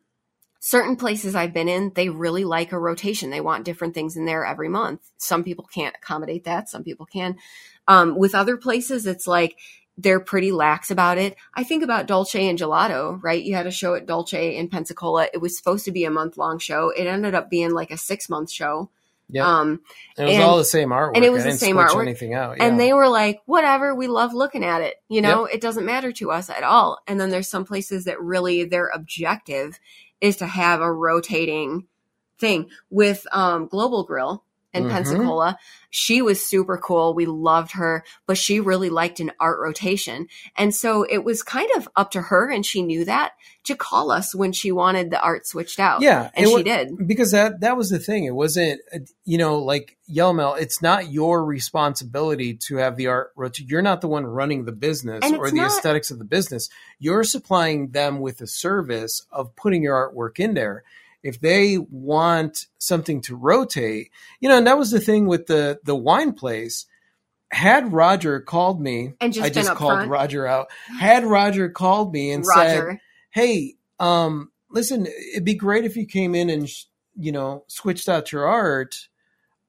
certain 0.66 0.96
places 0.96 1.36
I've 1.36 1.52
been 1.52 1.68
in, 1.68 1.92
they 1.94 2.08
really 2.08 2.46
like 2.46 2.72
a 2.72 2.80
rotation. 2.80 3.30
They 3.30 3.42
want 3.42 3.66
different 3.66 3.94
things 3.94 4.16
in 4.16 4.24
there 4.24 4.46
every 4.46 4.70
month. 4.70 5.02
Some 5.18 5.44
people 5.44 5.66
can't 5.66 5.94
accommodate 5.94 6.46
that, 6.46 6.70
some 6.70 6.86
people 6.86 7.06
can. 7.06 7.36
Um 7.86 8.18
with 8.18 8.34
other 8.34 8.56
places 8.56 9.06
it's 9.06 9.28
like 9.28 9.58
they're 9.98 10.22
pretty 10.22 10.54
lax 10.54 10.90
about 10.90 11.18
it. 11.18 11.36
I 11.54 11.66
think 11.66 11.84
about 11.84 12.08
Dolce 12.08 12.48
and 12.48 12.58
Gelato, 12.58 13.22
right? 13.22 13.44
You 13.44 13.56
had 13.56 13.68
a 13.68 13.72
show 13.72 13.94
at 13.94 14.06
Dolce 14.06 14.56
in 14.56 14.70
Pensacola. 14.70 15.28
It 15.34 15.40
was 15.42 15.58
supposed 15.58 15.84
to 15.86 15.92
be 15.92 16.06
a 16.06 16.10
month 16.10 16.38
long 16.38 16.60
show. 16.60 16.90
It 16.90 17.08
ended 17.08 17.36
up 17.36 17.50
being 17.50 17.72
like 17.72 17.92
a 17.92 17.98
six 17.98 18.30
month 18.30 18.50
show. 18.50 18.90
yeah. 19.30 19.46
Um, 19.46 19.82
it 20.18 20.24
was 20.24 20.34
and- 20.34 20.44
all 20.44 20.58
the 20.58 20.64
same 20.64 20.90
artwork, 20.90 21.12
and 21.16 21.26
it 21.26 21.32
was 21.32 21.44
the 21.44 21.52
same 21.52 21.76
artwork. 21.76 22.04
Anything 22.04 22.34
out? 22.34 22.58
and 22.62 22.80
they 22.80 22.94
were 22.94 23.10
like, 23.10 23.42
whatever, 23.46 23.94
we 23.94 24.08
love 24.08 24.34
looking 24.34 24.64
at 24.64 24.82
it. 24.82 24.96
You 25.10 25.22
know, 25.22 25.44
it 25.44 25.60
doesn't 25.60 25.86
matter 25.86 26.14
to 26.14 26.32
us 26.32 26.50
at 26.50 26.64
all. 26.64 27.00
And 27.06 27.20
then 27.20 27.30
there's 27.32 27.50
some 27.50 27.66
places 27.66 28.06
that 28.06 28.22
really 28.22 28.64
their 28.64 28.88
objective 28.88 29.78
is 30.24 30.38
to 30.38 30.48
have 30.48 30.82
a 30.82 30.92
rotating 30.92 31.86
thing 32.40 32.70
with 32.90 33.28
um, 33.34 33.68
Global 33.68 34.06
Grill 34.06 34.46
in 34.74 34.86
Mhm. 34.86 34.90
Pensacola. 34.92 35.58
She 35.90 36.22
was 36.24 36.44
super 36.44 36.78
cool. 36.78 37.14
We 37.14 37.26
loved 37.28 37.74
her, 37.74 38.04
but 38.26 38.38
she 38.38 38.60
really 38.60 38.90
liked 38.90 39.20
an 39.20 39.32
art 39.40 39.60
rotation. 39.62 40.28
And 40.58 40.74
so 40.74 41.04
it 41.04 41.24
was 41.24 41.44
kind 41.44 41.70
of 41.76 41.88
up 41.96 42.10
to 42.12 42.22
her, 42.22 42.50
and 42.50 42.66
she 42.66 42.82
knew 42.82 43.06
that 43.06 43.34
to 43.66 43.76
call 43.76 44.10
us 44.12 44.34
when 44.34 44.52
she 44.52 44.72
wanted 44.72 45.12
the 45.12 45.22
art 45.22 45.46
switched 45.48 45.80
out. 45.80 46.02
yeah, 46.02 46.32
And 46.34 46.48
she 46.50 46.64
did. 46.64 47.08
because 47.08 47.32
that 47.32 47.62
that 47.62 47.78
was 47.78 47.90
the 47.92 48.00
thing. 48.00 48.26
It 48.26 48.34
wasn't, 48.36 48.82
you 49.24 49.38
know, 49.38 49.60
like 49.60 49.96
Yellow 50.08 50.34
Mel. 50.34 50.56
It's 50.56 50.82
not 50.82 51.12
your 51.12 51.46
responsibility 51.46 52.56
to 52.56 52.78
have 52.78 52.96
the 52.98 53.08
art 53.08 53.32
rotate. 53.36 53.70
You're 53.70 53.82
not 53.82 54.02
the 54.02 54.08
one 54.08 54.26
running 54.26 54.66
the 54.66 54.72
business 54.72 55.24
or 55.32 55.50
the 55.50 55.58
not- 55.58 55.68
aesthetics 55.68 56.12
of 56.12 56.18
the 56.20 56.26
business. 56.26 56.70
You're 57.00 57.24
supplying 57.24 57.90
them 57.90 58.20
with 58.20 58.42
a 58.42 58.48
service 58.48 59.22
of 59.32 59.56
putting 59.56 59.84
your 59.84 59.96
artwork 60.12 60.40
in 60.40 60.56
there. 60.56 60.84
If 61.24 61.40
they 61.40 61.78
want 61.78 62.68
something 62.78 63.22
to 63.22 63.36
rotate, 63.36 64.12
you 64.42 64.50
know, 64.50 64.58
and 64.58 64.68
that 64.68 64.78
was 64.78 64.92
the 64.92 65.00
thing 65.00 65.26
with 65.26 65.48
the 65.48 65.80
the 65.84 65.96
wine 65.96 66.34
place. 66.34 66.86
Had 67.52 67.94
Roger 67.94 68.40
called 68.42 68.82
me, 68.82 69.14
And 69.22 69.32
just 69.32 69.46
I 69.46 69.50
just 69.50 69.76
called 69.76 70.00
upfront. 70.00 70.10
Roger 70.10 70.48
out. 70.48 70.72
Had 71.00 71.24
Roger 71.24 71.70
called 71.70 72.12
me 72.12 72.32
and 72.32 72.44
said, 72.46 73.00
hey, 73.30 73.76
um, 74.00 74.52
listen, 74.72 75.06
it'd 75.06 75.46
be 75.46 75.54
great 75.54 75.86
if 75.86 75.96
you 75.96 76.08
came 76.08 76.34
in 76.34 76.50
and 76.50 76.68
sh- 76.68 76.86
you 77.16 77.32
know 77.32 77.64
switched 77.68 78.10
out 78.10 78.32
your 78.32 78.48
art. 78.48 79.08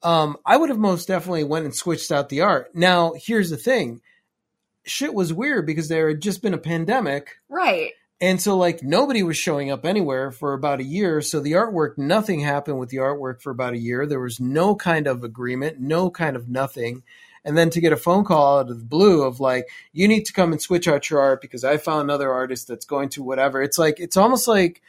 Um, 0.03 0.38
I 0.47 0.57
would 0.57 0.71
have 0.71 0.79
most 0.79 1.09
definitely 1.09 1.45
went 1.45 1.67
and 1.67 1.75
switched 1.75 2.11
out 2.11 2.31
the 2.31 2.40
art. 2.40 2.75
Now, 2.75 3.12
here's 3.17 3.51
the 3.51 3.57
thing: 3.59 4.01
shit 4.85 5.12
was 5.12 5.33
weird 5.33 5.67
because 5.67 5.88
there 5.88 6.09
had 6.09 6.21
just 6.23 6.43
been 6.43 6.55
a 6.55 6.59
pandemic, 6.59 7.37
Right. 7.49 7.93
And 8.25 8.41
so 8.41 8.57
like 8.57 8.83
nobody 8.83 9.23
was 9.23 9.37
showing 9.37 9.71
up 9.71 9.85
anywhere 9.85 10.31
for 10.31 10.55
about 10.55 10.81
a 10.81 10.85
year. 10.85 11.21
So 11.21 11.41
the 11.41 11.53
artwork, 11.53 11.99
nothing 11.99 12.41
happened 12.41 12.79
with 12.79 12.89
the 12.89 12.97
artwork 12.97 13.43
for 13.43 13.51
about 13.51 13.75
a 13.75 13.79
year. 13.79 14.07
There 14.07 14.19
was 14.19 14.41
no 14.41 14.75
kind 14.75 15.07
of 15.07 15.23
agreement, 15.23 15.79
no 15.79 16.11
kind 16.11 16.35
of 16.35 16.49
nothing. 16.49 17.03
And 17.45 17.59
then 17.59 17.69
to 17.69 17.83
get 17.83 17.93
a 17.93 17.99
phone 17.99 18.25
call 18.25 18.61
out 18.61 18.71
of 18.71 18.79
the 18.79 18.85
blue 18.85 19.25
of 19.25 19.41
like, 19.41 19.69
you 19.93 20.09
need 20.09 20.25
to 20.25 20.33
come 20.33 20.53
and 20.53 20.63
switch 20.63 20.89
out 20.89 21.11
your 21.11 21.21
art 21.21 21.43
because 21.43 21.65
I 21.65 21.77
found 21.77 22.01
another 22.01 22.33
artist 22.33 22.67
that's 22.67 22.87
going 22.87 23.11
to 23.11 23.23
whatever. 23.23 23.61
It's 23.61 23.79
like, 23.79 24.01
it's 24.01 24.17
almost 24.17 24.49
like 24.49 24.81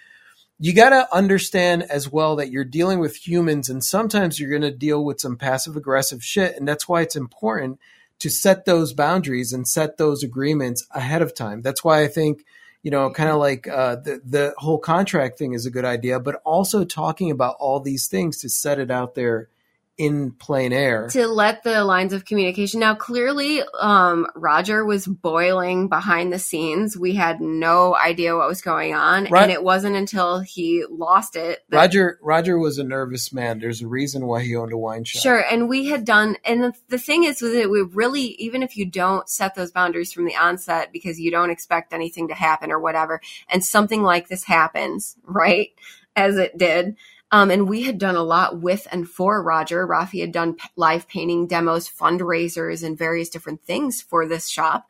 you 0.58 0.74
got 0.74 0.92
to 0.92 1.14
understand 1.14 1.84
as 1.84 2.10
well 2.10 2.38
that 2.38 2.52
you're 2.52 2.64
dealing 2.64 3.00
with 3.00 3.28
humans 3.28 3.68
and 3.68 3.84
sometimes 3.84 4.40
you're 4.40 4.50
going 4.50 4.62
to 4.62 4.72
deal 4.72 5.04
with 5.04 5.20
some 5.20 5.36
passive 5.36 5.76
aggressive 5.76 6.24
shit. 6.24 6.56
And 6.56 6.66
that's 6.66 6.88
why 6.88 7.02
it's 7.02 7.18
important 7.18 7.82
to 8.20 8.30
set 8.30 8.64
those 8.64 8.94
boundaries 8.94 9.52
and 9.52 9.68
set 9.68 9.98
those 9.98 10.24
agreements 10.24 10.88
ahead 10.92 11.22
of 11.22 11.36
time. 11.36 11.62
That's 11.62 11.84
why 11.84 12.02
I 12.02 12.08
think, 12.08 12.46
you 12.86 12.92
know, 12.92 13.10
kind 13.10 13.32
of 13.32 13.38
like 13.38 13.68
uh, 13.68 13.96
the, 13.96 14.22
the 14.24 14.54
whole 14.60 14.78
contract 14.78 15.40
thing 15.40 15.54
is 15.54 15.66
a 15.66 15.72
good 15.72 15.86
idea, 15.86 16.20
but 16.20 16.40
also 16.46 16.86
talking 16.86 17.32
about 17.32 17.56
all 17.60 17.80
these 17.80 18.08
things 18.08 18.38
to 18.42 18.48
set 18.48 18.78
it 18.78 18.92
out 18.92 19.16
there 19.16 19.50
in 19.98 20.32
plain 20.32 20.74
air. 20.74 21.08
to 21.10 21.26
let 21.28 21.64
the 21.64 21.84
lines 21.86 22.12
of 22.12 22.26
communication 22.26 22.82
now 22.82 22.94
clearly 22.94 23.62
um 23.80 24.28
roger 24.36 24.84
was 24.84 25.08
boiling 25.08 25.88
behind 25.88 26.34
the 26.34 26.40
scenes 26.40 26.98
we 26.98 27.14
had 27.16 27.40
no 27.40 27.96
idea 27.96 28.36
what 28.36 28.48
was 28.48 28.62
going 28.62 28.94
on 28.94 29.26
Right. 29.32 29.44
and 29.44 29.52
it 29.52 29.64
wasn't 29.64 29.96
until 29.96 30.40
he 30.42 30.84
lost 30.90 31.36
it 31.38 31.64
that- 31.70 31.78
Roger 31.78 32.20
Roger 32.22 32.58
was 32.60 32.78
a 32.78 32.84
nervous 32.84 33.32
man. 33.32 33.60
There's 33.60 33.82
a 33.82 33.88
reason 33.88 34.26
why 34.28 34.42
he 34.44 34.56
owned 34.56 34.74
a 34.74 34.78
wine 34.78 35.04
shop. 35.06 35.22
Sure, 35.22 35.40
and 35.50 35.70
we 35.70 35.86
had 35.86 36.04
done, 36.04 36.36
and 36.44 36.62
the, 36.64 36.74
the 36.90 36.98
thing 36.98 37.24
is 37.24 37.42
with 37.42 37.54
it, 37.54 37.70
we 37.70 37.82
really, 37.82 38.22
even 38.40 38.64
if 38.64 38.76
you 38.76 38.86
don't 38.86 39.30
set 39.30 39.56
those 39.56 39.72
boundaries 39.72 40.12
from 40.12 40.26
the 40.26 40.36
onset 40.36 40.92
because 40.92 41.20
you 41.20 41.32
don't 41.32 41.50
expect 41.52 41.94
anything 41.94 42.28
to 42.28 42.34
happen 42.34 42.72
or 42.72 42.80
whatever, 42.80 43.22
and 43.50 43.64
something 43.64 44.04
like 44.04 44.28
this 44.28 44.44
happens, 44.44 45.16
right, 45.24 45.70
as 46.16 46.38
it 46.38 46.58
did, 46.58 46.96
um, 47.36 47.52
and 47.52 47.68
we 47.68 47.82
had 47.82 47.98
done 47.98 48.16
a 48.16 48.24
lot 48.24 48.62
with 48.62 48.88
and 48.94 49.10
for 49.10 49.44
Roger. 49.44 49.86
Rafi 49.86 50.22
had 50.22 50.32
done 50.32 50.54
p- 50.54 50.70
live 50.78 51.06
painting 51.06 51.48
demos, 51.48 51.90
fundraisers, 51.90 52.82
and 52.82 52.98
various 52.98 53.28
different 53.28 53.62
things 53.66 54.02
for 54.02 54.26
this 54.26 54.48
shop. 54.48 54.88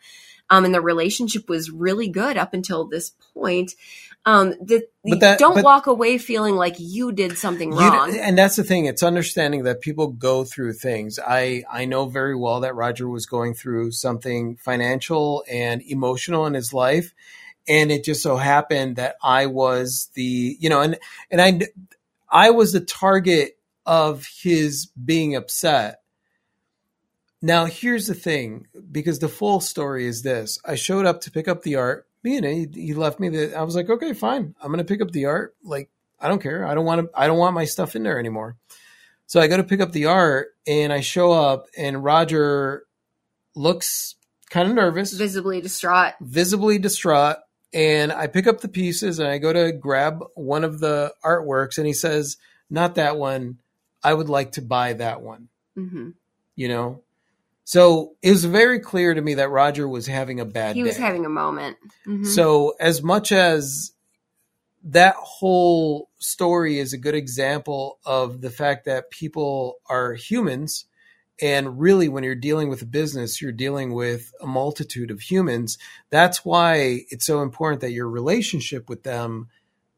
Um, 0.52 0.64
and 0.64 0.72
the 0.72 0.80
relationship 0.80 1.50
was 1.50 1.72
really 1.72 2.08
good 2.08 2.38
up 2.38 2.54
until 2.54 2.86
this 2.86 3.14
point. 3.34 3.72
Um, 4.28 4.52
the, 4.62 4.84
But 5.04 5.22
that- 5.22 5.39
don't 5.39 5.64
walk 5.64 5.88
away 5.88 6.20
feeling 6.20 6.56
like 6.56 6.76
you 6.78 7.12
did 7.12 7.36
something 7.36 7.72
wrong. 7.72 8.16
and 8.16 8.38
that's 8.38 8.58
the 8.58 8.64
thing. 8.64 8.86
It's 8.86 9.02
understanding 9.02 9.64
that 9.64 9.82
people 9.82 10.10
go 10.10 10.43
through 10.43 10.74
things. 10.74 11.18
I 11.26 11.64
I 11.72 11.86
know 11.86 12.06
very 12.06 12.36
well 12.36 12.60
that 12.60 12.76
Roger 12.76 13.10
was 13.10 13.26
going 13.26 13.56
through 13.56 13.93
something 13.93 14.58
financial 14.58 15.43
and 15.50 15.82
emotional 15.82 16.46
in 16.46 16.54
his 16.54 16.74
life, 16.74 17.12
and 17.68 17.91
it 17.91 18.04
just 18.04 18.22
so 18.22 18.38
happened 18.38 18.98
that 18.98 19.16
I 19.24 19.48
was 19.48 20.12
the 20.14 20.58
you 20.60 20.70
know 20.70 20.82
and 20.82 21.00
and 21.32 21.41
I 21.41 21.62
I 22.30 22.51
was 22.51 22.73
the 22.73 22.80
target 22.82 23.57
of 23.86 24.28
his 24.41 24.88
being 24.88 25.36
upset. 25.36 26.01
Now 27.41 27.65
here's 27.65 28.07
the 28.07 28.15
thing, 28.15 28.67
because 28.91 29.19
the 29.19 29.28
full 29.30 29.59
story 29.59 30.07
is 30.07 30.23
this: 30.23 30.59
I 30.65 30.76
showed 30.76 31.05
up 31.05 31.21
to 31.21 31.32
pick 31.32 31.47
up 31.47 31.61
the 31.61 31.76
art. 31.76 32.07
You 32.23 32.41
know, 32.41 32.49
he, 32.49 32.67
he 32.73 32.93
left 32.95 33.19
me 33.19 33.30
the. 33.30 33.55
I 33.55 33.61
was 33.61 33.76
like, 33.76 33.89
okay, 33.89 34.13
fine. 34.13 34.55
I'm 34.59 34.69
going 34.71 34.80
to 34.80 34.84
pick 34.84 35.01
up 35.01 35.11
the 35.11 35.26
art. 35.26 35.55
Like, 35.63 35.91
I 36.19 36.28
don't 36.28 36.41
care. 36.41 36.65
I 36.65 36.73
don't 36.73 36.86
want 36.86 37.01
to. 37.01 37.19
I 37.19 37.28
don't 37.28 37.38
want 37.38 37.53
my 37.53 37.65
stuff 37.65 37.95
in 37.95 38.01
there 38.01 38.17
anymore. 38.17 38.57
So 39.28 39.39
I 39.39 39.47
go 39.47 39.57
to 39.57 39.63
pick 39.63 39.80
up 39.82 39.91
the 39.91 40.05
art 40.05 40.49
and 40.65 40.91
I 40.93 41.01
show 41.01 41.32
up 41.32 41.65
and 41.78 42.03
Roger 42.03 42.86
looks 43.55 44.15
kind 44.49 44.69
of 44.69 44.76
nervous, 44.76 45.13
Visibly 45.13 45.61
distraught. 45.61 46.13
visibly 46.21 46.78
distraught. 46.78 47.38
And 47.76 48.11
I 48.13 48.28
pick 48.28 48.47
up 48.47 48.61
the 48.61 48.69
pieces 48.69 49.19
and 49.19 49.28
I 49.28 49.38
go 49.38 49.51
to 49.53 49.71
grab 49.73 50.23
one 50.34 50.63
of 50.63 50.80
the 50.80 51.13
artworks 51.23 51.78
and 51.78 51.86
he 51.86 51.93
says, 51.93 52.38
Not 52.69 52.95
that 52.95 53.17
one. 53.17 53.59
I 54.03 54.13
would 54.13 54.30
like 54.30 54.53
to 54.53 54.61
buy 54.61 54.93
that 54.93 55.21
one. 55.21 55.49
hmm 55.76 56.11
You 56.55 56.69
know? 56.69 57.01
So 57.65 58.13
it 58.21 58.30
was 58.32 58.45
very 58.45 58.80
clear 58.80 59.13
to 59.13 59.21
me 59.21 59.34
that 59.36 59.49
Roger 59.49 59.88
was 59.89 60.07
having 60.07 60.39
a 60.39 60.45
bad 60.45 60.76
He 60.76 60.84
day. 60.84 60.88
was 60.88 60.97
having 60.97 61.26
a 61.26 61.30
moment. 61.30 61.78
Mhm. 62.07 62.26
So, 62.26 62.76
as 62.80 63.01
much 63.03 63.32
as 63.32 63.91
that 64.84 65.15
whole 65.15 66.09
story 66.19 66.78
is 66.78 66.93
a 66.93 66.97
good 66.99 67.15
example 67.15 67.97
of 68.05 68.41
the 68.41 68.51
fact 68.51 68.86
that 68.86 69.09
people 69.09 69.78
are 69.89 70.13
humans, 70.13 70.86
and 71.42 71.80
really, 71.80 72.08
when 72.08 72.24
you're 72.24 72.36
dealing 72.36 72.70
with 72.70 72.82
a 72.82 72.86
business, 72.86 73.42
you're 73.42 73.52
dealing 73.52 73.94
with 73.94 74.32
a 74.42 74.48
multitude 74.48 75.12
of 75.12 75.22
humans. 75.22 75.78
That's 76.10 76.46
why 76.46 77.02
it's 77.10 77.26
so 77.26 77.42
important 77.42 77.82
that 77.82 77.92
your 77.92 78.10
relationship 78.10 78.90
with 78.90 79.04
them 79.04 79.50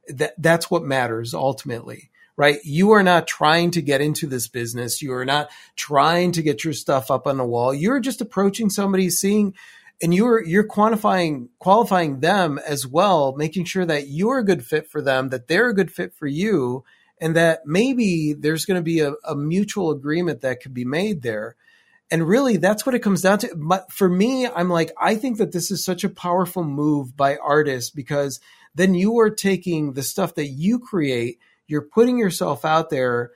that 0.08 0.34
that's 0.38 0.72
what 0.72 0.84
matters 0.84 1.34
ultimately 1.34 2.10
right? 2.38 2.60
You 2.64 2.92
are 2.92 3.02
not 3.02 3.26
trying 3.28 3.72
to 3.72 3.82
get 3.82 4.00
into 4.00 4.28
this 4.28 4.48
business. 4.48 5.02
You 5.02 5.12
are 5.14 5.26
not 5.26 5.50
trying 5.76 6.34
to 6.34 6.44
get 6.44 6.64
your 6.64 6.74
stuff 6.74 7.10
up 7.10 7.26
on 7.26 7.38
the 7.38 7.44
wall. 7.44 7.74
You're 7.74 8.00
just 8.00 8.22
approaching 8.22 8.70
somebody 8.70 9.10
seeing 9.10 9.56
and 10.02 10.14
you're 10.14 10.44
you're 10.44 10.68
quantifying 10.68 11.50
qualifying 11.60 12.20
them 12.20 12.60
as 12.68 12.86
well 12.86 13.36
making 13.36 13.66
sure 13.66 13.86
that 13.86 14.08
you're 14.08 14.38
a 14.40 14.46
good 14.46 14.64
fit 14.64 14.88
for 14.90 15.02
them 15.02 15.30
that 15.30 15.48
they're 15.48 15.70
a 15.70 15.76
good 15.76 15.92
fit 15.92 16.14
for 16.14 16.28
you 16.28 16.84
and 17.20 17.36
that 17.36 17.66
maybe 17.66 18.34
there's 18.34 18.66
going 18.66 18.80
to 18.80 18.84
be 18.84 19.00
a, 19.00 19.14
a 19.24 19.36
mutual 19.36 19.92
agreement 19.92 20.42
that 20.42 20.62
could 20.62 20.74
be 20.74 20.86
made 20.86 21.22
there 21.22 21.56
and 22.12 22.28
really 22.28 22.58
that's 22.58 22.86
what 22.86 22.96
it 22.96 23.00
comes 23.00 23.22
down 23.22 23.38
to 23.40 23.50
but 23.56 23.92
for 23.92 24.08
me 24.08 24.48
i'm 24.48 24.70
like 24.70 24.92
i 25.02 25.16
think 25.16 25.38
that 25.38 25.52
this 25.52 25.72
is 25.72 25.84
such 25.84 26.04
a 26.04 26.10
powerful 26.10 26.64
move 26.64 27.16
by 27.18 27.38
artists 27.38 27.90
because 27.90 28.40
then 28.76 28.94
you 28.94 29.20
are 29.20 29.30
taking 29.30 29.94
the 29.94 30.04
stuff 30.04 30.36
that 30.36 30.48
you 30.48 30.80
create 30.80 31.40
you're 31.68 31.82
putting 31.82 32.18
yourself 32.18 32.64
out 32.64 32.90
there 32.90 33.32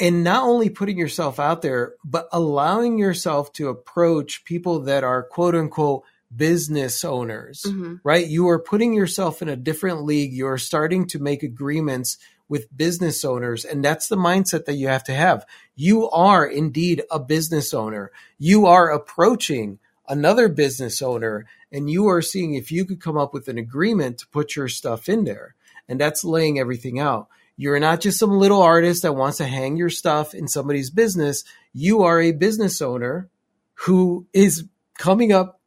and 0.00 0.22
not 0.22 0.44
only 0.44 0.70
putting 0.70 0.96
yourself 0.96 1.40
out 1.40 1.60
there, 1.60 1.94
but 2.04 2.28
allowing 2.32 2.98
yourself 2.98 3.52
to 3.54 3.68
approach 3.68 4.44
people 4.44 4.80
that 4.82 5.02
are 5.02 5.24
quote 5.24 5.56
unquote 5.56 6.04
business 6.34 7.04
owners, 7.04 7.64
Mhm. 7.66 8.00
right? 8.04 8.26
You 8.26 8.48
are 8.48 8.60
putting 8.60 8.92
yourself 8.94 9.42
in 9.42 9.48
a 9.48 9.56
different 9.56 10.04
league. 10.04 10.32
You're 10.32 10.58
starting 10.58 11.06
to 11.08 11.18
make 11.18 11.42
agreements 11.42 12.16
with 12.48 12.74
business 12.76 13.24
owners. 13.24 13.64
And 13.64 13.84
that's 13.84 14.08
the 14.08 14.16
mindset 14.16 14.64
that 14.64 14.74
you 14.74 14.88
have 14.88 15.04
to 15.04 15.14
have. 15.14 15.44
You 15.76 16.08
are 16.10 16.46
indeed 16.46 17.02
a 17.10 17.20
business 17.20 17.74
owner. 17.74 18.10
You 18.38 18.66
are 18.66 18.90
approaching 18.90 19.78
another 20.08 20.48
business 20.48 21.02
owner 21.02 21.46
and 21.70 21.90
you 21.90 22.08
are 22.08 22.22
seeing 22.22 22.54
if 22.54 22.72
you 22.72 22.84
could 22.84 23.00
come 23.00 23.18
up 23.18 23.34
with 23.34 23.48
an 23.48 23.58
agreement 23.58 24.18
to 24.18 24.28
put 24.28 24.56
your 24.56 24.68
stuff 24.68 25.08
in 25.08 25.24
there. 25.24 25.54
And 25.88 26.00
that's 26.00 26.24
laying 26.24 26.58
everything 26.58 26.98
out. 26.98 27.28
You're 27.56 27.80
not 27.80 28.00
just 28.00 28.18
some 28.18 28.38
little 28.38 28.62
artist 28.62 29.02
that 29.02 29.16
wants 29.16 29.38
to 29.38 29.44
hang 29.44 29.76
your 29.76 29.90
stuff 29.90 30.32
in 30.32 30.48
somebody's 30.48 30.90
business. 30.90 31.44
You 31.72 32.02
are 32.02 32.20
a 32.20 32.32
business 32.32 32.80
owner 32.80 33.28
who 33.74 34.26
is 34.32 34.64
coming 34.96 35.32
up 35.32 35.60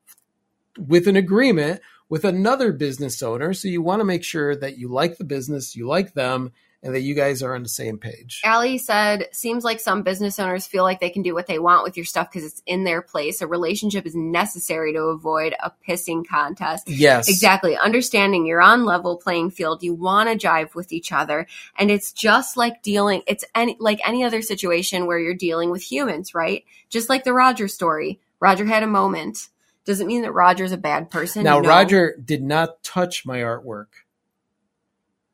with 0.78 1.08
an 1.08 1.18
agreement 1.18 1.82
with 2.10 2.26
another 2.26 2.74
business 2.74 3.22
owner. 3.22 3.54
So 3.54 3.68
you 3.68 3.82
want 3.82 4.00
to 4.00 4.06
make 4.06 4.24
sure 4.24 4.56
that 4.56 4.78
you 4.78 4.90
like 4.90 5.18
the 5.18 5.24
business, 5.24 5.76
you 5.76 5.88
like 5.88 6.14
them, 6.14 6.52
and 6.84 6.96
that 6.96 7.02
you 7.02 7.14
guys 7.14 7.44
are 7.44 7.54
on 7.56 7.64
the 7.64 7.70
same 7.70 7.98
page. 7.98 8.42
Allie 8.44 8.78
said, 8.78 9.28
seems 9.32 9.64
like 9.64 9.80
some 9.80 10.02
business 10.02 10.40
owners 10.40 10.66
feel 10.66 10.84
like 10.84 11.00
they 11.00 11.12
can 11.12 11.22
do 11.22 11.34
what 11.34 11.46
they 11.46 11.60
want 11.60 11.84
with 11.84 11.96
your 11.96 12.06
stuff 12.06 12.32
because 12.32 12.44
it's 12.44 12.62
in 12.66 12.84
their 12.84 13.02
place. 13.02 13.42
A 13.42 13.48
relationship 13.48 14.06
is 14.06 14.16
necessary 14.16 14.94
to 14.94 15.00
avoid 15.04 15.54
a 15.62 15.72
pissing 15.88 16.28
contest. 16.28 16.90
Yes. 16.90 17.30
Exactly. 17.30 17.78
Understanding 17.78 18.46
you're 18.46 18.62
on 18.62 18.86
level 18.86 19.18
playing 19.18 19.52
field. 19.52 19.84
You 19.84 19.94
want 19.94 20.30
to 20.30 20.48
jive 20.48 20.74
with 20.74 20.92
each 20.92 21.12
other. 21.12 21.48
And 21.78 21.92
it's 21.92 22.12
just 22.12 22.58
like 22.58 22.82
dealing, 22.82 23.22
it's 23.28 23.46
any, 23.54 23.78
like 23.80 24.00
any 24.08 24.24
other 24.24 24.42
situation 24.42 25.06
where 25.06 25.20
you're 25.20 25.36
dealing 25.36 25.70
with 25.70 25.84
humans, 25.84 26.34
right? 26.34 26.66
Just 26.90 27.10
like 27.10 27.24
the 27.24 27.34
Roger 27.34 27.68
story. 27.68 28.20
Roger 28.40 28.66
had 28.66 28.82
a 28.82 28.88
moment. 28.88 29.50
Doesn't 29.86 30.08
mean 30.08 30.24
that 30.24 30.32
Roger's 30.34 30.72
a 30.72 30.78
bad 30.78 31.12
person. 31.12 31.44
Now, 31.44 31.60
No. 31.60 31.70
Roger 31.70 32.16
did 32.24 32.42
not 32.42 32.84
touch 32.84 33.26
my 33.26 33.40
artwork. 33.40 33.88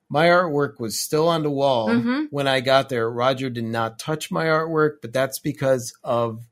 My 0.09 0.27
artwork 0.27 0.79
was 0.79 0.97
still 0.99 1.27
on 1.27 1.43
the 1.43 1.49
wall 1.51 1.89
Mhm. 1.89 2.27
when 2.31 2.47
I 2.47 2.61
got 2.61 2.89
there. 2.89 3.09
Roger 3.09 3.49
did 3.49 3.65
not 3.65 3.99
touch 3.99 4.31
my 4.31 4.45
artwork, 4.45 4.97
but 5.01 5.11
that's 5.13 5.39
because 5.39 5.93
of 6.03 6.45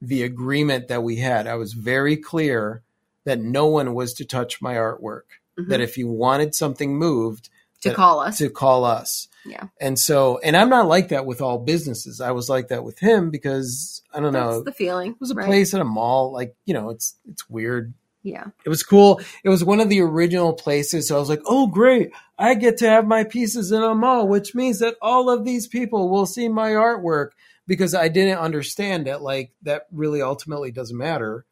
the 0.00 0.22
agreement 0.22 0.88
that 0.88 1.02
we 1.02 1.16
had. 1.16 1.46
I 1.46 1.54
was 1.56 1.74
very 1.74 2.16
clear 2.16 2.82
that 3.24 3.38
no 3.40 3.66
one 3.66 3.94
was 3.94 4.14
to 4.14 4.24
touch 4.24 4.60
my 4.62 4.74
artwork. 4.74 5.22
Mhm. 5.58 5.68
That 5.68 5.80
if 5.80 5.98
you 5.98 6.08
wanted 6.08 6.54
something 6.54 6.96
moved, 6.96 7.50
to 7.82 7.90
that- 7.90 7.96
call 7.96 8.20
us. 8.20 8.38
to 8.38 8.48
call 8.48 8.84
us. 8.84 9.28
Yeah. 9.44 9.64
And 9.80 9.98
so, 9.98 10.38
and 10.38 10.56
I'm 10.56 10.68
not 10.70 10.86
like 10.88 11.08
that 11.08 11.26
with 11.26 11.40
all 11.42 11.58
businesses. 11.58 12.20
I 12.20 12.30
was 12.30 12.48
like 12.48 12.68
that 12.68 12.84
with 12.84 13.00
him 13.00 13.30
because 13.30 14.00
I 14.14 14.20
don't 14.20 14.32
know. 14.32 14.62
The 14.62 14.72
feeling. 14.72 15.10
it 15.12 15.20
was 15.20 15.32
a 15.32 15.34
right? 15.34 15.46
place 15.46 15.74
at 15.74 15.80
a 15.80 15.84
mall, 15.84 16.32
like 16.32 16.54
you 16.64 16.72
know, 16.74 16.90
it's 16.90 17.16
it's 17.28 17.48
weird 17.50 17.92
Yeah. 18.22 18.46
it 18.64 18.68
was 18.68 18.82
cool. 18.82 19.20
It 19.42 19.48
was 19.48 19.64
one 19.64 19.80
of 19.80 19.88
the 19.88 20.00
original 20.00 20.52
places. 20.52 21.08
So 21.08 21.16
I 21.16 21.18
was 21.18 21.28
like, 21.28 21.42
oh, 21.44 21.66
great. 21.66 22.12
I 22.38 22.54
get 22.54 22.78
to 22.78 22.88
have 22.88 23.06
my 23.06 23.24
pieces 23.24 23.72
in 23.72 23.82
a 23.82 23.94
mall, 23.94 24.28
which 24.28 24.54
means 24.54 24.78
that 24.78 24.96
all 25.02 25.28
of 25.28 25.44
these 25.44 25.66
people 25.66 26.08
will 26.08 26.26
see 26.26 26.48
my 26.48 26.70
artwork 26.70 27.30
because 27.66 27.94
I 27.94 28.08
didn't 28.08 28.38
understand 28.38 29.06
that, 29.06 29.22
like, 29.22 29.52
that 29.62 29.86
really 29.90 30.22
ultimately 30.22 30.70
doesn't 30.70 30.96
matter. 30.96 31.44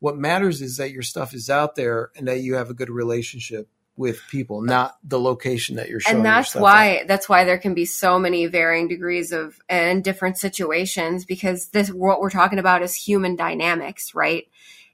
What 0.00 0.16
matters 0.16 0.60
is 0.62 0.76
that 0.76 0.90
your 0.90 1.02
stuff 1.02 1.34
is 1.34 1.50
out 1.50 1.76
there 1.76 2.10
and 2.16 2.28
that 2.28 2.40
you 2.40 2.54
have 2.54 2.70
a 2.70 2.74
good 2.74 2.90
relationship 2.90 3.68
with 3.98 4.20
people, 4.30 4.62
not 4.62 4.96
the 5.02 5.18
location 5.18 5.76
that 5.76 5.88
you're 5.88 5.98
showing. 5.98 6.18
and 6.18 6.24
that's 6.24 6.54
why 6.54 6.98
at. 6.98 7.08
that's 7.08 7.28
why 7.28 7.42
there 7.42 7.58
can 7.58 7.74
be 7.74 7.84
so 7.84 8.16
many 8.16 8.46
varying 8.46 8.86
degrees 8.86 9.32
of 9.32 9.58
and 9.68 10.04
different 10.04 10.38
situations 10.38 11.24
because 11.24 11.70
this 11.70 11.90
what 11.90 12.20
we're 12.20 12.30
talking 12.30 12.60
about 12.60 12.80
is 12.80 12.94
human 12.94 13.34
dynamics 13.34 14.14
right 14.14 14.46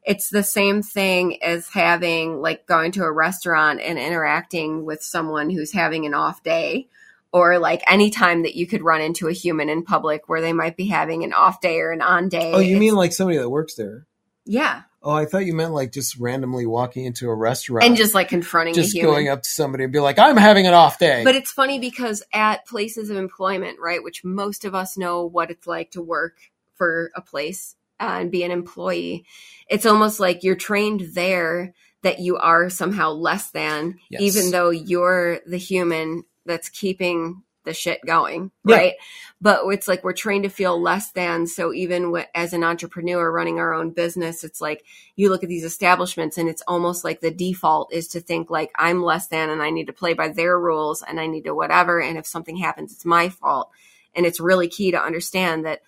it's 0.04 0.28
the 0.28 0.42
same 0.42 0.82
thing 0.82 1.42
as 1.42 1.68
having 1.68 2.40
like 2.40 2.66
going 2.66 2.92
to 2.92 3.02
a 3.04 3.12
restaurant 3.12 3.80
and 3.80 3.98
interacting 3.98 4.84
with 4.84 5.02
someone 5.02 5.50
who's 5.50 5.72
having 5.72 6.04
an 6.06 6.14
off 6.14 6.42
day 6.42 6.88
or 7.32 7.58
like 7.58 7.82
any 7.88 8.10
time 8.10 8.42
that 8.42 8.54
you 8.54 8.66
could 8.66 8.82
run 8.82 9.00
into 9.00 9.28
a 9.28 9.32
human 9.32 9.68
in 9.68 9.82
public 9.82 10.28
where 10.28 10.40
they 10.40 10.52
might 10.52 10.76
be 10.76 10.86
having 10.86 11.24
an 11.24 11.32
off 11.32 11.60
day 11.60 11.80
or 11.80 11.90
an 11.90 12.02
on 12.02 12.28
day 12.28 12.52
Oh, 12.52 12.58
you 12.60 12.76
It's- 12.76 12.80
mean 12.80 12.94
like 12.94 13.12
somebody 13.12 13.38
that 13.38 13.50
works 13.50 13.74
there? 13.74 14.06
yeah 14.44 14.82
Oh, 15.06 15.10
I 15.10 15.26
thought 15.26 15.44
you 15.44 15.52
meant 15.52 15.74
like 15.74 15.92
just 15.92 16.16
randomly 16.18 16.64
walking 16.64 17.04
into 17.04 17.28
a 17.28 17.34
restaurant 17.34 17.84
and 17.84 17.94
just 17.94 18.14
like 18.14 18.28
confronting 18.28 18.72
just 18.72 18.94
a 18.94 18.98
human 19.00 19.14
going 19.14 19.28
up 19.28 19.42
to 19.42 19.48
somebody 19.50 19.84
and 19.84 19.92
be 19.92 20.00
like, 20.00 20.18
I'm 20.18 20.38
having 20.38 20.66
an 20.66 20.72
off 20.72 20.98
day. 20.98 21.22
But 21.24 21.34
it's 21.34 21.52
funny 21.52 21.78
because 21.78 22.22
at 22.32 22.64
places 22.66 23.10
of 23.10 23.18
employment, 23.18 23.78
right, 23.80 24.02
which 24.02 24.24
most 24.24 24.64
of 24.64 24.74
us 24.74 24.96
know 24.96 25.26
what 25.26 25.50
it's 25.50 25.66
like 25.66 25.90
to 25.90 26.00
work 26.00 26.38
for 26.76 27.10
a 27.14 27.20
place 27.20 27.76
uh, 28.00 28.18
and 28.20 28.30
be 28.30 28.42
an 28.44 28.50
employee, 28.50 29.24
it's 29.68 29.86
almost 29.86 30.20
like 30.20 30.42
you're 30.42 30.54
trained 30.56 31.00
there 31.14 31.74
that 32.02 32.18
you 32.18 32.36
are 32.36 32.68
somehow 32.68 33.10
less 33.10 33.50
than, 33.50 33.98
Yes. 34.10 34.20
even 34.22 34.50
though 34.50 34.70
you're 34.70 35.40
the 35.46 35.56
human 35.56 36.24
that's 36.44 36.68
keeping 36.68 37.42
the 37.64 37.72
shit 37.72 37.98
going, 38.06 38.50
Yeah. 38.66 38.76
right? 38.76 38.92
But 39.40 39.64
it's 39.68 39.88
like 39.88 40.04
we're 40.04 40.12
trained 40.12 40.44
to 40.44 40.50
feel 40.50 40.78
less 40.78 41.12
than. 41.12 41.46
So 41.46 41.72
even 41.72 42.02
w- 42.04 42.26
as 42.34 42.52
an 42.52 42.62
entrepreneur 42.62 43.32
running 43.32 43.58
our 43.58 43.72
own 43.72 43.90
business, 43.90 44.44
it's 44.44 44.60
like 44.60 44.84
you 45.16 45.30
look 45.30 45.42
at 45.42 45.48
these 45.48 45.64
establishments 45.64 46.36
and 46.36 46.46
it's 46.46 46.62
almost 46.68 47.04
like 47.04 47.20
the 47.20 47.30
default 47.30 47.90
is 47.90 48.08
to 48.08 48.20
think 48.20 48.50
like 48.50 48.70
I'm 48.76 49.02
less 49.02 49.28
than 49.28 49.48
and 49.48 49.62
I 49.62 49.70
need 49.70 49.86
to 49.86 49.94
play 49.94 50.12
by 50.12 50.28
their 50.28 50.60
rules 50.60 51.02
and 51.02 51.18
I 51.18 51.26
need 51.26 51.44
to 51.44 51.54
whatever. 51.54 52.02
And 52.02 52.18
if 52.18 52.26
something 52.26 52.58
happens, 52.58 52.92
it's 52.92 53.06
my 53.06 53.30
fault. 53.30 53.70
And 54.14 54.26
it's 54.26 54.40
really 54.40 54.68
key 54.68 54.90
to 54.90 55.02
understand 55.02 55.64
that 55.64 55.80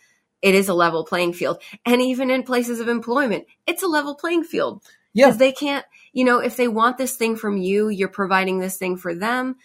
it 0.43 0.55
is 0.55 0.69
a 0.69 0.75
level 0.75 1.05
playing 1.05 1.33
field. 1.33 1.63
And 1.85 2.01
even 2.03 2.31
in 2.31 2.43
places 2.43 2.81
of 2.81 2.89
employment, 2.89 3.47
it's 3.67 3.83
a 3.83 3.89
level 3.89 4.15
playing 4.15 4.45
field 4.45 4.83
yeah. 5.17 5.31
they 5.31 5.53
can't, 5.53 5.85
you 6.13 6.25
know, 6.25 6.39
if 6.39 6.57
they 6.57 6.69
want 6.69 6.99
this 6.99 7.17
thing 7.17 7.37
from 7.37 7.57
you, 7.57 7.89
you're 7.89 8.09
providing 8.09 8.59
this 8.59 8.77
thing 8.77 8.97
for 8.97 9.15
them. 9.15 9.57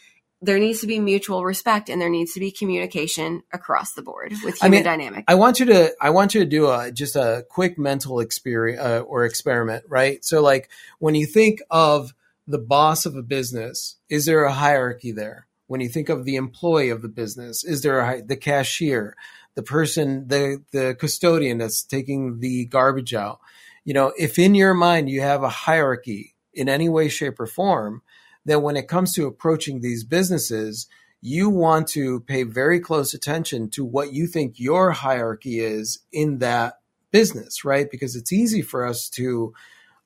There 0.42 0.58
needs 0.58 0.80
to 0.82 0.88
be 0.88 1.00
mutual 1.00 1.44
respect 1.44 1.90
and 1.90 2.02
there 2.02 2.10
needs 2.10 2.34
to 2.34 2.40
be 2.40 2.52
communication 2.52 3.44
across 3.54 3.94
the 3.94 4.02
board 4.02 4.34
with 4.44 4.56
I 4.62 4.66
human 4.66 4.78
mean, 4.78 4.84
dynamic. 4.84 5.26
I 5.28 5.36
want 5.36 5.60
you 5.60 5.68
to 5.68 5.94
I 6.02 6.10
want 6.10 6.34
you 6.34 6.40
to 6.40 6.50
do 6.50 6.68
a 6.72 6.92
just 6.92 7.16
a 7.16 7.46
quick 7.48 7.78
mental 7.78 8.22
experience 8.22 8.82
uh, 8.82 9.02
or 9.02 9.26
experiment, 9.26 9.84
right? 9.88 10.24
So 10.26 10.42
like 10.42 10.70
when 10.98 11.14
you 11.14 11.28
think 11.28 11.62
of 11.70 12.16
the 12.48 12.58
boss 12.58 13.06
of 13.06 13.16
a 13.16 13.22
business, 13.22 13.98
is 14.10 14.26
there 14.26 14.46
a 14.46 14.54
hierarchy 14.54 15.12
there? 15.12 15.48
When 15.68 15.80
you 15.80 15.90
think 15.90 16.10
of 16.10 16.26
the 16.26 16.38
employee 16.38 16.90
of 16.90 17.04
the 17.04 17.08
business, 17.08 17.64
is 17.64 17.84
there 17.84 18.00
a 18.00 18.22
the 18.22 18.36
cashier, 18.36 19.16
the 19.56 19.64
person, 19.64 20.28
the 20.28 20.64
the 20.72 20.96
custodian 21.00 21.58
that's 21.58 21.84
taking 21.84 22.40
the 22.40 22.66
garbage 22.66 23.14
out? 23.14 23.40
You 23.84 23.94
know, 23.94 24.14
if 24.18 24.38
in 24.38 24.56
your 24.56 24.74
mind 24.74 25.10
you 25.10 25.22
have 25.22 25.44
a 25.44 25.50
hierarchy 25.50 26.36
in 26.54 26.70
any 26.70 26.90
way 26.90 27.10
shape 27.10 27.40
or 27.40 27.48
form, 27.48 28.02
then 28.46 28.62
when 28.62 28.76
it 28.76 28.88
comes 28.88 29.14
to 29.14 29.26
approaching 29.26 29.82
these 29.82 30.04
businesses, 30.04 30.88
you 31.22 31.50
want 31.50 31.88
to 31.90 32.22
pay 32.22 32.44
very 32.44 32.80
close 32.80 33.14
attention 33.14 33.70
to 33.70 33.86
what 33.86 34.14
you 34.14 34.28
think 34.28 34.60
your 34.60 34.92
hierarchy 34.92 35.60
is 35.60 36.00
in 36.12 36.40
that 36.40 36.80
business, 37.12 37.64
right? 37.64 37.90
Because 37.92 38.16
it's 38.16 38.34
easy 38.34 38.62
for 38.62 38.86
us 38.86 39.10
to 39.10 39.54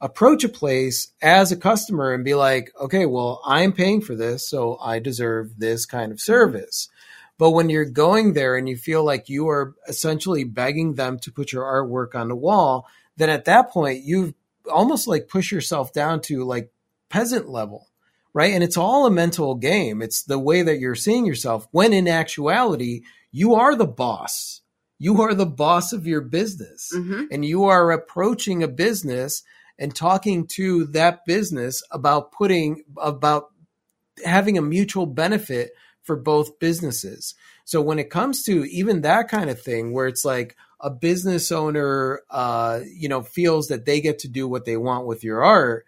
approach 0.01 0.43
a 0.43 0.49
place 0.49 1.13
as 1.21 1.51
a 1.51 1.57
customer 1.57 2.13
and 2.13 2.25
be 2.25 2.35
like, 2.35 2.71
okay, 2.79 3.05
well, 3.05 3.41
I'm 3.45 3.71
paying 3.71 4.01
for 4.01 4.15
this, 4.15 4.49
so 4.49 4.77
I 4.81 4.99
deserve 4.99 5.57
this 5.57 5.85
kind 5.85 6.11
of 6.11 6.19
service. 6.19 6.89
But 7.37 7.51
when 7.51 7.69
you're 7.69 7.85
going 7.85 8.33
there 8.33 8.55
and 8.55 8.67
you 8.69 8.77
feel 8.77 9.03
like 9.03 9.27
you 9.29 9.49
are 9.49 9.75
essentially 9.87 10.43
begging 10.45 10.93
them 10.95 11.19
to 11.19 11.31
put 11.31 11.51
your 11.51 11.63
artwork 11.63 12.15
on 12.15 12.29
the 12.29 12.35
wall, 12.35 12.87
then 13.17 13.29
at 13.29 13.45
that 13.45 13.71
point, 13.71 14.03
you've 14.03 14.33
almost 14.71 15.07
like 15.07 15.27
push 15.27 15.51
yourself 15.51 15.91
down 15.93 16.21
to 16.21 16.43
like 16.43 16.71
peasant 17.09 17.49
level, 17.49 17.87
right? 18.33 18.53
And 18.53 18.63
it's 18.63 18.77
all 18.77 19.05
a 19.05 19.11
mental 19.11 19.55
game. 19.55 20.01
It's 20.01 20.23
the 20.23 20.39
way 20.39 20.61
that 20.61 20.79
you're 20.79 20.95
seeing 20.95 21.25
yourself 21.25 21.67
when 21.71 21.91
in 21.93 22.07
actuality, 22.07 23.01
you 23.31 23.55
are 23.55 23.75
the 23.75 23.85
boss. 23.87 24.61
You 24.97 25.21
are 25.21 25.33
the 25.33 25.45
boss 25.45 25.91
of 25.91 26.07
your 26.07 26.21
business 26.21 26.89
Mm-hmm. 26.95 27.23
and 27.31 27.43
you 27.43 27.65
are 27.65 27.91
approaching 27.91 28.63
a 28.63 28.67
business 28.69 29.43
and 29.77 29.93
talking 29.93 30.47
to 30.55 30.85
that 30.85 31.25
business 31.25 31.83
about 31.91 32.31
putting 32.31 32.83
about 32.97 33.49
having 34.23 34.57
a 34.57 34.61
mutual 34.61 35.05
benefit 35.05 35.71
for 36.05 36.15
both 36.15 36.59
businesses. 36.59 37.35
So 37.65 37.81
when 37.81 37.99
it 37.99 38.09
comes 38.09 38.43
to 38.43 38.63
even 38.65 39.01
that 39.01 39.27
kind 39.27 39.49
of 39.49 39.61
thing 39.61 39.91
where 39.91 40.07
it's 40.07 40.23
like 40.23 40.55
a 40.79 40.89
business 40.89 41.51
owner 41.51 42.21
uh 42.29 42.81
you 42.85 43.09
know 43.09 43.21
feels 43.21 43.69
that 43.69 43.85
they 43.85 44.01
get 44.01 44.19
to 44.19 44.27
do 44.27 44.47
what 44.47 44.65
they 44.65 44.77
want 44.77 45.07
with 45.07 45.23
your 45.23 45.43
art, 45.43 45.85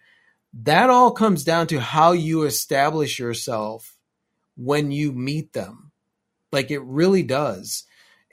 that 0.54 0.90
all 0.90 1.12
comes 1.12 1.44
down 1.44 1.68
to 1.68 1.80
how 1.80 2.12
you 2.12 2.44
establish 2.44 3.20
yourself 3.20 3.96
when 4.56 4.92
you 4.92 5.12
meet 5.12 5.54
them. 5.54 5.92
Like 6.52 6.72
it 6.72 6.82
really 6.82 7.24
does. 7.24 7.84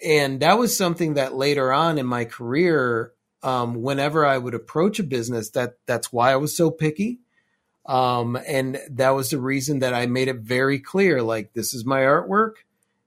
And 0.05 0.41
that 0.41 0.59
was 0.59 0.77
something 0.77 1.15
that 1.15 1.35
later 1.35 1.73
on 1.73 1.99
in 1.99 2.07
my 2.07 2.25
career 2.25 3.13
um, 3.45 3.83
whenever 3.83 4.25
I 4.25 4.39
would 4.39 4.55
approach 4.55 4.99
a 4.99 5.05
business, 5.05 5.51
that 5.51 5.75
that's 5.87 6.11
why 6.11 6.33
I 6.33 6.37
was 6.37 6.57
so 6.57 6.71
picky. 6.71 7.21
Um, 7.87 8.37
and 8.47 8.81
that 8.91 9.11
was 9.11 9.31
the 9.31 9.41
reason 9.41 9.81
that 9.81 9.95
I 9.95 10.07
made 10.07 10.29
it 10.29 10.39
very 10.39 10.79
clear, 10.79 11.23
like 11.23 11.53
this 11.53 11.75
is 11.75 11.85
my 11.85 12.01
artwork. 12.01 12.55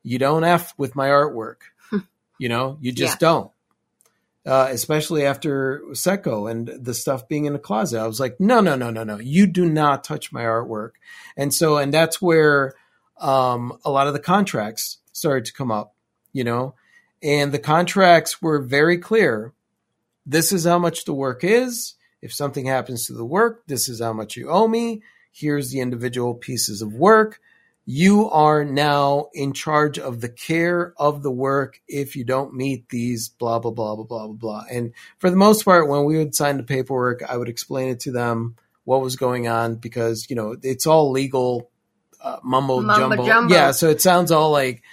You 0.03 0.19
don't 0.19 0.43
f 0.43 0.73
with 0.77 0.95
my 0.95 1.07
artwork. 1.07 1.57
you 2.37 2.49
know, 2.49 2.77
you 2.79 2.91
just 2.91 3.19
don't. 3.19 3.51
Uh, 4.45 4.69
especially 4.71 5.25
after 5.25 5.83
Seco 5.93 6.47
and 6.47 6.67
the 6.67 6.93
stuff 6.93 7.27
being 7.27 7.45
in 7.45 7.53
the 7.53 7.59
closet, 7.59 7.99
I 7.99 8.07
was 8.07 8.19
like, 8.19 8.39
no, 8.39 8.61
no, 8.61 8.77
no, 8.77 8.89
no, 8.89 9.03
no. 9.03 9.19
You 9.19 9.45
do 9.45 9.65
not 9.65 10.05
touch 10.05 10.31
my 10.31 10.43
artwork. 10.43 10.91
And 11.35 11.53
so, 11.53 11.77
and 11.77 11.93
that's 11.93 12.21
where 12.21 12.73
um, 13.19 13.77
a 13.83 13.91
lot 13.91 14.07
of 14.07 14.13
the 14.13 14.19
contracts 14.19 14.99
started 15.11 15.45
to 15.45 15.53
come 15.53 15.71
up. 15.71 15.93
You 16.31 16.43
know, 16.43 16.75
and 17.23 17.51
the 17.51 17.59
contracts 17.59 18.41
were 18.41 18.59
very 18.59 18.99
clear 18.99 19.53
this 20.25 20.51
is 20.51 20.65
how 20.65 20.77
much 20.77 21.05
the 21.05 21.13
work 21.13 21.43
is. 21.43 21.95
If 22.21 22.33
something 22.33 22.65
happens 22.65 23.05
to 23.07 23.13
the 23.13 23.25
work, 23.25 23.63
this 23.67 23.89
is 23.89 24.01
how 24.01 24.13
much 24.13 24.35
you 24.35 24.49
owe 24.49 24.67
me. 24.67 25.03
Here's 25.31 25.71
the 25.71 25.81
individual 25.81 26.33
pieces 26.33 26.81
of 26.81 26.93
work. 26.93 27.39
You 27.85 28.29
are 28.31 28.65
now 28.65 29.27
in 29.33 29.53
charge 29.53 29.97
of 29.97 30.19
the 30.19 30.27
care 30.27 30.93
of 30.97 31.23
the 31.23 31.31
work 31.31 31.79
if 31.87 32.15
you 32.15 32.25
don't 32.25 32.53
meet 32.53 32.89
these 32.89 33.29
blah, 33.29 33.59
blah, 33.59 33.71
blah, 33.71 33.95
blah, 33.95 34.03
blah, 34.03 34.27
blah, 34.27 34.35
blah. 34.35 34.63
And 34.69 34.93
for 35.19 35.29
the 35.29 35.37
most 35.37 35.63
part, 35.63 35.87
when 35.87 36.03
we 36.03 36.17
would 36.17 36.35
sign 36.35 36.57
the 36.57 36.63
paperwork, 36.63 37.23
I 37.23 37.37
would 37.37 37.49
explain 37.49 37.89
it 37.89 38.01
to 38.01 38.11
them 38.11 38.55
what 38.83 39.01
was 39.01 39.15
going 39.15 39.47
on 39.47 39.75
because, 39.75 40.29
you 40.29 40.35
know, 40.35 40.57
it's 40.63 40.87
all 40.87 41.11
legal 41.11 41.69
uh, 42.21 42.39
mumbo, 42.43 42.81
jumbo. 42.81 43.53
Yeah. 43.53 43.71
So 43.71 43.89
it 43.89 44.01
sounds 44.01 44.31
all 44.31 44.51
like, 44.51 44.83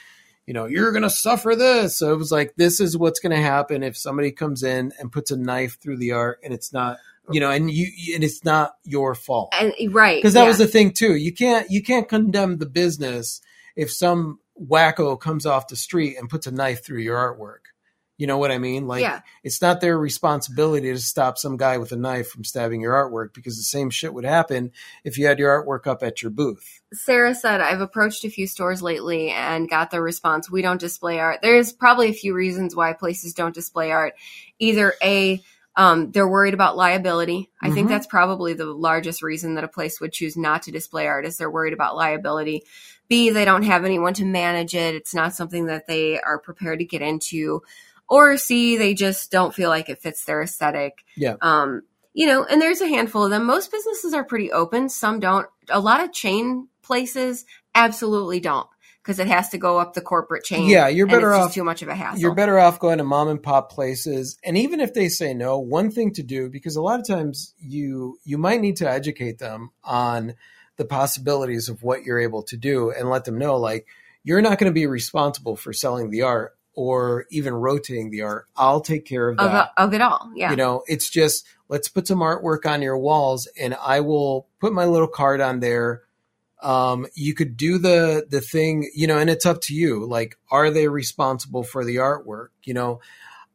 you 0.47 0.53
know, 0.53 0.67
you're 0.67 0.93
going 0.93 1.03
to 1.03 1.11
suffer 1.11 1.57
this. 1.57 1.97
So 1.99 2.13
it 2.13 2.17
was 2.17 2.31
like, 2.31 2.55
this 2.57 2.81
is 2.81 2.97
what's 2.97 3.19
going 3.19 3.35
to 3.35 3.43
happen 3.43 3.83
if 3.83 3.97
somebody 3.97 4.31
comes 4.31 4.63
in 4.63 4.93
and 5.01 5.11
puts 5.11 5.31
a 5.31 5.37
knife 5.37 5.81
through 5.81 5.97
the 5.97 6.13
art 6.13 6.41
and 6.45 6.53
it's 6.53 6.73
not, 6.73 6.99
you 7.31 7.41
know, 7.41 7.51
and 7.51 7.71
you, 7.71 8.15
and 8.15 8.23
it's 8.23 8.45
not 8.45 8.75
your 8.85 9.15
fault. 9.15 9.53
And 9.59 9.73
right. 9.95 10.19
Because 10.19 10.35
that 10.35 10.43
yeah. 10.43 10.49
was 10.49 10.59
the 10.59 10.67
thing 10.67 10.93
too. 10.93 11.15
You 11.15 11.33
can't, 11.33 11.71
you 11.71 11.83
can't 11.83 12.09
condemn 12.09 12.59
the 12.59 12.67
business 12.67 13.41
if 13.77 13.91
some 13.91 14.41
wacko 14.61 15.19
comes 15.19 15.47
off 15.47 15.69
the 15.69 15.77
street 15.77 16.17
and 16.19 16.29
puts 16.29 16.47
a 16.47 16.53
knife 16.53 16.85
through 16.85 17.01
your 17.01 17.17
artwork. 17.17 17.71
You 18.17 18.29
know 18.29 18.39
what 18.39 18.53
I 18.53 18.59
mean? 18.59 18.87
Like, 18.87 19.03
Yeah. 19.03 19.23
it's 19.43 19.61
not 19.61 19.81
their 19.81 19.99
responsibility 19.99 20.93
to 20.93 21.01
stop 21.01 21.37
some 21.37 21.57
guy 21.57 21.79
with 21.79 21.91
a 21.91 21.97
knife 21.97 22.29
from 22.29 22.45
stabbing 22.45 22.81
your 22.81 22.93
artwork 22.93 23.35
because 23.35 23.57
the 23.57 23.65
same 23.65 23.91
shit 23.91 24.15
would 24.15 24.25
happen 24.25 24.71
if 25.03 25.19
you 25.19 25.27
had 25.27 25.41
your 25.41 25.51
artwork 25.51 25.89
up 25.89 26.05
at 26.05 26.23
your 26.23 26.31
booth. 26.31 26.81
Sarah 26.93 27.35
said, 27.35 27.61
I've 27.61 27.81
approached 27.81 28.25
a 28.25 28.31
few 28.31 28.47
stores 28.47 28.83
lately 28.83 29.31
and 29.31 29.69
got 29.69 29.91
the 29.91 30.01
response, 30.01 30.49
we 30.49 30.63
don't 30.63 30.81
display 30.81 31.19
art. 31.19 31.41
There's 31.43 31.73
probably 31.73 32.09
a 32.11 32.15
few 32.15 32.35
reasons 32.35 32.77
why 32.77 32.93
places 32.93 33.35
don't 33.35 33.55
display 33.55 33.91
art. 33.91 34.15
Either 34.61 34.95
A, 35.03 35.43
um, 35.77 36.13
they're 36.13 36.29
worried 36.29 36.55
about 36.55 36.77
liability. 36.77 37.51
I 37.61 37.71
think 37.71 37.87
Mhm. 37.87 37.91
that's 37.91 38.07
probably 38.07 38.53
the 38.55 38.67
largest 38.67 39.23
reason 39.23 39.55
that 39.55 39.65
a 39.65 39.69
place 39.69 40.01
would 40.01 40.13
choose 40.13 40.37
not 40.37 40.63
to 40.63 40.71
display 40.71 41.07
art 41.07 41.27
is 41.27 41.37
they're 41.37 41.51
worried 41.51 41.73
about 41.73 41.97
liability. 41.97 42.63
B, 43.09 43.31
they 43.31 43.45
don't 43.45 43.65
have 43.65 43.85
anyone 43.85 44.15
to 44.15 44.25
manage 44.25 44.75
it. 44.75 44.95
It's 44.95 45.15
not 45.15 45.35
something 45.35 45.67
that 45.67 45.87
they 45.87 46.21
are 46.21 46.39
prepared 46.39 46.79
to 46.79 46.85
get 46.85 47.03
into. 47.03 47.63
Or 48.09 48.37
C, 48.37 48.77
they 48.77 48.95
just 48.95 49.31
don't 49.31 49.55
feel 49.55 49.69
like 49.69 49.89
it 49.89 50.01
fits 50.01 50.25
their 50.25 50.43
aesthetic. 50.43 51.05
Yeah. 51.17 51.37
Um, 51.41 51.83
you 52.13 52.27
know, 52.27 52.45
and 52.45 52.63
there's 52.63 52.81
a 52.81 52.87
handful 52.87 53.25
of 53.25 53.31
them. 53.31 53.45
Most 53.45 53.73
businesses 53.73 54.15
are 54.15 54.25
pretty 54.25 54.53
open. 54.53 54.89
Some 54.89 55.19
don't. 55.19 55.47
A 55.69 55.81
lot 55.81 56.03
of 56.05 56.13
chain 56.13 56.69
places 56.83 57.45
absolutely 57.75 58.39
don't 58.41 58.69
because 59.05 59.19
it 59.19 59.27
has 59.27 59.51
to 59.51 59.59
go 59.59 59.79
up 59.79 59.93
the 59.93 60.01
corporate 60.01 60.45
chain. 60.45 60.67
Yeah, 60.67 60.89
you're 60.89 61.05
and 61.05 61.13
better 61.13 61.33
it's 61.33 61.47
off. 61.47 61.55
too 61.55 61.63
much 61.63 61.83
of 61.83 61.89
a 61.89 61.95
hassle. 61.95 62.21
You're 62.21 62.35
better 62.35 62.59
off 62.59 62.79
going 62.79 62.99
to 62.99 63.05
mom 63.05 63.29
and 63.29 63.43
pop 63.43 63.71
places. 63.71 64.39
And 64.43 64.57
even 64.57 64.81
if 64.81 64.95
they 64.95 65.11
say 65.11 65.35
no, 65.35 65.59
one 65.59 65.91
thing 65.91 66.13
to 66.15 66.23
do 66.23 66.49
because 66.49 66.77
a 66.77 66.83
lot 66.83 66.99
of 66.99 67.07
times 67.07 67.55
you 67.59 68.19
you 68.25 68.39
might 68.39 68.63
need 68.63 68.77
to 68.77 68.89
educate 68.89 69.39
them 69.39 69.71
on 69.83 70.35
the 70.77 70.87
possibilities 70.87 71.69
of 71.69 71.83
what 71.83 72.05
you're 72.05 72.19
able 72.19 72.43
to 72.45 72.57
do 72.57 72.91
and 72.91 73.11
let 73.11 73.25
them 73.25 73.39
know 73.39 73.57
like 73.57 73.87
you're 74.25 74.41
not 74.41 74.59
going 74.59 74.71
to 74.71 74.75
be 74.75 74.87
responsible 74.87 75.55
for 75.55 75.73
selling 75.73 76.11
the 76.11 76.23
art 76.23 76.57
or 76.73 77.27
even 77.31 77.53
rotating 77.55 78.11
the 78.11 78.23
art. 78.23 78.47
I'll 78.57 78.81
take 78.81 79.05
care 79.05 79.29
of 79.29 79.37
that. 79.37 79.71
of, 79.77 79.89
of 79.89 79.95
it 79.95 80.01
all. 80.01 80.33
Yeah. 80.35 80.51
You 80.51 80.57
know, 80.57 80.83
it's 80.87 81.11
just 81.11 81.47
let's 81.69 81.89
put 81.89 82.07
some 82.07 82.21
artwork 82.21 82.67
on 82.67 82.83
your 82.83 82.99
walls 82.99 83.49
and 83.61 83.75
I 83.75 84.01
will 84.01 84.49
put 84.61 84.73
my 84.73 84.87
little 84.87 85.09
card 85.09 85.41
on 85.41 85.61
there. 85.61 86.03
Um, 86.65 87.07
you 87.15 87.35
could 87.35 87.57
do 87.57 87.79
the 87.79 88.27
the 88.29 88.41
thing, 88.41 88.91
you 88.95 89.07
know, 89.07 89.19
and 89.19 89.31
it's 89.31 89.47
up 89.47 89.61
to 89.63 89.75
you. 89.75 90.07
Like, 90.07 90.37
are 90.51 90.71
they 90.71 90.89
responsible 90.89 91.63
for 91.63 91.85
the 91.85 91.97
artwork? 91.97 92.49
You 92.65 92.75
know, 92.75 93.01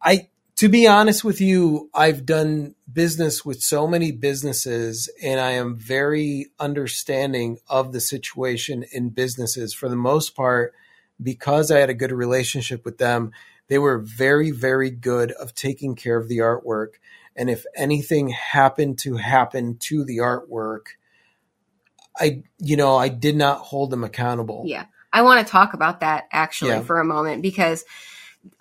I 0.01 0.29
to 0.59 0.67
be 0.67 0.87
honest 0.87 1.23
with 1.23 1.39
you, 1.39 1.89
I've 1.93 2.25
done 2.25 2.75
business 2.91 3.45
with 3.45 3.61
so 3.61 3.87
many 3.87 4.11
businesses 4.11 5.09
and 5.23 5.39
I 5.39 5.51
am 5.51 5.77
very 5.77 6.47
understanding 6.59 7.59
of 7.69 7.93
the 7.93 8.01
situation 8.01 8.83
in 8.91 9.11
businesses 9.11 9.73
for 9.73 9.87
the 9.87 9.95
most 9.95 10.35
part 10.35 10.73
because 11.23 11.71
I 11.71 11.79
had 11.79 11.89
a 11.89 11.93
good 11.93 12.11
relationship 12.11 12.83
with 12.83 12.97
them. 12.97 13.31
They 13.69 13.79
were 13.79 13.99
very, 13.99 14.51
very 14.51 14.89
good 14.89 15.31
of 15.31 15.55
taking 15.55 15.95
care 15.95 16.17
of 16.17 16.27
the 16.27 16.39
artwork. 16.39 16.95
And 17.37 17.49
if 17.49 17.65
anything 17.73 18.27
happened 18.27 18.99
to 18.99 19.15
happen 19.15 19.77
to 19.83 20.03
the 20.03 20.17
artwork, 20.17 20.87
I, 22.19 22.43
you 22.57 22.77
know, 22.77 22.95
I 22.95 23.09
did 23.09 23.35
not 23.35 23.59
hold 23.59 23.89
them 23.89 24.03
accountable. 24.03 24.63
Yeah. 24.65 24.85
I 25.11 25.21
want 25.23 25.45
to 25.45 25.51
talk 25.51 25.73
about 25.73 26.01
that 26.01 26.25
actually 26.31 26.71
Yeah. 26.71 26.81
for 26.81 26.99
a 26.99 27.05
moment 27.05 27.41
because 27.41 27.83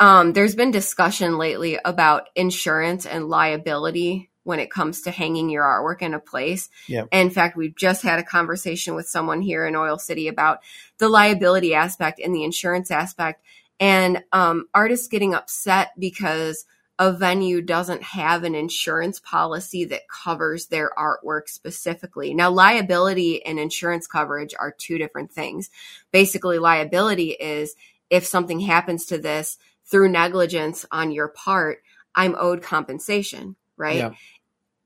um, 0.00 0.32
there's 0.32 0.54
been 0.54 0.70
discussion 0.70 1.38
lately 1.38 1.78
about 1.84 2.28
insurance 2.34 3.06
and 3.06 3.28
liability 3.28 4.30
when 4.44 4.60
it 4.60 4.70
comes 4.70 5.02
to 5.02 5.10
hanging 5.10 5.50
your 5.50 5.62
artwork 5.62 6.00
in 6.00 6.14
a 6.14 6.18
place. 6.18 6.70
Yeah. 6.86 7.04
In 7.12 7.28
fact, 7.28 7.56
we've 7.56 7.76
just 7.76 8.02
had 8.02 8.18
a 8.18 8.24
conversation 8.24 8.94
with 8.94 9.06
someone 9.06 9.42
here 9.42 9.66
in 9.66 9.76
Oil 9.76 9.98
City 9.98 10.26
about 10.26 10.60
the 10.96 11.08
liability 11.10 11.74
aspect 11.74 12.18
and 12.18 12.34
the 12.34 12.44
insurance 12.44 12.90
aspect, 12.90 13.42
and 13.78 14.24
um, 14.32 14.66
artists 14.74 15.08
getting 15.08 15.34
upset 15.34 15.90
because 15.98 16.64
a 16.98 17.12
venue 17.12 17.62
doesn't 17.62 18.02
have 18.02 18.42
an 18.42 18.56
insurance 18.56 19.20
policy 19.20 19.84
that 19.84 20.08
covers 20.08 20.66
their 20.66 20.90
artwork 20.98 21.48
specifically. 21.48 22.34
Now, 22.34 22.50
liability 22.50 23.44
and 23.44 23.58
insurance 23.58 24.08
coverage 24.08 24.54
are 24.58 24.74
two 24.76 24.98
different 24.98 25.30
things. 25.30 25.70
Basically, 26.10 26.58
liability 26.58 27.30
is 27.30 27.76
if 28.10 28.26
something 28.26 28.58
happens 28.58 29.06
to 29.06 29.18
this 29.18 29.58
through 29.84 30.08
negligence 30.08 30.84
on 30.90 31.12
your 31.12 31.28
part, 31.28 31.82
I'm 32.16 32.34
owed 32.36 32.62
compensation, 32.62 33.54
right? 33.76 33.96
Yeah. 33.96 34.10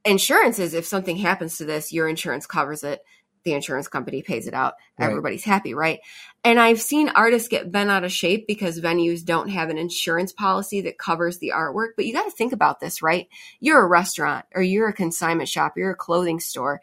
Insurance 0.04 0.58
is 0.58 0.74
if 0.74 0.84
something 0.84 1.16
happens 1.16 1.58
to 1.58 1.64
this, 1.64 1.92
your 1.92 2.08
insurance 2.08 2.46
covers 2.46 2.84
it. 2.84 3.02
The 3.44 3.54
insurance 3.54 3.88
company 3.88 4.22
pays 4.22 4.46
it 4.46 4.54
out. 4.54 4.74
Right. 4.98 5.06
Everybody's 5.06 5.44
happy, 5.44 5.74
right? 5.74 6.00
And 6.44 6.58
I've 6.58 6.80
seen 6.80 7.08
artists 7.08 7.48
get 7.48 7.70
bent 7.70 7.90
out 7.90 8.04
of 8.04 8.12
shape 8.12 8.46
because 8.46 8.80
venues 8.80 9.24
don't 9.24 9.48
have 9.48 9.70
an 9.70 9.78
insurance 9.78 10.32
policy 10.32 10.80
that 10.82 10.98
covers 10.98 11.38
the 11.38 11.52
artwork. 11.54 11.90
But 11.96 12.06
you 12.06 12.12
got 12.12 12.24
to 12.24 12.30
think 12.30 12.52
about 12.52 12.80
this, 12.80 13.02
right? 13.02 13.28
You're 13.60 13.80
a 13.82 13.88
restaurant 13.88 14.44
or 14.54 14.62
you're 14.62 14.88
a 14.88 14.92
consignment 14.92 15.48
shop, 15.48 15.74
you're 15.76 15.92
a 15.92 15.96
clothing 15.96 16.40
store. 16.40 16.80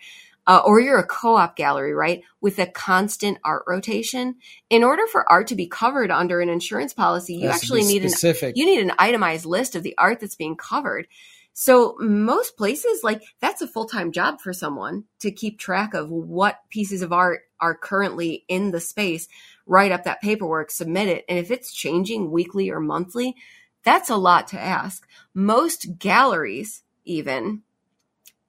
uh, 0.47 0.62
or 0.66 0.80
you're 0.80 0.97
a 0.97 1.05
co-op 1.05 1.55
gallery, 1.55 1.93
right? 1.93 2.24
With 2.41 2.57
a 2.57 2.66
constant 2.66 3.38
art 3.43 3.66
rotation, 3.68 4.38
in 4.72 4.84
order 4.84 5.05
for 5.05 5.30
art 5.32 5.47
to 5.47 5.55
be 5.55 5.68
covered 5.68 6.10
under 6.10 6.41
an 6.41 6.49
insurance 6.49 6.91
policy, 6.91 7.36
you 7.36 7.49
actually 7.49 7.84
need 7.84 8.01
specific. 8.10 8.55
an 8.55 8.60
you 8.60 8.66
need 8.66 8.82
an 8.82 8.91
itemized 8.97 9.45
list 9.45 9.76
of 9.76 9.84
the 9.84 9.95
art 9.99 10.20
that's 10.20 10.36
being 10.36 10.55
covered. 10.55 11.07
So 11.54 11.95
most 12.00 12.58
places 12.58 13.04
like 13.04 13.22
that's 13.41 13.62
a 13.62 13.68
full-time 13.68 14.12
job 14.12 14.39
for 14.39 14.54
someone 14.54 15.06
to 15.20 15.32
keep 15.32 15.60
track 15.60 15.93
of 15.93 16.10
what 16.10 16.60
pieces 16.70 17.02
of 17.02 17.12
art 17.12 17.41
are 17.60 17.76
currently 17.76 18.45
in 18.47 18.72
the 18.72 18.80
space, 18.80 19.28
write 19.66 19.91
up 19.91 20.06
that 20.06 20.22
paperwork, 20.22 20.72
submit 20.72 21.10
it. 21.10 21.26
And 21.28 21.38
if 21.38 21.52
it's 21.52 21.74
changing 21.74 22.32
weekly 22.32 22.70
or 22.70 22.80
monthly, 22.80 23.36
that's 23.84 24.10
a 24.10 24.16
lot 24.16 24.47
to 24.50 24.60
ask. 24.60 25.08
Most 25.34 26.00
galleries 26.00 26.84
even 27.06 27.64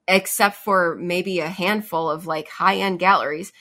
except 0.07 0.57
for 0.57 0.97
maybe 0.97 1.39
a 1.39 1.49
handful 1.49 2.11
of 2.11 2.27
like 2.27 2.49
high-end 2.49 2.99
galleries 2.99 3.53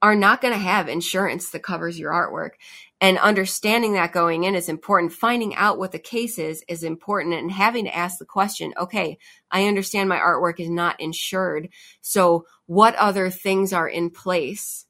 are 0.00 0.14
not 0.14 0.40
going 0.40 0.54
to 0.54 0.60
have 0.60 0.88
insurance 0.88 1.50
that 1.50 1.62
covers 1.62 1.98
your 1.98 2.12
artwork. 2.12 2.52
And 3.00 3.16
understanding 3.18 3.92
that 3.92 4.12
going 4.12 4.44
in 4.44 4.56
is 4.56 4.68
important. 4.68 5.12
Finding 5.12 5.54
out 5.54 5.78
what 5.78 5.92
the 5.92 6.00
case 6.00 6.38
is 6.38 6.64
is 6.66 6.82
important 6.82 7.34
and 7.34 7.50
having 7.50 7.84
to 7.84 7.96
ask 7.96 8.18
the 8.18 8.24
question, 8.24 8.74
okay, 8.76 9.18
I 9.50 9.66
understand 9.66 10.08
my 10.08 10.18
artwork 10.18 10.58
is 10.58 10.68
not 10.68 11.00
insured. 11.00 11.68
So 12.00 12.44
what 12.66 12.96
other 12.96 13.30
things 13.30 13.72
are 13.72 13.88
in 13.88 14.10
place 14.10 14.84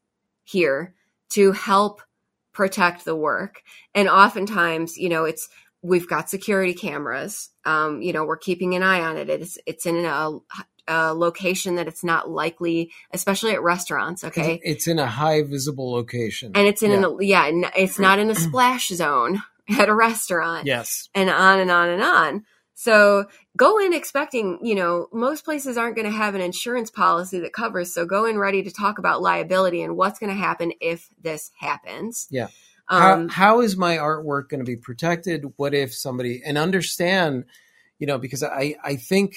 here 0.45 0.95
to 1.31 1.53
help 1.53 2.01
protect 2.53 3.05
the 3.05 3.17
work? 3.17 3.63
And 3.95 4.09
oftentimes, 4.09 4.97
you 4.97 5.11
know, 5.11 5.25
it's, 5.25 5.49
we've 5.83 6.09
got 6.09 6.31
security 6.31 6.75
cameras. 6.75 7.51
Um, 7.67 8.01
you 8.01 8.15
know, 8.15 8.25
we're 8.25 8.39
keeping 8.39 8.75
an 8.75 8.83
eye 8.83 9.01
on 9.01 9.19
it. 9.19 9.29
It's, 9.29 9.59
it's 9.67 9.85
in 9.85 10.05
a 10.07 10.39
a 10.89 11.15
location 11.15 11.77
that 11.77 11.87
it's 11.87 12.03
not 12.03 12.31
likely, 12.31 12.91
especially 13.13 13.53
at 13.53 13.63
restaurants. 13.63 14.25
Okay, 14.25 14.61
it's 14.65 14.87
in 14.87 14.99
a 14.99 15.07
high 15.07 15.43
visible 15.43 15.93
location, 15.93 16.53
and 16.55 16.67
it's 16.67 16.83
in 16.83 16.91
yeah. 16.91 17.47
an 17.47 17.63
yeah, 17.63 17.71
it's 17.77 17.99
not 17.99 18.19
in 18.19 18.31
a 18.31 18.35
splash 18.47 18.89
zone 18.89 19.43
at 19.79 19.89
a 19.89 19.95
restaurant. 19.95 20.67
Yes, 20.67 21.09
and 21.15 21.31
on 21.31 21.61
and 21.61 21.71
on 21.71 21.89
and 21.89 22.03
on. 22.03 22.45
So 22.75 23.27
go 23.57 23.81
in 23.81 23.93
expecting, 23.93 24.61
you 24.63 24.77
know, 24.77 25.09
most 25.13 25.45
places 25.45 25.77
aren't 25.77 25.97
going 25.97 26.07
to 26.09 26.17
have 26.17 26.37
an 26.37 26.41
insurance 26.41 26.93
policy 26.93 27.41
that 27.41 27.53
covers. 27.53 27.93
So 27.93 28.07
go 28.07 28.25
in 28.25 28.39
ready 28.39 28.63
to 28.63 28.71
talk 28.71 29.01
about 29.01 29.21
liability 29.21 29.83
and 29.83 29.97
what's 29.97 30.21
going 30.21 30.33
to 30.33 30.41
happen 30.41 30.73
if 30.81 31.11
this 31.21 31.51
happens. 31.59 32.29
Yeah. 32.31 32.47
Um, 32.89 33.29
how, 33.29 33.57
how 33.57 33.61
is 33.63 33.77
my 33.77 33.97
artwork 33.97 34.49
going 34.49 34.61
to 34.61 34.65
be 34.65 34.77
protected? 34.77 35.45
What 35.57 35.75
if 35.75 35.93
somebody 35.93 36.41
and 36.45 36.57
understand, 36.57 37.47
you 37.99 38.07
know, 38.07 38.17
because 38.17 38.45
I 38.45 38.77
I 38.85 38.95
think 38.95 39.35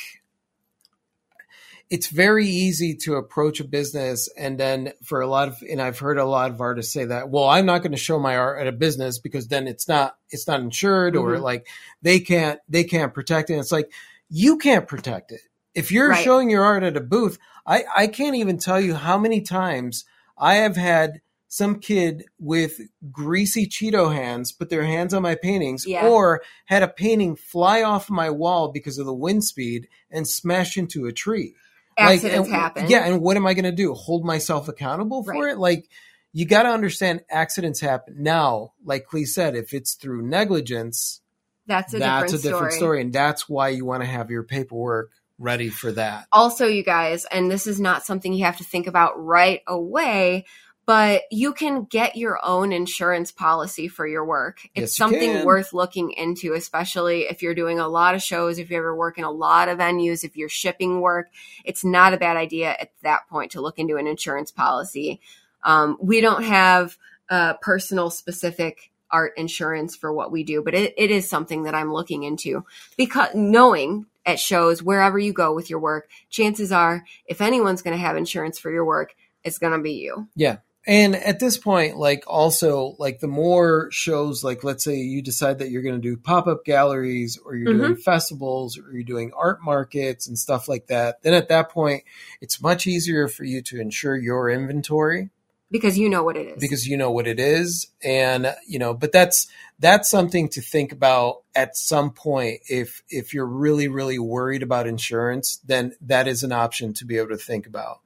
it's 1.91 2.07
very 2.07 2.47
easy 2.47 2.95
to 2.95 3.15
approach 3.15 3.59
a 3.59 3.65
business 3.65 4.29
and 4.37 4.57
then 4.57 4.93
for 5.03 5.19
a 5.19 5.27
lot 5.27 5.49
of 5.49 5.61
and 5.69 5.81
I've 5.81 5.99
heard 5.99 6.17
a 6.17 6.23
lot 6.23 6.49
of 6.49 6.61
artists 6.61 6.93
say 6.93 7.03
that, 7.03 7.29
well, 7.29 7.43
I'm 7.43 7.65
not 7.65 7.79
going 7.79 7.91
to 7.91 7.97
show 7.97 8.17
my 8.17 8.37
art 8.37 8.61
at 8.61 8.67
a 8.67 8.71
business 8.71 9.19
because 9.19 9.49
then 9.49 9.67
it's 9.67 9.89
not 9.89 10.15
it's 10.29 10.47
not 10.47 10.61
insured 10.61 11.15
mm-hmm. 11.15 11.27
or 11.27 11.39
like 11.39 11.67
they 12.01 12.21
can't 12.21 12.61
they 12.69 12.85
can't 12.85 13.13
protect 13.13 13.49
it. 13.49 13.53
And 13.53 13.61
it's 13.61 13.73
like 13.73 13.91
you 14.29 14.57
can't 14.57 14.87
protect 14.87 15.33
it. 15.33 15.41
If 15.75 15.91
you're 15.91 16.11
right. 16.11 16.23
showing 16.23 16.49
your 16.49 16.63
art 16.63 16.83
at 16.83 16.95
a 16.95 17.01
booth, 17.01 17.37
I, 17.65 17.83
I 17.93 18.07
can't 18.07 18.37
even 18.37 18.57
tell 18.57 18.79
you 18.79 18.95
how 18.95 19.17
many 19.17 19.41
times 19.41 20.05
I 20.37 20.55
have 20.55 20.77
had 20.77 21.19
some 21.49 21.79
kid 21.79 22.23
with 22.39 22.79
greasy 23.11 23.67
Cheeto 23.67 24.13
hands 24.13 24.53
put 24.53 24.69
their 24.69 24.85
hands 24.85 25.13
on 25.13 25.23
my 25.23 25.35
paintings 25.35 25.85
yeah. 25.85 26.07
or 26.07 26.41
had 26.67 26.83
a 26.83 26.87
painting 26.87 27.35
fly 27.35 27.83
off 27.83 28.09
my 28.09 28.29
wall 28.29 28.69
because 28.69 28.97
of 28.97 29.05
the 29.05 29.13
wind 29.13 29.43
speed 29.43 29.89
and 30.09 30.25
smash 30.25 30.77
into 30.77 31.05
a 31.05 31.11
tree 31.11 31.53
accidents 31.97 32.49
like, 32.49 32.59
happen. 32.59 32.89
Yeah, 32.89 33.05
and 33.05 33.21
what 33.21 33.37
am 33.37 33.45
I 33.45 33.53
going 33.53 33.65
to 33.65 33.71
do? 33.71 33.93
Hold 33.93 34.25
myself 34.25 34.67
accountable 34.67 35.23
for 35.23 35.33
right. 35.33 35.53
it? 35.53 35.57
Like, 35.57 35.89
you 36.33 36.45
got 36.45 36.63
to 36.63 36.69
understand 36.69 37.21
accidents 37.29 37.79
happen. 37.79 38.23
Now, 38.23 38.73
like 38.83 39.05
Klee 39.07 39.27
said, 39.27 39.55
if 39.55 39.73
it's 39.73 39.95
through 39.95 40.21
negligence, 40.23 41.21
that's 41.67 41.93
a 41.93 41.99
that's 41.99 42.31
different 42.31 42.45
a 42.45 42.47
different 42.47 42.73
story. 42.73 42.79
story, 42.79 43.01
and 43.01 43.13
that's 43.13 43.49
why 43.49 43.69
you 43.69 43.85
want 43.85 44.03
to 44.03 44.07
have 44.07 44.31
your 44.31 44.43
paperwork 44.43 45.11
ready 45.37 45.69
for 45.69 45.91
that. 45.91 46.27
Also, 46.31 46.67
you 46.67 46.83
guys, 46.83 47.25
and 47.25 47.49
this 47.49 47.67
is 47.67 47.79
not 47.79 48.05
something 48.05 48.33
you 48.33 48.45
have 48.45 48.57
to 48.57 48.63
think 48.63 48.87
about 48.87 49.23
right 49.23 49.61
away, 49.67 50.45
but 50.91 51.21
you 51.31 51.53
can 51.53 51.85
get 51.85 52.17
your 52.17 52.37
own 52.43 52.73
insurance 52.73 53.31
policy 53.31 53.87
for 53.87 54.05
your 54.05 54.25
work. 54.25 54.59
It's 54.75 54.91
yes, 54.91 54.97
something 54.97 55.45
worth 55.45 55.71
looking 55.71 56.11
into, 56.11 56.51
especially 56.51 57.21
if 57.21 57.41
you're 57.41 57.55
doing 57.55 57.79
a 57.79 57.87
lot 57.87 58.13
of 58.13 58.21
shows, 58.21 58.59
if 58.59 58.69
you 58.69 58.75
ever 58.75 58.93
work 58.93 59.17
in 59.17 59.23
a 59.23 59.31
lot 59.31 59.69
of 59.69 59.77
venues, 59.77 60.25
if 60.25 60.35
you're 60.35 60.49
shipping 60.49 60.99
work. 60.99 61.29
It's 61.63 61.85
not 61.85 62.13
a 62.13 62.17
bad 62.17 62.35
idea 62.35 62.75
at 62.77 62.91
that 63.03 63.21
point 63.29 63.53
to 63.53 63.61
look 63.61 63.79
into 63.79 63.95
an 63.95 64.05
insurance 64.05 64.51
policy. 64.51 65.21
Um, 65.63 65.97
we 66.01 66.19
don't 66.19 66.43
have 66.43 66.97
a 67.29 67.55
personal 67.61 68.09
specific 68.09 68.91
art 69.09 69.31
insurance 69.37 69.95
for 69.95 70.11
what 70.11 70.29
we 70.29 70.43
do, 70.43 70.61
but 70.61 70.73
it, 70.73 70.93
it 70.97 71.09
is 71.09 71.29
something 71.29 71.63
that 71.63 71.73
I'm 71.73 71.93
looking 71.93 72.23
into 72.23 72.65
because 72.97 73.29
knowing 73.33 74.07
at 74.25 74.41
shows 74.41 74.83
wherever 74.83 75.17
you 75.17 75.31
go 75.31 75.55
with 75.55 75.69
your 75.69 75.79
work, 75.79 76.09
chances 76.29 76.73
are 76.73 77.05
if 77.25 77.39
anyone's 77.39 77.81
going 77.81 77.95
to 77.95 78.05
have 78.05 78.17
insurance 78.17 78.59
for 78.59 78.69
your 78.69 78.83
work, 78.83 79.15
it's 79.45 79.57
going 79.57 79.71
to 79.71 79.81
be 79.81 79.93
you. 79.93 80.27
Yeah. 80.35 80.57
And 80.87 81.15
at 81.15 81.39
this 81.39 81.59
point, 81.59 81.97
like 81.97 82.23
also 82.25 82.95
like 82.97 83.19
the 83.19 83.27
more 83.27 83.89
shows, 83.91 84.43
like 84.43 84.63
let's 84.63 84.83
say 84.83 84.95
you 84.95 85.21
decide 85.21 85.59
that 85.59 85.69
you're 85.69 85.83
going 85.83 85.95
to 85.95 86.01
do 86.01 86.17
pop 86.17 86.47
up 86.47 86.65
galleries 86.65 87.37
or 87.43 87.55
you're 87.55 87.73
mm-hmm. 87.73 87.81
doing 87.81 87.95
festivals 87.97 88.79
or 88.79 88.91
you're 88.91 89.03
doing 89.03 89.31
art 89.37 89.59
markets 89.63 90.27
and 90.27 90.39
stuff 90.39 90.67
like 90.67 90.87
that, 90.87 91.21
then 91.21 91.35
at 91.35 91.49
that 91.49 91.69
point, 91.69 92.03
it's 92.41 92.61
much 92.61 92.87
easier 92.87 93.27
for 93.27 93.43
you 93.43 93.61
to 93.61 93.79
ensure 93.79 94.17
your 94.17 94.49
inventory. 94.49 95.29
Because 95.69 95.97
you 95.97 96.09
know 96.09 96.23
what 96.23 96.35
it 96.35 96.47
is. 96.47 96.59
Because 96.59 96.87
you 96.87 96.97
know 96.97 97.11
what 97.11 97.27
it 97.27 97.39
is. 97.39 97.87
And 98.03 98.53
you 98.67 98.79
know 98.79 98.95
but 98.95 99.11
that's 99.11 99.47
that's 99.77 100.09
something 100.09 100.49
to 100.49 100.61
think 100.61 100.91
about 100.91 101.43
at 101.53 101.77
some 101.77 102.09
point. 102.09 102.61
If 102.67 103.03
if 103.07 103.35
you're 103.35 103.45
really 103.45 103.87
really 103.87 104.17
worried 104.17 104.63
about 104.63 104.87
insurance 104.87 105.61
then 105.63 105.93
that 106.01 106.27
is 106.27 106.41
an 106.41 106.51
option 106.51 106.93
to 106.95 107.05
be 107.05 107.17
able 107.17 107.29
to 107.29 107.37
think 107.37 107.67
about. 107.67 107.99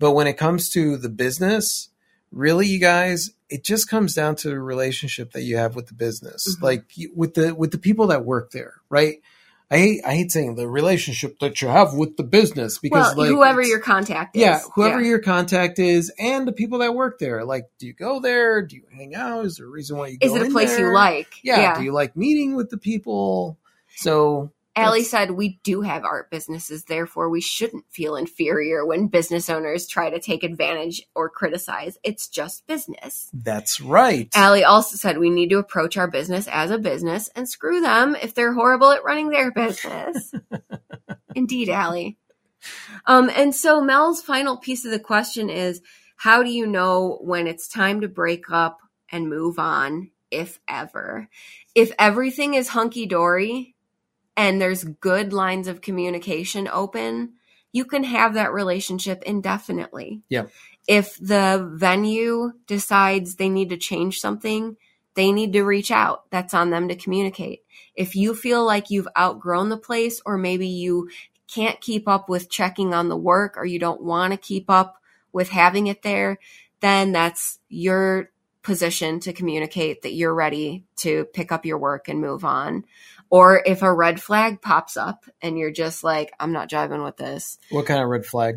But 0.00 0.10
when 0.10 0.26
it 0.26 0.36
comes 0.36 0.68
to 0.70 0.96
the 0.96 1.08
business 1.08 1.88
really 2.36 2.66
you 2.66 2.78
guys 2.78 3.30
it 3.48 3.64
just 3.64 3.88
comes 3.88 4.14
down 4.14 4.36
to 4.36 4.48
the 4.48 4.58
relationship 4.58 5.32
that 5.32 5.42
you 5.42 5.56
have 5.56 5.74
with 5.74 5.86
the 5.86 5.94
business 5.94 6.46
mm-hmm. 6.48 6.64
like 6.64 6.84
with 7.14 7.34
the 7.34 7.54
with 7.54 7.70
the 7.70 7.78
people 7.78 8.08
that 8.08 8.24
work 8.24 8.50
there 8.50 8.74
right 8.90 9.16
I 9.68 9.78
hate 9.78 10.00
I 10.04 10.14
hate 10.14 10.30
saying 10.30 10.54
the 10.54 10.68
relationship 10.68 11.40
that 11.40 11.60
you 11.60 11.66
have 11.66 11.92
with 11.92 12.16
the 12.16 12.22
business 12.22 12.78
because 12.78 13.16
well, 13.16 13.26
like 13.26 13.34
whoever 13.34 13.60
your 13.60 13.80
contact 13.80 14.36
is. 14.36 14.42
Yeah, 14.42 14.60
whoever 14.76 15.00
yeah. 15.00 15.08
your 15.08 15.18
contact 15.18 15.80
is 15.80 16.12
and 16.20 16.46
the 16.46 16.52
people 16.52 16.78
that 16.78 16.94
work 16.94 17.18
there. 17.18 17.44
Like, 17.44 17.68
do 17.80 17.88
you 17.88 17.92
go 17.92 18.20
there? 18.20 18.62
Do 18.62 18.76
you 18.76 18.84
hang 18.94 19.16
out? 19.16 19.44
Is 19.44 19.56
there 19.56 19.66
a 19.66 19.68
reason 19.68 19.96
why 19.96 20.08
you 20.08 20.18
Is 20.20 20.32
it 20.32 20.46
a 20.46 20.50
place 20.50 20.76
there? 20.76 20.86
you 20.86 20.94
like? 20.94 21.42
Yeah, 21.42 21.60
yeah. 21.60 21.78
Do 21.78 21.82
you 21.82 21.92
like 21.92 22.16
meeting 22.16 22.54
with 22.54 22.70
the 22.70 22.78
people? 22.78 23.58
So 23.96 24.52
Allie 24.76 25.04
said, 25.04 25.30
We 25.30 25.58
do 25.62 25.80
have 25.80 26.04
art 26.04 26.30
businesses, 26.30 26.84
therefore, 26.84 27.30
we 27.30 27.40
shouldn't 27.40 27.90
feel 27.90 28.14
inferior 28.14 28.84
when 28.84 29.06
business 29.06 29.48
owners 29.48 29.86
try 29.86 30.10
to 30.10 30.20
take 30.20 30.44
advantage 30.44 31.02
or 31.14 31.30
criticize. 31.30 31.96
It's 32.04 32.28
just 32.28 32.66
business. 32.66 33.30
That's 33.32 33.80
right. 33.80 34.28
Allie 34.34 34.64
also 34.64 34.96
said, 34.96 35.16
We 35.16 35.30
need 35.30 35.48
to 35.50 35.58
approach 35.58 35.96
our 35.96 36.08
business 36.08 36.46
as 36.46 36.70
a 36.70 36.78
business 36.78 37.30
and 37.34 37.48
screw 37.48 37.80
them 37.80 38.14
if 38.14 38.34
they're 38.34 38.52
horrible 38.52 38.90
at 38.90 39.02
running 39.02 39.30
their 39.30 39.50
business. 39.50 40.32
Indeed, 41.34 41.70
Allie. 41.70 42.18
Um, 43.06 43.30
and 43.34 43.54
so 43.54 43.80
Mel's 43.80 44.20
final 44.20 44.58
piece 44.58 44.84
of 44.84 44.90
the 44.90 44.98
question 44.98 45.48
is 45.48 45.80
How 46.16 46.42
do 46.42 46.50
you 46.50 46.66
know 46.66 47.18
when 47.22 47.46
it's 47.46 47.66
time 47.66 48.02
to 48.02 48.08
break 48.08 48.50
up 48.50 48.78
and 49.10 49.30
move 49.30 49.58
on, 49.58 50.10
if 50.30 50.58
ever? 50.68 51.28
If 51.74 51.92
everything 51.98 52.54
is 52.54 52.68
hunky 52.68 53.06
dory, 53.06 53.75
and 54.36 54.60
there's 54.60 54.84
good 54.84 55.32
lines 55.32 55.68
of 55.68 55.80
communication 55.80 56.68
open, 56.68 57.32
you 57.72 57.84
can 57.84 58.04
have 58.04 58.34
that 58.34 58.52
relationship 58.52 59.22
indefinitely. 59.24 60.22
Yeah. 60.28 60.46
If 60.86 61.16
the 61.16 61.68
venue 61.74 62.52
decides 62.66 63.34
they 63.34 63.48
need 63.48 63.70
to 63.70 63.76
change 63.76 64.18
something, 64.18 64.76
they 65.14 65.32
need 65.32 65.52
to 65.54 65.64
reach 65.64 65.90
out. 65.90 66.30
That's 66.30 66.54
on 66.54 66.70
them 66.70 66.88
to 66.88 66.94
communicate. 66.94 67.64
If 67.94 68.14
you 68.14 68.34
feel 68.34 68.64
like 68.64 68.90
you've 68.90 69.08
outgrown 69.18 69.70
the 69.70 69.76
place 69.76 70.20
or 70.24 70.36
maybe 70.36 70.68
you 70.68 71.10
can't 71.52 71.80
keep 71.80 72.06
up 72.06 72.28
with 72.28 72.50
checking 72.50 72.92
on 72.92 73.08
the 73.08 73.16
work 73.16 73.56
or 73.56 73.64
you 73.64 73.78
don't 73.78 74.02
want 74.02 74.32
to 74.32 74.36
keep 74.36 74.68
up 74.68 75.00
with 75.32 75.48
having 75.48 75.86
it 75.86 76.02
there, 76.02 76.38
then 76.80 77.12
that's 77.12 77.58
your 77.68 78.30
position 78.66 79.20
to 79.20 79.32
communicate 79.32 80.02
that 80.02 80.12
you're 80.12 80.34
ready 80.34 80.84
to 80.96 81.24
pick 81.32 81.52
up 81.52 81.64
your 81.64 81.78
work 81.78 82.08
and 82.08 82.20
move 82.20 82.44
on. 82.44 82.84
Or 83.30 83.62
if 83.64 83.82
a 83.82 83.92
red 83.94 84.20
flag 84.20 84.60
pops 84.60 84.96
up 84.96 85.24
and 85.40 85.56
you're 85.58 85.70
just 85.72 86.02
like, 86.04 86.32
I'm 86.38 86.52
not 86.52 86.68
jiving 86.68 87.04
with 87.04 87.16
this. 87.16 87.58
What 87.70 87.86
kind 87.86 88.02
of 88.02 88.08
red 88.08 88.26
flag? 88.26 88.56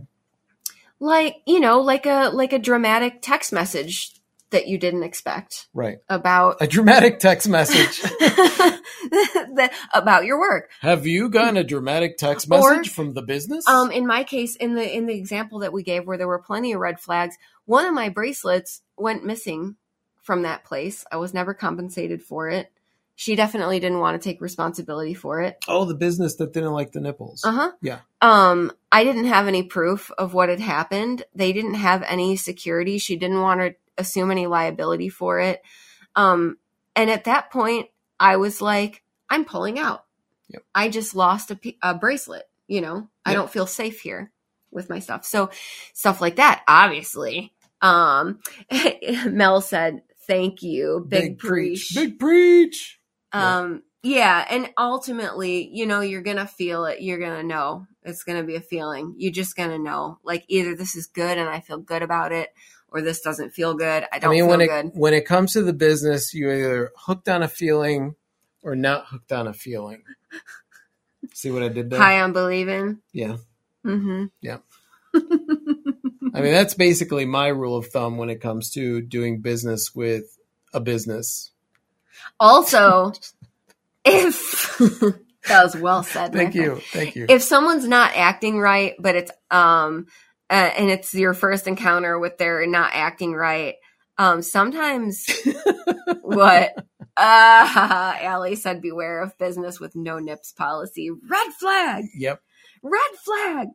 Like, 1.00 1.38
you 1.48 1.60
know, 1.60 1.80
like 1.82 2.06
a 2.06 2.30
like 2.34 2.52
a 2.54 2.60
dramatic 2.60 3.22
text 3.22 3.54
message 3.54 4.12
that 4.50 4.68
you 4.68 4.80
didn't 4.80 5.04
expect 5.04 5.68
Right. 5.76 6.00
about 6.10 6.58
A 6.60 6.66
dramatic 6.68 7.20
text 7.20 7.48
message. 7.48 8.02
the- 9.12 9.70
about 9.94 10.26
your 10.26 10.40
work. 10.40 10.72
Have 10.82 11.06
you 11.06 11.30
gotten 11.30 11.56
a 11.58 11.64
dramatic 11.64 12.18
text 12.18 12.48
Or- 12.52 12.74
message 12.76 12.92
from 12.92 13.14
the 13.14 13.22
business? 13.22 13.68
Um, 13.68 13.92
in 13.92 14.08
my 14.08 14.24
case, 14.24 14.56
in 14.56 14.74
the 14.76 14.96
in 14.96 15.06
the 15.06 15.16
example 15.16 15.60
that 15.60 15.72
we 15.72 15.84
gave, 15.84 16.06
where 16.08 16.18
there 16.18 16.28
were 16.28 16.40
plenty 16.42 16.74
of 16.74 16.80
red 16.80 17.00
flags, 17.00 17.38
one 17.66 17.86
of 17.86 17.94
my 17.94 18.10
bracelets 18.10 18.82
went 18.98 19.24
missing 19.24 19.76
from 20.30 20.44
that 20.44 20.64
place. 20.64 21.04
I 21.12 21.18
was 21.18 21.34
never 21.34 21.56
compensated 21.56 22.22
for 22.22 22.50
it. 22.50 22.72
She 23.16 23.36
definitely 23.36 23.80
didn't 23.80 23.98
want 23.98 24.22
to 24.22 24.30
take 24.30 24.42
responsibility 24.42 25.16
for 25.16 25.42
it. 25.42 25.58
oh, 25.68 25.86
the 25.86 25.96
business 25.96 26.36
that 26.36 26.54
didn't 26.54 26.74
like 26.74 26.92
the 26.92 27.00
nipples. 27.00 27.44
Uh 27.44 27.52
huh. 27.52 27.72
Yeah. 27.82 28.02
Um, 28.22 28.72
I 28.92 29.04
didn't 29.04 29.26
have 29.26 29.48
any 29.48 29.64
proof 29.64 30.12
of 30.20 30.36
what 30.36 30.50
had 30.50 30.60
happened. 30.60 31.24
They 31.34 31.52
didn't 31.52 31.74
have 31.74 32.04
any 32.04 32.36
security. 32.36 33.00
She 33.00 33.16
didn't 33.16 33.42
want 33.42 33.60
to 33.62 33.74
assume 33.98 34.30
any 34.30 34.46
liability 34.46 35.10
for 35.10 35.40
it. 35.40 35.64
Um, 36.16 36.58
and 36.96 37.10
at 37.10 37.24
that 37.24 37.50
point, 37.50 37.88
I 38.20 38.36
was 38.36 38.62
like, 38.62 39.02
I'm 39.32 39.46
pulling 39.46 39.80
out. 39.80 40.06
Yep. 40.50 40.64
I 40.76 40.90
just 40.90 41.16
lost 41.16 41.50
a, 41.50 41.56
p- 41.56 41.80
a 41.82 41.96
bracelet. 41.96 42.44
You 42.68 42.82
know, 42.82 43.10
I 43.26 43.34
don't 43.34 43.50
feel 43.50 43.66
safe 43.66 44.00
here 44.02 44.32
with 44.70 44.92
my 44.92 45.00
stuff. 45.00 45.26
So 45.26 45.50
stuff 45.94 46.22
like 46.22 46.36
that, 46.36 46.62
obviously. 46.68 47.52
Um, 47.82 48.40
Mel 49.26 49.62
said, 49.62 50.04
thank 50.30 50.64
you. 50.64 51.06
Big, 51.08 51.40
preach. 51.40 51.92
Big 51.94 52.20
preach. 52.20 53.00
Yeah. 53.34 53.58
Um, 53.58 53.84
yeah, 54.02 54.46
and 54.50 54.70
ultimately, 54.78 55.70
you 55.74 55.86
know, 55.86 56.00
you're 56.00 56.22
gonna 56.22 56.48
feel 56.48 56.86
it. 56.86 57.02
You're 57.02 57.20
gonna 57.20 57.44
know. 57.44 57.86
It's 58.04 58.24
gonna 58.24 58.44
be 58.44 58.56
a 58.56 58.62
feeling. 58.62 59.16
You're 59.18 59.34
just 59.34 59.58
gonna 59.58 59.78
know. 59.78 60.20
Like 60.24 60.46
either 60.48 60.74
this 60.74 60.96
is 60.96 61.08
good 61.08 61.38
and 61.38 61.50
I 61.50 61.60
feel 61.60 61.80
good 61.80 62.02
about 62.02 62.32
it, 62.32 62.54
or 62.88 63.02
this 63.02 63.20
doesn't 63.20 63.52
feel 63.52 63.74
good. 63.74 64.04
I 64.04 64.08
I 64.14 64.20
don't 64.20 64.30
I 64.30 64.34
mean, 64.36 64.44
feel 64.44 64.50
when 64.50 64.62
it 64.62 64.68
good. 64.68 64.92
when 64.94 65.14
it 65.14 65.26
comes 65.26 65.52
to 65.54 65.64
the 65.64 65.74
business, 65.74 66.34
you're 66.34 66.56
either 66.56 66.92
hooked 66.96 67.28
on 67.28 67.44
a 67.44 67.50
feeling 67.50 68.16
or 68.64 68.74
not 68.76 69.08
hooked 69.08 69.34
on 69.34 69.48
a 69.48 69.54
feeling. 69.54 70.04
See 71.34 71.52
what 71.52 71.64
I 71.64 71.68
did 71.68 71.90
there? 71.90 72.00
High 72.00 72.22
on 72.22 72.32
believing. 72.32 73.00
Yeah. 73.12 73.38
Mm-hmm. 73.86 74.26
I 76.40 76.44
mean, 76.44 76.54
that's 76.54 76.74
basically 76.74 77.26
my 77.26 77.48
rule 77.48 77.76
of 77.76 77.88
thumb 77.88 78.18
when 78.18 78.30
it 78.30 78.42
comes 78.42 78.72
to 78.72 79.02
doing 79.02 79.42
business 79.42 79.94
with 79.94 80.38
a 80.74 80.80
business. 80.80 81.52
Also, 82.40 83.12
if 84.06 84.78
that 85.48 85.64
was 85.64 85.76
well 85.76 86.04
said. 86.04 86.34
Thank 86.34 86.56
you. 86.56 86.82
Thank 86.92 87.16
you. 87.16 87.26
if 87.30 87.42
someone's 87.42 87.88
not 87.88 88.12
acting 88.16 88.60
right, 88.60 88.94
but 89.00 89.16
it's 89.16 89.32
um 89.52 90.08
uh, 90.50 90.72
and 90.78 90.90
it's 90.90 91.14
your 91.14 91.34
first 91.34 91.68
encounter 91.68 92.18
with 92.18 92.38
their 92.38 92.66
not 92.66 92.92
acting 92.94 93.34
right, 93.34 93.76
um 94.18 94.42
sometimes 94.42 95.26
what 96.22 96.76
uh 97.18 98.16
Allie 98.22 98.56
said 98.56 98.82
beware 98.82 99.22
of 99.22 99.38
business 99.38 99.80
with 99.80 99.96
no 99.96 100.20
nips 100.20 100.52
policy. 100.52 101.10
Red 101.10 101.54
flag. 101.60 102.06
yep. 102.16 102.42
Red 102.82 103.12
flag. 103.26 103.68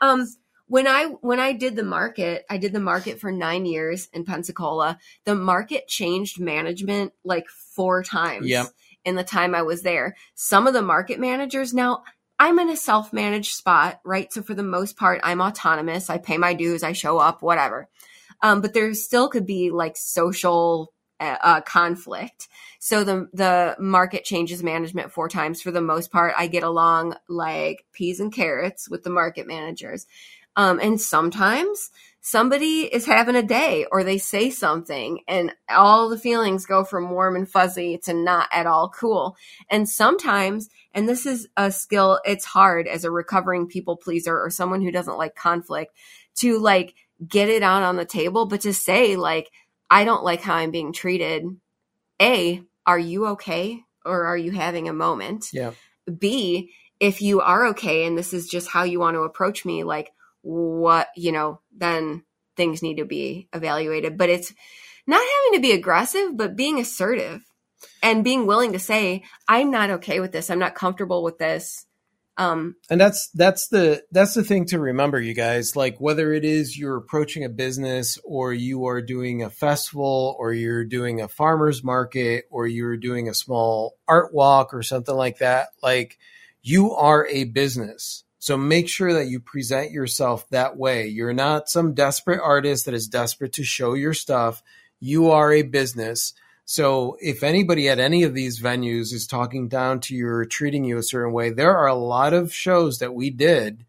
Um 0.00 0.26
when 0.68 0.86
I 0.86 1.04
when 1.04 1.40
I 1.40 1.52
did 1.52 1.76
the 1.76 1.84
market, 1.84 2.44
I 2.50 2.58
did 2.58 2.72
the 2.72 2.80
market 2.80 3.20
for 3.20 3.30
9 3.30 3.66
years 3.66 4.08
in 4.12 4.24
Pensacola. 4.24 4.98
The 5.24 5.34
market 5.34 5.88
changed 5.88 6.40
management 6.40 7.12
like 7.24 7.48
4 7.48 8.02
times 8.02 8.46
Yep. 8.46 8.66
in 9.04 9.14
the 9.16 9.24
time 9.24 9.54
I 9.54 9.62
was 9.62 9.82
there. 9.82 10.16
Some 10.34 10.66
of 10.66 10.74
the 10.74 10.82
market 10.82 11.20
managers 11.20 11.72
now 11.72 12.02
I'm 12.38 12.58
in 12.58 12.68
a 12.68 12.76
self 12.76 13.12
managed 13.12 13.54
spot, 13.54 14.00
right? 14.04 14.30
So 14.32 14.42
for 14.42 14.54
the 14.54 14.62
most 14.62 14.96
part, 14.96 15.20
I'm 15.24 15.40
autonomous. 15.40 16.10
I 16.10 16.18
pay 16.18 16.36
my 16.36 16.54
dues, 16.54 16.82
I 16.82 16.92
show 16.92 17.18
up, 17.18 17.42
whatever. 17.42 17.88
Um, 18.42 18.60
but 18.60 18.74
there 18.74 18.92
still 18.94 19.28
could 19.28 19.46
be 19.46 19.70
like 19.70 19.96
social 19.96 20.92
uh, 21.18 21.36
uh, 21.42 21.60
conflict. 21.62 22.48
So 22.78 23.04
the 23.04 23.28
the 23.32 23.76
market 23.78 24.24
changes 24.24 24.62
management 24.62 25.12
four 25.12 25.28
times. 25.28 25.62
For 25.62 25.70
the 25.70 25.80
most 25.80 26.12
part, 26.12 26.34
I 26.36 26.46
get 26.46 26.62
along 26.62 27.16
like 27.28 27.86
peas 27.92 28.20
and 28.20 28.32
carrots 28.32 28.88
with 28.88 29.02
the 29.02 29.10
market 29.10 29.46
managers. 29.46 30.06
Um, 30.56 30.80
and 30.82 31.00
sometimes 31.00 31.90
somebody 32.26 32.80
is 32.80 33.06
having 33.06 33.36
a 33.36 33.42
day 33.42 33.86
or 33.92 34.02
they 34.02 34.18
say 34.18 34.50
something 34.50 35.20
and 35.28 35.52
all 35.68 36.08
the 36.08 36.18
feelings 36.18 36.66
go 36.66 36.82
from 36.82 37.10
warm 37.10 37.36
and 37.36 37.48
fuzzy 37.48 37.98
to 37.98 38.12
not 38.12 38.48
at 38.50 38.66
all 38.66 38.88
cool. 38.88 39.36
And 39.70 39.88
sometimes, 39.88 40.68
and 40.92 41.08
this 41.08 41.24
is 41.24 41.46
a 41.56 41.70
skill, 41.70 42.20
it's 42.24 42.44
hard 42.44 42.88
as 42.88 43.04
a 43.04 43.12
recovering 43.12 43.68
people 43.68 43.96
pleaser 43.96 44.36
or 44.36 44.50
someone 44.50 44.82
who 44.82 44.90
doesn't 44.90 45.18
like 45.18 45.36
conflict 45.36 45.94
to 46.38 46.58
like 46.58 46.94
get 47.28 47.48
it 47.48 47.62
out 47.62 47.84
on 47.84 47.94
the 47.94 48.04
table, 48.04 48.46
but 48.46 48.62
to 48.62 48.74
say 48.74 49.14
like, 49.14 49.48
I 49.88 50.04
don't 50.04 50.24
like 50.24 50.40
how 50.40 50.56
I'm 50.56 50.72
being 50.72 50.92
treated. 50.92 51.44
A, 52.20 52.60
are 52.86 52.98
you 52.98 53.26
okay? 53.28 53.84
Or 54.04 54.24
are 54.24 54.36
you 54.36 54.50
having 54.50 54.88
a 54.88 54.92
moment? 54.92 55.50
Yeah. 55.52 55.72
B, 56.18 56.72
if 56.98 57.22
you 57.22 57.40
are 57.40 57.66
okay 57.68 58.04
and 58.04 58.18
this 58.18 58.32
is 58.32 58.48
just 58.48 58.68
how 58.68 58.82
you 58.82 58.98
want 58.98 59.14
to 59.14 59.20
approach 59.20 59.64
me, 59.64 59.84
like 59.84 60.10
what, 60.46 61.08
you 61.16 61.32
know, 61.32 61.60
then 61.76 62.22
things 62.56 62.82
need 62.82 62.98
to 62.98 63.04
be 63.04 63.48
evaluated. 63.52 64.16
But 64.16 64.30
it's 64.30 64.52
not 65.06 65.20
having 65.20 65.58
to 65.58 65.62
be 65.62 65.72
aggressive, 65.72 66.36
but 66.36 66.56
being 66.56 66.78
assertive 66.78 67.42
and 68.02 68.24
being 68.24 68.46
willing 68.46 68.72
to 68.72 68.78
say, 68.78 69.24
I'm 69.48 69.70
not 69.70 69.90
okay 69.90 70.20
with 70.20 70.32
this. 70.32 70.48
I'm 70.48 70.58
not 70.58 70.74
comfortable 70.74 71.22
with 71.22 71.38
this. 71.38 71.84
Um, 72.38 72.76
and 72.90 73.00
that's 73.00 73.30
that's 73.30 73.68
the 73.68 74.04
that's 74.12 74.34
the 74.34 74.44
thing 74.44 74.66
to 74.66 74.78
remember 74.78 75.18
you 75.18 75.32
guys 75.32 75.74
like 75.74 75.96
whether 75.98 76.34
it 76.34 76.44
is 76.44 76.76
you're 76.76 76.98
approaching 76.98 77.44
a 77.44 77.48
business 77.48 78.18
or 78.24 78.52
you 78.52 78.84
are 78.84 79.00
doing 79.00 79.42
a 79.42 79.48
festival 79.48 80.36
or 80.38 80.52
you're 80.52 80.84
doing 80.84 81.22
a 81.22 81.28
farmers 81.28 81.82
market 81.82 82.44
or 82.50 82.66
you're 82.66 82.98
doing 82.98 83.30
a 83.30 83.34
small 83.34 83.94
art 84.06 84.34
walk 84.34 84.74
or 84.74 84.82
something 84.82 85.14
like 85.14 85.38
that 85.38 85.68
like 85.82 86.18
you 86.60 86.92
are 86.92 87.26
a 87.28 87.44
business 87.44 88.25
so 88.46 88.56
make 88.56 88.88
sure 88.88 89.12
that 89.12 89.26
you 89.26 89.40
present 89.40 89.90
yourself 89.90 90.48
that 90.50 90.76
way 90.76 91.06
you're 91.06 91.32
not 91.32 91.68
some 91.68 91.94
desperate 91.94 92.40
artist 92.40 92.84
that 92.84 92.94
is 92.94 93.08
desperate 93.08 93.52
to 93.52 93.64
show 93.64 93.94
your 93.94 94.14
stuff 94.14 94.62
you 95.00 95.30
are 95.30 95.52
a 95.52 95.62
business 95.62 96.32
so 96.68 97.16
if 97.20 97.44
anybody 97.44 97.88
at 97.88 98.00
any 98.00 98.24
of 98.24 98.34
these 98.34 98.60
venues 98.60 99.12
is 99.12 99.28
talking 99.28 99.68
down 99.68 100.00
to 100.00 100.16
you 100.16 100.26
or 100.26 100.44
treating 100.44 100.84
you 100.84 100.98
a 100.98 101.02
certain 101.02 101.32
way, 101.32 101.50
there 101.50 101.76
are 101.76 101.86
a 101.86 101.94
lot 101.94 102.34
of 102.34 102.52
shows 102.52 102.98
that 102.98 103.14
we 103.14 103.30
did 103.30 103.86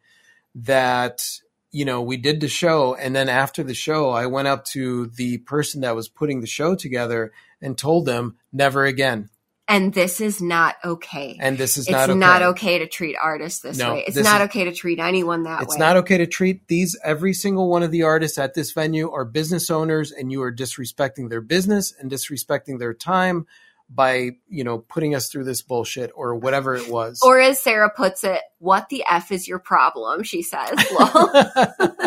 that, 0.53 1.39
you 1.71 1.85
know, 1.85 2.03
we 2.03 2.17
did 2.17 2.39
the 2.39 2.47
show. 2.47 2.93
And 2.93 3.15
then 3.15 3.29
after 3.29 3.63
the 3.63 3.73
show, 3.73 4.11
I 4.11 4.27
went 4.27 4.47
up 4.47 4.63
to 4.65 5.07
the 5.07 5.39
person 5.39 5.81
that 5.81 5.95
was 5.95 6.07
putting 6.07 6.41
the 6.41 6.47
show 6.47 6.75
together 6.75 7.31
and 7.59 7.75
told 7.75 8.05
them 8.05 8.37
never 8.53 8.85
again. 8.85 9.31
And 9.67 9.93
this 9.93 10.21
is 10.21 10.41
not 10.41 10.75
okay. 10.83 11.37
And 11.41 11.57
this 11.57 11.77
is 11.77 11.87
it's 11.87 11.91
not 11.91 12.15
not 12.15 12.41
okay. 12.41 12.75
okay. 12.75 12.79
to 12.79 12.87
treat 12.87 13.15
artists 13.21 13.59
this 13.61 13.77
No, 13.77 13.93
way. 13.93 14.03
It's 14.07 14.15
this 14.15 14.23
not 14.23 14.41
is- 14.41 14.45
okay 14.45 14.63
to 14.65 14.73
treat 14.73 14.99
anyone 14.99 15.43
that 15.43 15.61
It's 15.61 15.69
way. 15.69 15.73
It's 15.75 15.79
not 15.79 15.97
okay 15.97 16.17
to 16.19 16.27
treat 16.27 16.67
these 16.67 16.97
every 17.03 17.33
single 17.33 17.69
one 17.69 17.83
of 17.83 17.91
the 17.91 18.03
artists 18.03 18.37
at 18.37 18.53
this 18.53 18.71
venue 18.71 19.11
are 19.11 19.25
business 19.25 19.69
owners 19.69 20.11
and 20.11 20.31
you 20.31 20.41
are 20.43 20.51
disrespecting 20.53 21.29
their 21.29 21.41
business 21.41 21.93
and 21.99 22.09
disrespecting 22.11 22.79
their 22.79 22.93
time 22.93 23.45
by, 23.89 24.31
you 24.49 24.63
know, 24.65 24.79
putting 24.79 25.15
us 25.15 25.29
through 25.29 25.45
this 25.45 25.61
bullshit 25.61 26.11
or 26.13 26.35
whatever 26.35 26.75
it 26.75 26.89
was. 26.89 27.21
or 27.23 27.39
as 27.39 27.61
Sarah 27.61 27.89
puts 27.89 28.23
it, 28.25 28.41
what 28.59 28.89
the 28.89 29.03
F 29.09 29.31
is 29.31 29.47
your 29.47 29.59
problem? 29.59 30.23
She 30.23 30.41
says. 30.41 30.77
Lol. 30.99 31.29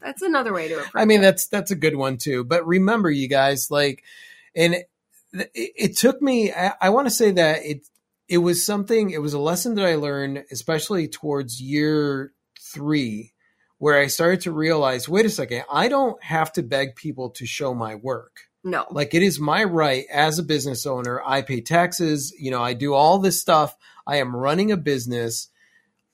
That's 0.00 0.22
another 0.22 0.54
way 0.54 0.68
to 0.68 0.74
approach 0.78 0.90
I 0.94 1.04
mean, 1.04 1.20
it. 1.20 1.22
that's 1.24 1.46
that's 1.48 1.70
a 1.70 1.76
good 1.76 1.94
one 1.94 2.16
too. 2.16 2.42
But 2.44 2.66
remember, 2.66 3.10
you 3.10 3.28
guys, 3.28 3.70
like, 3.70 4.02
and 4.56 4.76
it, 5.32 5.50
it, 5.54 5.96
took 5.96 6.20
me. 6.22 6.52
I, 6.52 6.74
I 6.80 6.90
want 6.90 7.06
to 7.06 7.14
say 7.14 7.30
that 7.32 7.64
it 7.64 7.86
it 8.28 8.38
was 8.38 8.64
something. 8.64 9.10
It 9.10 9.22
was 9.22 9.34
a 9.34 9.38
lesson 9.38 9.74
that 9.76 9.86
I 9.86 9.96
learned, 9.96 10.44
especially 10.50 11.08
towards 11.08 11.60
year 11.60 12.32
three, 12.60 13.32
where 13.78 13.98
I 13.98 14.06
started 14.08 14.42
to 14.42 14.52
realize, 14.52 15.08
wait 15.08 15.26
a 15.26 15.30
second, 15.30 15.64
I 15.70 15.88
don't 15.88 16.22
have 16.22 16.52
to 16.54 16.62
beg 16.62 16.96
people 16.96 17.30
to 17.30 17.46
show 17.46 17.74
my 17.74 17.94
work. 17.94 18.48
No. 18.64 18.86
Like 18.90 19.14
it 19.14 19.22
is 19.22 19.40
my 19.40 19.64
right 19.64 20.04
as 20.12 20.38
a 20.38 20.42
business 20.42 20.84
owner. 20.84 21.22
I 21.24 21.42
pay 21.42 21.60
taxes. 21.60 22.34
You 22.38 22.50
know, 22.50 22.62
I 22.62 22.74
do 22.74 22.92
all 22.92 23.18
this 23.18 23.40
stuff. 23.40 23.76
I 24.06 24.16
am 24.16 24.36
running 24.36 24.72
a 24.72 24.76
business. 24.76 25.48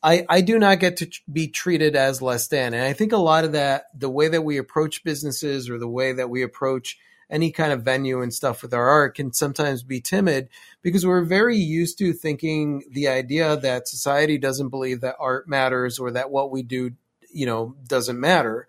I, 0.02 0.26
I 0.28 0.42
do 0.42 0.58
not 0.58 0.80
get 0.80 0.98
to 0.98 1.10
be 1.32 1.48
treated 1.48 1.96
as 1.96 2.20
less 2.20 2.48
than. 2.48 2.74
And 2.74 2.82
I 2.84 2.92
think 2.92 3.12
a 3.12 3.16
lot 3.16 3.44
of 3.44 3.52
that, 3.52 3.84
the 3.98 4.10
way 4.10 4.28
that 4.28 4.42
we 4.42 4.58
approach 4.58 5.02
businesses 5.02 5.70
or 5.70 5.78
the 5.78 5.88
way 5.88 6.12
that 6.12 6.28
we 6.28 6.42
approach 6.42 6.98
any 7.30 7.50
kind 7.50 7.72
of 7.72 7.82
venue 7.82 8.22
and 8.22 8.32
stuff 8.32 8.62
with 8.62 8.74
our 8.74 8.88
art 8.88 9.14
can 9.14 9.32
sometimes 9.32 9.82
be 9.82 10.00
timid 10.00 10.48
because 10.82 11.06
we're 11.06 11.24
very 11.24 11.56
used 11.56 11.98
to 11.98 12.12
thinking 12.12 12.84
the 12.90 13.08
idea 13.08 13.56
that 13.56 13.88
society 13.88 14.38
doesn't 14.38 14.68
believe 14.68 15.00
that 15.00 15.16
art 15.18 15.48
matters 15.48 15.98
or 15.98 16.10
that 16.10 16.30
what 16.30 16.50
we 16.50 16.62
do, 16.62 16.92
you 17.32 17.46
know, 17.46 17.74
doesn't 17.86 18.20
matter. 18.20 18.66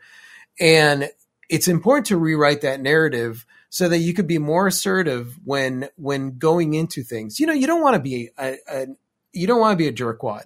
And 0.59 1.09
it's 1.49 1.67
important 1.67 2.07
to 2.07 2.17
rewrite 2.17 2.61
that 2.61 2.81
narrative 2.81 3.45
so 3.69 3.89
that 3.89 3.97
you 3.97 4.13
could 4.13 4.27
be 4.27 4.37
more 4.37 4.67
assertive 4.67 5.37
when 5.43 5.89
when 5.97 6.37
going 6.37 6.73
into 6.73 7.03
things. 7.03 7.39
You 7.39 7.47
know, 7.47 7.53
you 7.53 7.67
don't 7.67 7.81
want 7.81 7.95
to 7.95 8.01
be 8.01 8.29
a, 8.37 8.55
a 8.69 8.87
you 9.33 9.47
don't 9.47 9.59
want 9.59 9.73
to 9.73 9.77
be 9.77 9.87
a 9.87 9.93
jerkwad. 9.93 10.43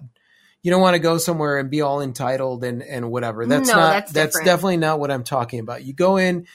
You 0.62 0.70
don't 0.70 0.82
want 0.82 0.94
to 0.94 1.00
go 1.00 1.16
somewhere 1.16 1.58
and 1.58 1.70
be 1.70 1.80
all 1.80 2.00
entitled 2.00 2.64
and 2.64 2.82
and 2.82 3.10
whatever. 3.10 3.46
That's 3.46 3.68
No, 3.68 3.76
not 3.76 3.92
that's 3.92 4.12
that's 4.12 4.40
definitely 4.40 4.78
not 4.78 4.98
what 5.00 5.10
I'm 5.10 5.24
talking 5.24 5.60
about. 5.60 5.84
You 5.84 5.92
go 5.92 6.16
in, 6.16 6.46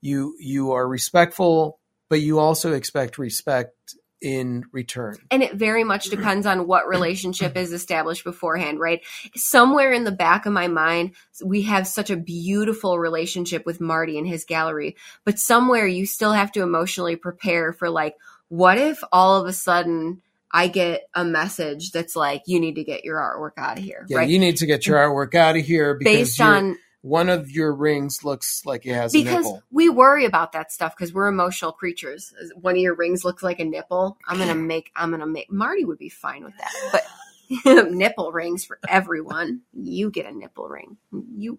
you 0.00 0.34
you 0.38 0.72
are 0.72 0.86
respectful, 0.86 1.78
but 2.08 2.20
you 2.20 2.38
also 2.38 2.72
expect 2.72 3.18
respect 3.18 3.94
in 4.20 4.64
return. 4.72 5.16
And 5.30 5.42
it 5.42 5.54
very 5.54 5.84
much 5.84 6.10
depends 6.10 6.46
on 6.46 6.66
what 6.66 6.86
relationship 6.86 7.56
is 7.56 7.72
established 7.72 8.24
beforehand, 8.24 8.78
right? 8.78 9.00
Somewhere 9.34 9.92
in 9.92 10.04
the 10.04 10.12
back 10.12 10.46
of 10.46 10.52
my 10.52 10.68
mind, 10.68 11.12
we 11.42 11.62
have 11.62 11.86
such 11.86 12.10
a 12.10 12.16
beautiful 12.16 12.98
relationship 12.98 13.64
with 13.64 13.80
Marty 13.80 14.18
and 14.18 14.26
his 14.26 14.44
gallery, 14.44 14.96
but 15.24 15.38
somewhere 15.38 15.86
you 15.86 16.04
still 16.06 16.32
have 16.32 16.52
to 16.52 16.62
emotionally 16.62 17.16
prepare 17.16 17.72
for 17.72 17.88
like, 17.88 18.16
what 18.48 18.76
if 18.76 19.02
all 19.10 19.40
of 19.40 19.46
a 19.46 19.52
sudden 19.52 20.20
I 20.52 20.68
get 20.68 21.08
a 21.14 21.24
message 21.24 21.92
that's 21.92 22.16
like, 22.16 22.42
you 22.46 22.60
need 22.60 22.74
to 22.74 22.84
get 22.84 23.04
your 23.04 23.18
artwork 23.18 23.52
out 23.56 23.78
of 23.78 23.84
here, 23.84 24.04
Yeah, 24.08 24.18
right? 24.18 24.28
you 24.28 24.38
need 24.38 24.58
to 24.58 24.66
get 24.66 24.86
your 24.86 24.98
artwork 24.98 25.34
out 25.34 25.56
of 25.56 25.64
here 25.64 25.94
because 25.94 26.12
Based 26.12 26.40
on 26.40 26.76
one 27.02 27.28
of 27.28 27.50
your 27.50 27.74
rings 27.74 28.24
looks 28.24 28.62
like 28.66 28.84
it 28.84 28.94
has 28.94 29.14
a 29.14 29.22
because 29.22 29.50
we 29.70 29.88
worry 29.88 30.24
about 30.26 30.52
that 30.52 30.70
stuff 30.70 30.94
because 30.96 31.12
we're 31.14 31.28
emotional 31.28 31.72
creatures. 31.72 32.34
One 32.54 32.74
of 32.74 32.80
your 32.80 32.94
rings 32.94 33.24
looks 33.24 33.42
like 33.42 33.58
a 33.58 33.64
nipple. 33.64 34.18
I'm 34.26 34.38
gonna 34.38 34.54
make. 34.54 34.90
I'm 34.94 35.10
gonna 35.10 35.26
make. 35.26 35.50
Marty 35.50 35.84
would 35.84 35.98
be 35.98 36.10
fine 36.10 36.44
with 36.44 36.54
that, 36.58 36.72
but 36.92 37.90
nipple 37.90 38.32
rings 38.32 38.64
for 38.64 38.78
everyone. 38.88 39.62
You 39.72 40.10
get 40.10 40.26
a 40.26 40.32
nipple 40.32 40.68
ring. 40.68 40.98
You. 41.12 41.58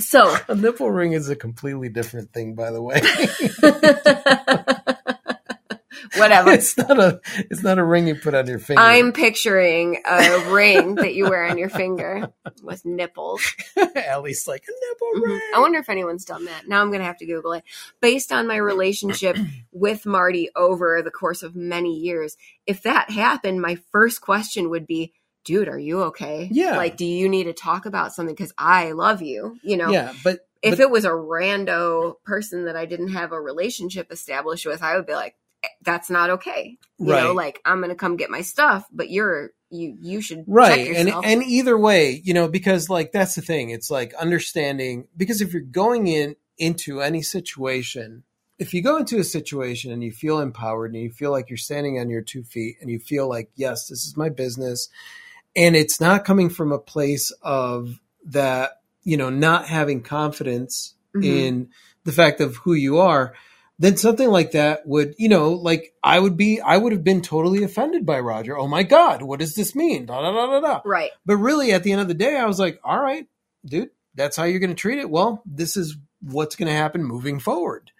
So 0.00 0.36
A 0.48 0.54
nipple 0.54 0.90
ring 0.90 1.12
is 1.12 1.28
a 1.28 1.36
completely 1.36 1.88
different 1.88 2.32
thing, 2.32 2.54
by 2.54 2.70
the 2.70 2.80
way. 2.80 3.00
whatever. 6.16 6.50
it's 6.52 6.76
not 6.76 6.98
a 6.98 7.20
it's 7.50 7.62
not 7.62 7.78
a 7.78 7.84
ring 7.84 8.06
you 8.06 8.14
put 8.14 8.34
on 8.34 8.46
your 8.46 8.58
finger. 8.58 8.80
I'm 8.82 9.12
picturing 9.12 10.00
a 10.04 10.50
ring 10.52 10.96
that 10.96 11.14
you 11.14 11.28
wear 11.28 11.44
on 11.46 11.58
your 11.58 11.68
finger 11.68 12.28
with 12.62 12.84
nipples. 12.84 13.42
at 13.76 14.22
least 14.22 14.48
like 14.48 14.64
a 14.68 14.72
nipple 14.88 15.08
Mhm. 15.16 15.32
ring. 15.32 15.40
I 15.54 15.60
wonder 15.60 15.78
if 15.78 15.88
anyone's 15.88 16.24
done 16.24 16.44
that. 16.46 16.68
Now 16.68 16.80
I'm 16.80 16.88
going 16.88 17.00
to 17.00 17.06
have 17.06 17.18
to 17.18 17.26
Google 17.26 17.52
it. 17.52 17.64
Based 18.00 18.32
on 18.32 18.46
my 18.46 18.56
relationship 18.56 19.36
with 19.72 20.06
Marty 20.06 20.50
over 20.56 21.02
the 21.02 21.10
course 21.10 21.42
of 21.42 21.56
many 21.56 21.94
years, 21.98 22.36
if 22.66 22.82
that 22.82 23.10
happened, 23.10 23.60
my 23.60 23.76
first 23.92 24.20
question 24.20 24.70
would 24.70 24.86
be, 24.86 25.12
dude, 25.44 25.68
are 25.68 25.78
you 25.78 26.02
okay? 26.04 26.48
Yeah. 26.52 26.76
Like, 26.76 26.96
do 26.96 27.06
you 27.06 27.28
need 27.28 27.44
to 27.44 27.52
talk 27.54 27.86
about 27.86 28.12
something? 28.12 28.34
Because 28.34 28.52
I 28.58 28.92
love 28.92 29.22
you, 29.22 29.56
you 29.62 29.76
know? 29.78 29.90
Yeah, 29.90 30.12
but 30.22 30.40
If 30.60 30.72
but- 30.72 30.80
it 30.80 30.90
was 30.90 31.04
a 31.06 31.10
rando 31.10 32.14
person 32.24 32.64
that 32.66 32.76
I 32.76 32.84
didn't 32.84 33.08
have 33.12 33.32
a 33.32 33.40
relationship 33.40 34.10
established 34.12 34.66
with, 34.66 34.82
I 34.82 34.96
would 34.96 35.06
be 35.06 35.14
like, 35.14 35.32
"Eh, 35.32 35.36
that's 35.82 36.10
not 36.10 36.30
okay. 36.30 36.78
You 36.98 37.06
know, 37.06 37.12
Right. 37.28 37.34
like 37.34 37.60
I'm 37.64 37.78
going 37.78 37.90
to 37.90 37.94
come 37.96 38.16
get 38.16 38.30
my 38.30 38.42
stuff, 38.42 38.86
but 38.92 39.10
you're, 39.10 39.50
you, 39.70 39.96
you 40.00 40.20
should 40.20 40.38
check 40.38 40.46
right 40.46 40.96
and 40.96 41.10
and 41.10 41.42
either 41.42 41.76
way 41.76 42.22
you 42.24 42.32
know 42.32 42.48
because 42.48 42.88
like 42.88 43.12
that's 43.12 43.34
the 43.34 43.42
thing 43.42 43.68
it's 43.68 43.90
like 43.90 44.14
understanding 44.14 45.06
because 45.14 45.42
if 45.42 45.52
you're 45.52 45.60
going 45.60 46.06
in 46.06 46.34
into 46.56 47.02
any 47.02 47.20
situation 47.20 48.22
if 48.58 48.72
you 48.72 48.82
go 48.82 48.96
into 48.96 49.18
a 49.18 49.24
situation 49.24 49.92
and 49.92 50.02
you 50.02 50.10
feel 50.10 50.40
empowered 50.40 50.94
and 50.94 51.02
you 51.02 51.10
feel 51.10 51.30
like 51.30 51.50
you're 51.50 51.58
standing 51.58 51.98
on 52.00 52.08
your 52.08 52.22
two 52.22 52.42
feet 52.42 52.76
and 52.80 52.88
you 52.90 52.98
feel 52.98 53.28
like 53.28 53.50
yes 53.56 53.88
this 53.88 54.06
is 54.06 54.16
my 54.16 54.30
business 54.30 54.88
and 55.54 55.76
it's 55.76 56.00
not 56.00 56.24
coming 56.24 56.48
from 56.48 56.72
a 56.72 56.78
place 56.78 57.30
of 57.42 58.00
that 58.24 58.80
you 59.02 59.18
know 59.18 59.28
not 59.28 59.66
having 59.68 60.00
confidence 60.02 60.94
Mhm. 61.14 61.24
in 61.24 61.68
the 62.04 62.12
fact 62.12 62.40
of 62.40 62.56
who 62.56 62.72
you 62.72 62.96
are 62.98 63.34
then 63.78 63.96
something 63.96 64.28
like 64.28 64.52
that 64.52 64.86
would 64.86 65.14
you 65.18 65.28
know 65.28 65.50
like 65.52 65.92
i 66.02 66.18
would 66.18 66.36
be 66.36 66.60
i 66.60 66.76
would 66.76 66.92
have 66.92 67.04
been 67.04 67.22
totally 67.22 67.62
offended 67.62 68.04
by 68.04 68.18
roger 68.18 68.56
oh 68.58 68.66
my 68.68 68.82
god 68.82 69.22
what 69.22 69.38
does 69.40 69.54
this 69.54 69.74
mean 69.74 70.06
da, 70.06 70.20
da, 70.20 70.32
da, 70.32 70.46
da, 70.46 70.60
da. 70.60 70.80
right. 70.84 71.10
but 71.24 71.36
really 71.36 71.72
at 71.72 71.82
the 71.82 71.92
end 71.92 72.00
of 72.00 72.08
the 72.08 72.14
day 72.14 72.36
i 72.36 72.46
was 72.46 72.58
like 72.58 72.80
all 72.84 73.00
right 73.00 73.26
dude 73.64 73.90
that's 74.14 74.36
how 74.36 74.44
you're 74.44 74.58
going 74.60 74.70
to 74.70 74.76
treat 74.76 74.98
it 74.98 75.08
well 75.10 75.42
this 75.46 75.76
is 75.76 75.96
what's 76.22 76.56
going 76.56 76.68
to 76.68 76.74
happen 76.74 77.02
moving 77.04 77.38
forward 77.38 77.90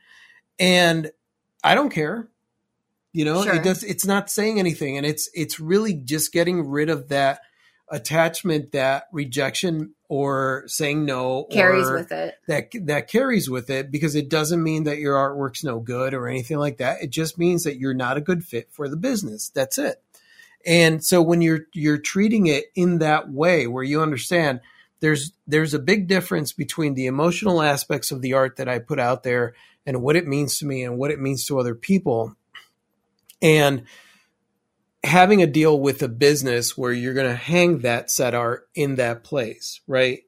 and 0.58 1.10
i 1.62 1.74
don't 1.74 1.90
care 1.90 2.28
you 3.12 3.24
know 3.24 3.42
Sure. 3.44 3.54
it 3.54 3.62
does 3.62 3.84
it's 3.84 4.04
not 4.06 4.30
saying 4.30 4.58
anything 4.58 4.96
and 4.96 5.06
it's 5.06 5.30
it's 5.34 5.60
really 5.60 5.94
just 5.94 6.32
getting 6.32 6.68
rid 6.68 6.90
of 6.90 7.08
that 7.08 7.40
attachment 7.90 8.72
that 8.72 9.04
rejection 9.12 9.94
or 10.08 10.64
saying 10.66 11.04
no 11.04 11.44
Carries 11.44 11.88
or 11.88 11.96
with 11.96 12.12
it. 12.12 12.34
that 12.46 12.70
that 12.84 13.08
carries 13.08 13.48
with 13.48 13.70
it 13.70 13.90
because 13.90 14.14
it 14.14 14.28
doesn't 14.28 14.62
mean 14.62 14.84
that 14.84 14.98
your 14.98 15.16
artwork's 15.16 15.64
no 15.64 15.80
good 15.80 16.14
or 16.14 16.28
anything 16.28 16.58
like 16.58 16.78
that. 16.78 17.02
It 17.02 17.10
just 17.10 17.38
means 17.38 17.64
that 17.64 17.78
you're 17.78 17.94
not 17.94 18.16
a 18.16 18.22
good 18.22 18.44
fit 18.44 18.68
for 18.72 18.88
the 18.88 18.96
business. 18.96 19.50
That's 19.50 19.78
it. 19.78 20.02
And 20.66 21.04
so 21.04 21.22
when 21.22 21.40
you're 21.40 21.66
you're 21.72 21.98
treating 21.98 22.46
it 22.46 22.66
in 22.74 22.98
that 22.98 23.30
way 23.30 23.66
where 23.66 23.84
you 23.84 24.02
understand 24.02 24.60
there's 25.00 25.32
there's 25.46 25.74
a 25.74 25.78
big 25.78 26.08
difference 26.08 26.52
between 26.52 26.94
the 26.94 27.06
emotional 27.06 27.62
aspects 27.62 28.10
of 28.10 28.22
the 28.22 28.34
art 28.34 28.56
that 28.56 28.68
I 28.68 28.78
put 28.78 28.98
out 28.98 29.22
there 29.22 29.54
and 29.86 30.02
what 30.02 30.16
it 30.16 30.26
means 30.26 30.58
to 30.58 30.66
me 30.66 30.82
and 30.82 30.98
what 30.98 31.10
it 31.10 31.20
means 31.20 31.44
to 31.46 31.58
other 31.58 31.74
people. 31.74 32.34
And 33.40 33.84
having 35.04 35.42
a 35.42 35.46
deal 35.46 35.78
with 35.78 36.02
a 36.02 36.08
business 36.08 36.76
where 36.76 36.92
you're 36.92 37.14
going 37.14 37.30
to 37.30 37.36
hang 37.36 37.78
that 37.80 38.10
set 38.10 38.34
art 38.34 38.68
in 38.74 38.96
that 38.96 39.24
place, 39.24 39.80
right? 39.86 40.20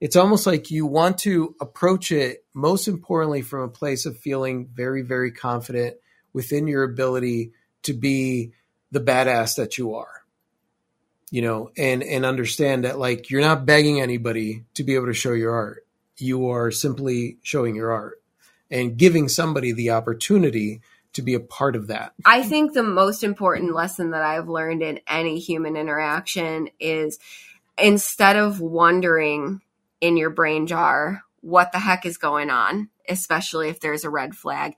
It's 0.00 0.16
almost 0.16 0.46
like 0.46 0.70
you 0.70 0.86
want 0.86 1.18
to 1.18 1.54
approach 1.60 2.12
it 2.12 2.44
most 2.52 2.88
importantly 2.88 3.42
from 3.42 3.62
a 3.62 3.68
place 3.68 4.04
of 4.04 4.18
feeling 4.18 4.68
very, 4.72 5.02
very 5.02 5.32
confident 5.32 5.96
within 6.32 6.66
your 6.66 6.82
ability 6.82 7.52
to 7.84 7.94
be 7.94 8.52
the 8.90 9.00
badass 9.00 9.56
that 9.56 9.78
you 9.78 9.94
are. 9.94 10.08
You 11.30 11.42
know, 11.42 11.70
and 11.76 12.04
and 12.04 12.24
understand 12.24 12.84
that 12.84 13.00
like 13.00 13.30
you're 13.30 13.40
not 13.40 13.66
begging 13.66 14.00
anybody 14.00 14.64
to 14.74 14.84
be 14.84 14.94
able 14.94 15.06
to 15.06 15.14
show 15.14 15.32
your 15.32 15.54
art. 15.54 15.84
You 16.18 16.50
are 16.50 16.70
simply 16.70 17.38
showing 17.42 17.74
your 17.74 17.90
art 17.90 18.22
and 18.70 18.96
giving 18.96 19.28
somebody 19.28 19.72
the 19.72 19.90
opportunity 19.90 20.82
to 21.16 21.22
be 21.22 21.34
a 21.34 21.40
part 21.40 21.76
of 21.76 21.88
that. 21.88 22.14
I 22.24 22.42
think 22.42 22.72
the 22.72 22.82
most 22.82 23.22
important 23.24 23.74
lesson 23.74 24.10
that 24.12 24.22
I've 24.22 24.48
learned 24.48 24.82
in 24.82 25.00
any 25.06 25.38
human 25.38 25.76
interaction 25.76 26.70
is 26.80 27.18
instead 27.76 28.36
of 28.36 28.60
wondering 28.60 29.60
in 30.00 30.16
your 30.16 30.30
brain 30.30 30.66
jar 30.66 31.22
what 31.40 31.72
the 31.72 31.78
heck 31.78 32.06
is 32.06 32.18
going 32.18 32.50
on, 32.50 32.88
especially 33.08 33.68
if 33.68 33.80
there's 33.80 34.04
a 34.04 34.10
red 34.10 34.34
flag, 34.34 34.74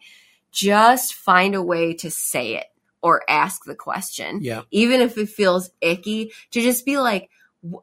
just 0.50 1.14
find 1.14 1.54
a 1.54 1.62
way 1.62 1.94
to 1.94 2.10
say 2.10 2.56
it 2.56 2.66
or 3.02 3.22
ask 3.28 3.64
the 3.64 3.74
question. 3.74 4.40
Yeah. 4.42 4.62
Even 4.70 5.00
if 5.00 5.16
it 5.18 5.28
feels 5.28 5.70
icky, 5.80 6.32
to 6.50 6.60
just 6.60 6.84
be 6.84 6.98
like, 6.98 7.30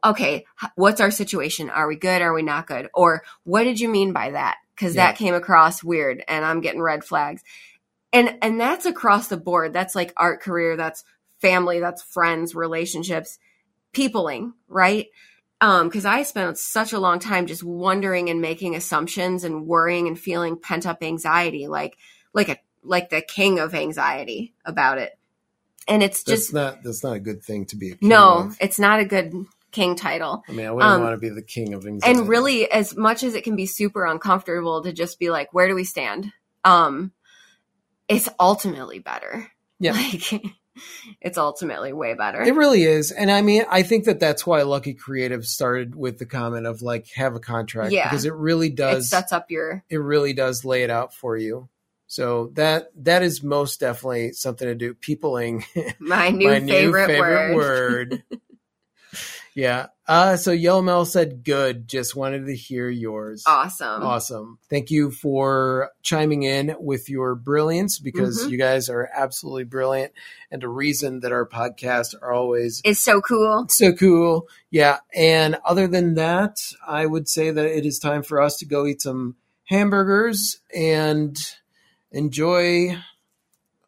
okay, 0.04 0.44
what's 0.74 1.00
our 1.00 1.10
situation? 1.10 1.70
Are 1.70 1.86
we 1.88 1.96
good? 1.96 2.22
Are 2.22 2.34
we 2.34 2.42
not 2.42 2.66
good? 2.66 2.88
Or 2.94 3.22
what 3.44 3.64
did 3.64 3.80
you 3.80 3.88
mean 3.88 4.12
by 4.12 4.30
that? 4.30 4.56
Because 4.74 4.94
Yeah. 4.94 5.06
that 5.06 5.16
came 5.16 5.34
across 5.34 5.82
weird 5.82 6.22
and 6.28 6.44
I'm 6.44 6.60
getting 6.60 6.82
red 6.82 7.04
flags 7.04 7.42
and 8.12 8.36
and 8.42 8.60
that's 8.60 8.86
across 8.86 9.28
the 9.28 9.36
board. 9.36 9.72
That's 9.72 9.94
like 9.94 10.12
art 10.16 10.40
career 10.40 10.76
that's 10.76 11.04
family 11.40 11.80
that's 11.80 12.02
friends 12.02 12.54
relationships 12.54 13.38
peopling 13.92 14.52
right? 14.68 15.06
Um 15.60 15.88
because 15.88 16.04
i 16.04 16.22
spent 16.22 16.58
such 16.58 16.92
a 16.92 16.98
long 16.98 17.18
time 17.18 17.46
just 17.46 17.62
wondering 17.64 18.28
and 18.30 18.40
making 18.40 18.74
assumptions 18.74 19.44
and 19.44 19.66
worrying 19.66 20.06
and 20.06 20.18
feeling 20.18 20.58
pent 20.58 20.86
up 20.86 21.02
anxiety 21.02 21.66
like 21.66 21.96
like 22.34 22.48
a 22.50 22.58
like 22.82 23.08
the 23.10 23.20
king 23.22 23.58
of 23.58 23.74
anxiety 23.74 24.54
about 24.64 24.98
it. 24.98 25.18
And 25.88 26.02
it's 26.02 26.22
That's 26.24 26.40
just 26.42 26.54
not 26.54 26.82
that's 26.82 27.02
not 27.04 27.14
a 27.16 27.20
good 27.20 27.42
thing 27.42 27.66
to 27.66 27.76
be 27.76 27.90
a 27.92 27.96
king 27.96 28.08
no 28.08 28.38
of. 28.40 28.56
it's 28.60 28.78
not 28.78 29.00
a 29.00 29.04
good 29.04 29.32
king 29.72 29.94
title. 29.96 30.42
I 30.48 30.52
mean, 30.52 30.66
I 30.66 30.70
wouldn't 30.72 30.90
Um, 30.92 31.02
want 31.02 31.14
to 31.14 31.18
be 31.18 31.28
the 31.28 31.42
king 31.42 31.74
of 31.74 31.86
anxiety. 31.86 32.18
and 32.18 32.28
really 32.28 32.70
as 32.70 32.96
much 32.96 33.22
as 33.22 33.34
it 33.34 33.44
can 33.44 33.56
be 33.56 33.66
super 33.66 34.04
uncomfortable 34.06 34.82
to 34.82 34.92
just 34.92 35.18
be 35.18 35.30
like 35.30 35.52
where 35.54 35.68
do 35.68 35.74
we 35.74 35.84
stand? 35.84 36.32
Um 36.64 37.12
it's 38.08 38.28
ultimately 38.38 38.98
better 38.98 39.50
Yeah. 39.78 39.92
like 39.92 40.42
it's 41.20 41.38
ultimately 41.38 41.92
way 41.92 42.14
better 42.14 42.42
It 42.42 42.54
really 42.54 42.82
is. 42.82 43.10
And 43.10 43.30
I 43.30 43.42
mean, 43.42 43.64
I 43.70 43.82
think 43.82 44.04
that 44.04 44.20
that's 44.20 44.46
why 44.46 44.62
Lucky 44.62 44.94
Creative 44.94 45.44
started 45.44 45.94
with 45.94 46.18
the 46.18 46.26
comment 46.26 46.66
of 46.66 46.82
like, 46.82 47.08
have 47.14 47.34
a 47.34 47.40
contract 47.40 47.92
Yeah. 47.92 48.08
because 48.08 48.24
it 48.26 48.34
really 48.34 48.68
it 48.68 48.76
does, 48.76 49.08
sets 49.08 49.32
up 49.32 49.50
your 49.50 49.82
it 49.88 49.96
really 49.98 50.32
does 50.34 50.64
lay 50.64 50.82
it 50.82 50.90
out 50.90 51.14
for 51.14 51.36
you. 51.36 51.68
So 52.08 52.50
that, 52.54 52.88
that 53.04 53.22
is 53.24 53.42
most 53.42 53.80
definitely 53.80 54.32
something 54.32 54.68
to 54.68 54.74
do. 54.76 54.94
Peopling, 54.94 55.64
my 55.98 56.28
new, 56.30 56.48
my 56.50 56.60
favorite, 56.60 56.62
new 56.62 56.92
favorite 56.92 57.54
word, 57.54 57.54
word. 57.56 58.22
Yeah. 59.56 59.86
Uh, 60.06 60.36
so 60.36 60.52
Yellow 60.52 60.82
Mel 60.82 61.04
said, 61.04 61.42
good. 61.42 61.88
Just 61.88 62.14
wanted 62.14 62.46
to 62.46 62.54
hear 62.54 62.88
yours. 62.88 63.42
awesome 63.44 64.04
Awesome. 64.04 64.58
Thank 64.70 64.92
you 64.92 65.10
for 65.10 65.90
chiming 66.02 66.44
in 66.44 66.76
with 66.78 67.08
your 67.10 67.34
brilliance 67.34 67.98
because 67.98 68.44
Mhm. 68.44 68.50
you 68.50 68.58
guys 68.58 68.88
are 68.88 69.08
absolutely 69.12 69.64
brilliant 69.64 70.12
and 70.52 70.62
a 70.62 70.68
reason 70.68 71.18
that 71.20 71.32
our 71.32 71.44
podcasts 71.44 72.14
are 72.22 72.32
always 72.32 72.80
it's 72.84 73.00
so 73.00 73.20
cool 73.20 73.66
so 73.68 73.92
cool. 73.92 74.46
Yeah. 74.70 74.98
And 75.12 75.56
other 75.64 75.88
than 75.88 76.14
that, 76.14 76.58
I 76.86 77.04
would 77.04 77.28
say 77.28 77.50
that 77.50 77.64
it 77.64 77.84
is 77.84 77.98
time 77.98 78.22
for 78.22 78.40
us 78.40 78.58
to 78.58 78.64
go 78.64 78.86
eat 78.86 79.02
some 79.02 79.34
hamburgers 79.64 80.60
and 80.72 81.36
enjoy. 82.12 82.96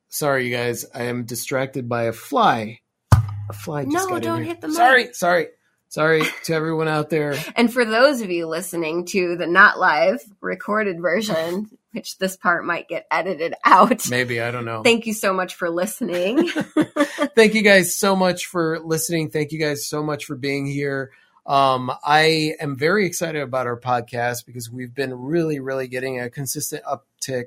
Sorry, 0.09 0.49
you 0.49 0.57
guys. 0.57 0.85
I 0.95 1.05
am 1.05 1.25
distracted 1.25 1.89
by 1.89 2.05
a 2.05 2.13
fly. 2.13 2.81
A 3.13 3.53
fly 3.53 3.85
just 3.85 3.95
No, 3.95 4.09
got 4.09 4.23
don't 4.23 4.39
here. 4.39 4.47
hit 4.47 4.61
the 4.61 4.69
mic. 4.69 4.77
Sorry, 4.77 5.13
sorry, 5.13 5.47
sorry 5.89 6.23
to 6.45 6.55
everyone 6.55 6.89
out 6.89 7.11
there. 7.11 7.35
and 7.57 7.73
for 7.73 7.85
those 7.85 8.21
of 8.21 8.31
you 8.31 8.47
listening 8.47 9.05
to 9.07 9.37
the 9.37 9.47
not 9.47 9.79
live 9.79 10.23
recorded 10.41 11.01
version 11.01 11.69
which 11.93 12.19
this 12.19 12.37
part 12.37 12.65
might 12.65 12.89
get 12.89 13.07
edited 13.11 13.55
out. 13.65 14.09
Maybe, 14.11 14.41
I 14.41 14.51
don't 14.51 14.65
know. 14.65 14.83
Thank 14.83 15.07
you 15.07 15.15
so 15.15 15.33
much 15.33 15.55
for 15.55 15.71
listening. 15.71 16.49
Thank 17.35 17.55
you 17.55 17.63
guys 17.63 17.97
so 17.97 18.15
much 18.15 18.47
for 18.47 18.79
listening. 18.81 19.31
Thank 19.31 19.53
you 19.53 19.59
guys 19.59 19.87
so 19.87 20.03
much 20.03 20.25
for 20.25 20.37
being 20.37 20.67
here. 20.67 21.11
Um, 21.47 21.91
I 22.05 22.53
am 22.61 22.77
very 22.77 23.07
excited 23.07 23.41
about 23.41 23.67
our 23.67 23.81
podcast 23.81 24.45
because 24.45 24.71
we've 24.71 24.95
been 24.95 25.15
really, 25.15 25.61
really 25.61 25.89
getting 25.89 26.21
a 26.21 26.29
consistent 26.29 26.85
uptick 26.85 27.47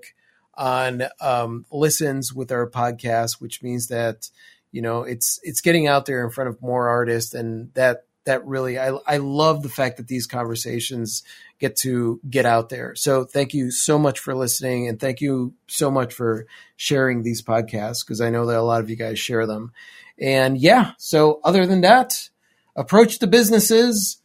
on 0.56 1.04
um, 1.22 1.66
listens 1.72 2.34
with 2.34 2.52
our 2.52 2.68
podcast, 2.68 3.40
which 3.40 3.62
means 3.62 3.88
that 3.88 4.30
you 4.72 4.82
know 4.82 5.04
it's 5.04 5.40
it's 5.44 5.62
getting 5.62 5.88
out 5.88 6.08
there 6.08 6.24
in 6.24 6.32
front 6.32 6.50
of 6.50 6.62
more 6.62 6.90
artists, 6.90 7.36
and 7.36 7.72
that 7.76 8.06
that 8.26 8.46
really 8.46 8.78
I 8.78 8.90
I 9.08 9.18
love 9.18 9.64
the 9.64 9.70
fact 9.70 9.98
that 9.98 10.08
these 10.08 10.28
conversations 10.28 11.24
get 11.60 11.76
to 11.78 12.20
get 12.30 12.46
out 12.46 12.70
there. 12.70 12.96
So 12.96 13.24
thank 13.24 13.54
you 13.54 13.72
so 13.72 13.98
much 13.98 14.20
for 14.20 14.36
listening, 14.36 14.88
and 14.88 15.00
thank 15.00 15.22
you 15.22 15.54
so 15.68 15.92
much 15.92 16.14
for 16.14 16.46
sharing 16.76 17.24
these 17.24 17.42
podcasts 17.42 18.06
because 18.06 18.22
I 18.22 18.30
know 18.30 18.46
that 18.46 18.58
a 18.58 18.62
lot 18.62 18.82
of 18.82 18.90
you 18.90 18.96
guys 18.96 19.20
share 19.20 19.46
them. 19.46 19.72
And 20.20 20.58
yeah, 20.58 20.92
so 20.98 21.40
other 21.44 21.66
than 21.66 21.82
that 21.82 22.30
approach 22.76 23.20
the 23.20 23.28
businesses 23.28 24.18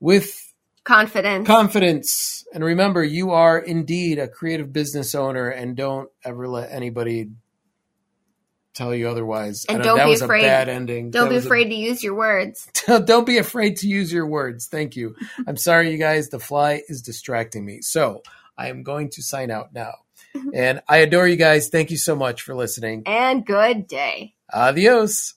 with 0.00 0.52
confidence. 0.84 1.46
Confidence. 1.46 2.46
And 2.52 2.64
remember, 2.64 3.02
you 3.04 3.32
are 3.32 3.58
indeed 3.58 4.18
a 4.18 4.28
creative 4.28 4.72
business 4.72 5.14
owner 5.14 5.48
and 5.48 5.76
don't 5.76 6.08
ever 6.24 6.48
let 6.48 6.70
anybody 6.70 7.30
tell 8.76 8.94
you 8.94 9.08
otherwise. 9.08 9.64
And 9.68 9.82
don't 9.82 9.98
that 9.98 10.04
be 10.04 10.10
was 10.10 10.22
afraid. 10.22 10.44
a 10.44 10.48
bad 10.48 10.68
ending. 10.68 11.10
Don't 11.10 11.24
that 11.24 11.40
be 11.40 11.46
afraid 11.46 11.68
a, 11.68 11.70
to 11.70 11.76
use 11.76 12.02
your 12.02 12.14
words. 12.14 12.68
don't 12.86 13.26
be 13.26 13.38
afraid 13.38 13.76
to 13.78 13.88
use 13.88 14.12
your 14.12 14.26
words. 14.26 14.66
Thank 14.66 14.96
you. 14.96 15.16
I'm 15.46 15.56
sorry, 15.56 15.90
you 15.90 15.98
guys. 15.98 16.28
The 16.28 16.38
fly 16.38 16.82
is 16.88 17.02
distracting 17.02 17.64
me. 17.64 17.80
So 17.82 18.22
I 18.56 18.68
am 18.68 18.82
going 18.82 19.10
to 19.10 19.22
sign 19.22 19.50
out 19.50 19.72
now. 19.72 19.94
and 20.54 20.82
I 20.88 20.98
adore 20.98 21.26
you 21.26 21.36
guys. 21.36 21.68
Thank 21.68 21.90
you 21.90 21.96
so 21.96 22.14
much 22.14 22.42
for 22.42 22.54
listening. 22.54 23.02
And 23.06 23.44
good 23.44 23.86
day. 23.86 24.34
Adios. 24.52 25.34